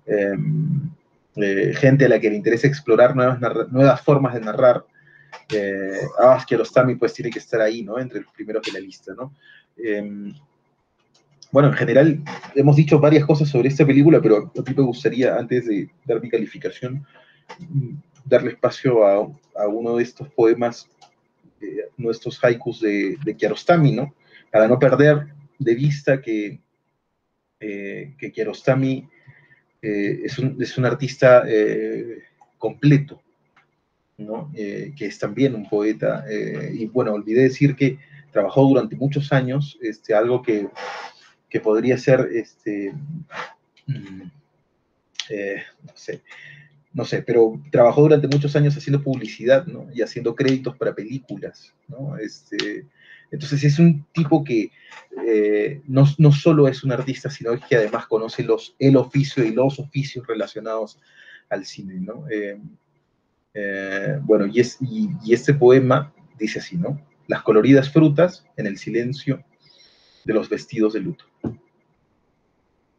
em, 0.06 0.90
gente 1.36 2.06
a 2.06 2.10
la 2.10 2.20
que 2.20 2.30
le 2.30 2.36
interesa 2.36 2.68
explorar 2.68 3.16
nuevas, 3.16 4.02
formas 4.02 4.34
de 4.34 4.42
narrar, 4.42 4.86
eh, 5.52 6.02
Abbas 6.20 6.46
Kiarostami 6.46 6.96
pues 6.96 7.14
tiene 7.14 7.32
que 7.32 7.40
estar 7.40 7.60
ahí, 7.62 7.84
¿no? 7.84 8.00
Entre 8.00 8.22
los 8.22 8.32
primeros 8.32 8.64
de 8.64 8.72
la 8.72 8.80
lista, 8.80 9.14
¿no? 9.16 9.34
Em, 9.78 10.34
bueno, 11.52 11.70
en 11.70 11.76
general 11.76 12.24
hemos 12.56 12.76
dicho 12.76 13.00
varias 13.00 13.26
cosas 13.26 13.50
sobre 13.50 13.70
esta 13.70 13.86
película, 13.86 14.22
pero 14.22 14.52
a 14.58 14.62
mí 14.62 14.76
me 14.76 14.84
gustaría, 14.84 15.36
antes 15.36 15.68
de 15.68 15.90
dar 16.06 16.22
mi 16.22 16.30
calificación, 16.30 17.06
darle 18.26 18.52
espacio 18.52 19.06
a, 19.06 19.68
uno 19.68 19.98
de 19.98 20.04
estos 20.04 20.30
poemas, 20.30 20.90
eh, 21.62 21.90
nuestros 21.98 22.44
haikus 22.44 22.82
de, 22.82 23.18
de, 23.24 23.36
Kiarostami, 23.36 23.92
¿no? 23.92 24.16
Para 24.52 24.68
no 24.68 24.80
perder 24.80 25.28
de 25.60 25.76
vista 25.76 26.22
que, 26.22 26.60
eh, 27.60 28.16
que 28.18 28.32
Kiarostami 28.32 29.08
eh, 29.84 30.22
es, 30.24 30.40
un, 30.40 30.56
es, 30.62 30.78
un, 30.78 30.86
artista 30.86 31.44
eh, 31.46 32.24
completo, 32.58 33.22
¿no? 34.18 34.50
que 34.54 34.94
es 35.06 35.20
también 35.20 35.56
un 35.56 35.68
poeta. 35.68 36.26
y 36.74 36.86
bueno, 36.86 37.14
olvidé 37.14 37.44
decir 37.44 37.76
que 37.76 38.00
trabajó 38.32 38.64
durante 38.64 38.96
muchos 38.96 39.34
años, 39.34 39.78
este, 39.82 40.16
algo 40.16 40.42
que, 40.42 40.70
que 41.50 41.60
podría 41.60 41.98
ser, 41.98 42.30
este, 42.34 42.94
mm, 43.88 44.22
no 45.84 45.94
sé, 45.96 46.22
no 46.94 47.06
sé, 47.06 47.22
pero 47.22 47.62
trabajó 47.72 48.04
durante 48.04 48.28
muchos 48.28 48.56
años 48.56 48.78
haciendo 48.78 49.04
publicidad, 49.04 49.66
¿no? 49.66 49.88
Y 49.94 50.02
haciendo 50.02 50.34
créditos 50.34 50.78
para 50.78 50.96
películas, 50.96 51.74
¿no? 51.90 52.18
Este, 52.18 52.86
entonces 53.34 53.64
es 53.64 53.80
un 53.80 54.06
tipo 54.14 54.44
que 54.44 54.72
eh, 55.26 55.82
no, 55.88 56.06
no, 56.20 56.32
solo 56.32 56.68
es 56.68 56.84
un 56.84 56.92
artista, 56.92 57.32
sino 57.32 57.60
que 57.68 57.76
además 57.76 58.06
conoce 58.06 58.44
los, 58.44 58.76
el 58.78 58.96
oficio 58.96 59.44
y 59.44 59.52
los 59.52 59.80
oficios 59.80 60.28
relacionados 60.28 61.00
al 61.50 61.66
cine, 61.66 61.96
¿no? 61.96 62.26
Eh, 62.30 62.60
eh, 63.56 64.20
bueno, 64.22 64.46
y, 64.46 64.60
es, 64.60 64.78
y, 64.82 65.34
este 65.34 65.56
poema 65.56 66.14
dice 66.38 66.60
así, 66.60 66.78
¿no? 66.78 67.02
Las 67.26 67.42
coloridas 67.42 67.92
frutas 67.92 68.46
en 68.56 68.68
el 68.68 68.78
silencio 68.78 69.44
de 70.26 70.34
los 70.36 70.48
vestidos 70.48 70.94
de 70.94 71.00
luto. 71.00 71.26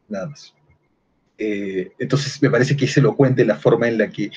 Nada 0.09 0.27
más. 0.27 0.53
Entonces 1.37 2.41
me 2.41 2.49
parece 2.49 2.75
que 2.75 2.85
es 2.85 2.97
elocuente 2.97 3.45
la 3.45 3.55
forma 3.55 3.87
en 3.87 3.97
la 3.97 4.09
que 4.09 4.31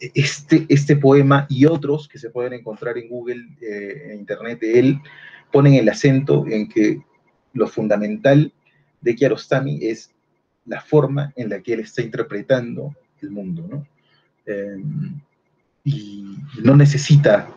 este, 0.00 0.66
este 0.68 0.96
poema 0.96 1.46
y 1.48 1.66
otros 1.66 2.08
que 2.08 2.18
se 2.18 2.30
pueden 2.30 2.52
encontrar 2.52 2.98
en 2.98 3.08
Google, 3.08 3.46
eh, 3.60 4.10
en 4.10 4.20
Internet 4.20 4.60
de 4.60 4.78
él, 4.78 4.98
ponen 5.52 5.74
el 5.74 5.88
acento 5.88 6.46
en 6.46 6.68
que 6.68 7.02
lo 7.52 7.66
fundamental 7.66 8.52
de 9.00 9.14
Kiarostami 9.14 9.86
es 9.86 10.14
la 10.66 10.80
forma 10.80 11.32
en 11.36 11.48
la 11.48 11.62
que 11.62 11.74
él 11.74 11.80
está 11.80 12.02
interpretando 12.02 12.94
el 13.22 13.30
mundo, 13.30 13.66
¿no? 13.68 13.86
y 15.84 16.38
no 16.62 16.74
necesita 16.74 17.48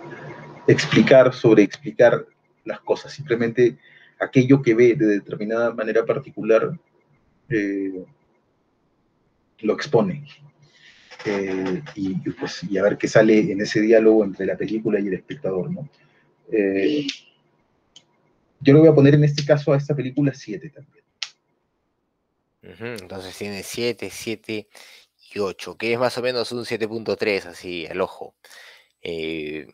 explicar 0.67 1.33
sobre 1.33 1.63
explicar 1.63 2.25
las 2.65 2.79
cosas, 2.81 3.13
simplemente 3.13 3.77
aquello 4.19 4.61
que 4.61 4.73
ve 4.73 4.95
de 4.95 5.07
determinada 5.07 5.73
manera 5.73 6.05
particular 6.05 6.77
eh, 7.49 8.05
lo 9.59 9.73
expone. 9.73 10.25
Eh, 11.25 11.81
y, 11.95 12.15
pues, 12.31 12.63
y 12.63 12.77
a 12.77 12.83
ver 12.83 12.97
qué 12.97 13.07
sale 13.07 13.51
en 13.51 13.61
ese 13.61 13.81
diálogo 13.81 14.23
entre 14.23 14.45
la 14.45 14.57
película 14.57 14.99
y 14.99 15.07
el 15.07 15.13
espectador, 15.13 15.71
¿no? 15.71 15.87
Eh, 16.51 17.05
yo 18.59 18.73
le 18.73 18.79
voy 18.79 18.89
a 18.89 18.95
poner 18.95 19.15
en 19.15 19.23
este 19.23 19.45
caso 19.45 19.73
a 19.73 19.77
esta 19.77 19.95
película 19.95 20.33
7 20.33 20.69
también. 20.69 21.03
entonces 23.01 23.37
tiene 23.37 23.63
7, 23.63 24.09
7 24.11 24.67
y 25.33 25.39
8, 25.39 25.77
que 25.77 25.93
es 25.93 25.99
más 25.99 26.17
o 26.17 26.21
menos 26.21 26.51
un 26.51 26.65
7.3, 26.65 27.45
así 27.45 27.87
al 27.87 28.01
ojo. 28.01 28.35
Eh, 29.03 29.67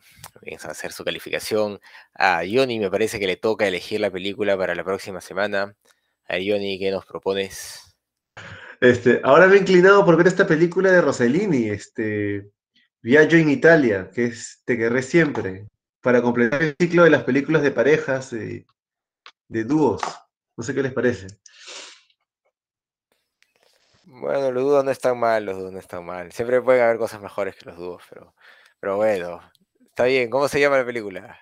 a 0.63 0.67
hacer 0.71 0.93
su 0.93 1.03
calificación. 1.03 1.79
A 2.13 2.43
Johnny 2.49 2.79
me 2.79 2.89
parece 2.89 3.19
que 3.19 3.27
le 3.27 3.35
toca 3.35 3.67
elegir 3.67 3.99
la 3.99 4.11
película 4.11 4.57
para 4.57 4.75
la 4.75 4.83
próxima 4.83 5.19
semana. 5.19 5.75
A 6.27 6.35
Johnny, 6.35 6.79
¿qué 6.79 6.91
nos 6.91 7.05
propones? 7.05 7.95
Este, 8.79 9.21
ahora 9.23 9.47
me 9.47 9.55
he 9.55 9.59
inclinado 9.59 10.05
por 10.05 10.17
ver 10.17 10.27
esta 10.27 10.45
película 10.45 10.91
de 10.91 11.01
Rossellini, 11.01 11.69
este, 11.69 12.51
Viaggio 13.01 13.39
en 13.39 13.49
Italia, 13.49 14.11
que 14.13 14.25
es 14.25 14.61
Te 14.65 14.77
querré 14.77 15.01
siempre, 15.01 15.67
para 16.01 16.21
completar 16.21 16.61
el 16.61 16.75
ciclo 16.79 17.03
de 17.03 17.09
las 17.09 17.23
películas 17.23 17.61
de 17.63 17.71
parejas, 17.71 18.31
de, 18.31 18.65
dúos. 19.47 20.01
No 20.55 20.63
sé 20.63 20.73
qué 20.73 20.83
les 20.83 20.93
parece. 20.93 21.27
Bueno, 24.05 24.51
los 24.51 24.63
dúos 24.63 24.83
no 24.83 24.91
están 24.91 25.19
mal, 25.19 25.45
los 25.45 25.57
dúos 25.57 25.71
no 25.71 25.79
están 25.79 26.05
mal. 26.05 26.31
Siempre 26.31 26.61
pueden 26.61 26.83
haber 26.83 26.97
cosas 26.97 27.21
mejores 27.21 27.55
que 27.55 27.65
los 27.65 27.77
dúos, 27.77 28.03
pero, 28.09 28.35
pero 28.79 28.97
bueno, 28.97 29.41
está 29.85 30.05
bien. 30.05 30.29
¿Cómo 30.29 30.47
se 30.47 30.59
llama 30.59 30.77
la 30.77 30.85
película? 30.85 31.39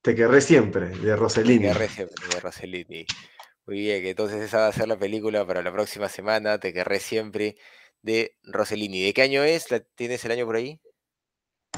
Te 0.00 0.14
querré 0.14 0.40
siempre, 0.40 0.88
de 0.88 1.14
Rossellini. 1.16 1.66
Te 1.66 1.72
querré 1.72 1.88
siempre, 1.88 2.28
de 2.28 2.40
Rossellini. 2.40 3.06
Muy 3.66 3.78
bien, 3.78 4.04
entonces 4.04 4.42
esa 4.42 4.58
va 4.58 4.66
a 4.68 4.72
ser 4.72 4.88
la 4.88 4.98
película 4.98 5.46
para 5.46 5.62
la 5.62 5.72
próxima 5.72 6.08
semana, 6.08 6.58
Te 6.58 6.72
querré 6.72 6.98
siempre, 6.98 7.56
de 8.02 8.36
Rossellini. 8.42 9.02
¿De 9.02 9.14
qué 9.14 9.22
año 9.22 9.44
es? 9.44 9.70
¿La 9.70 9.80
¿Tienes 9.80 10.24
el 10.24 10.32
año 10.32 10.46
por 10.46 10.56
ahí? 10.56 10.80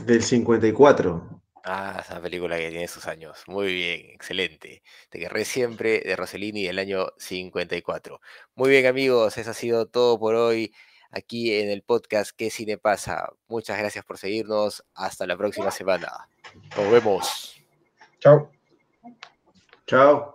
Del 0.02 0.22
54. 0.22 1.42
Ah, 1.66 1.98
esa 2.04 2.20
película 2.20 2.56
que 2.58 2.70
tiene 2.70 2.88
sus 2.88 3.06
años. 3.06 3.42
Muy 3.46 3.72
bien, 3.72 4.00
excelente. 4.12 4.82
Te 5.08 5.18
querré 5.18 5.44
siempre 5.44 6.00
de 6.00 6.16
Rossellini 6.16 6.66
del 6.66 6.78
año 6.78 7.08
54. 7.18 8.20
Muy 8.54 8.70
bien, 8.70 8.86
amigos, 8.86 9.38
eso 9.38 9.50
ha 9.50 9.54
sido 9.54 9.86
todo 9.86 10.18
por 10.18 10.34
hoy 10.34 10.74
aquí 11.10 11.54
en 11.54 11.70
el 11.70 11.82
podcast 11.82 12.32
¿Qué 12.36 12.50
cine 12.50 12.76
pasa? 12.76 13.32
Muchas 13.46 13.78
gracias 13.78 14.04
por 14.04 14.18
seguirnos. 14.18 14.84
Hasta 14.94 15.26
la 15.26 15.36
próxima 15.36 15.70
semana. 15.70 16.28
Nos 16.76 16.90
vemos. 16.90 17.56
Chao. 18.20 18.50
Chao. 19.86 20.32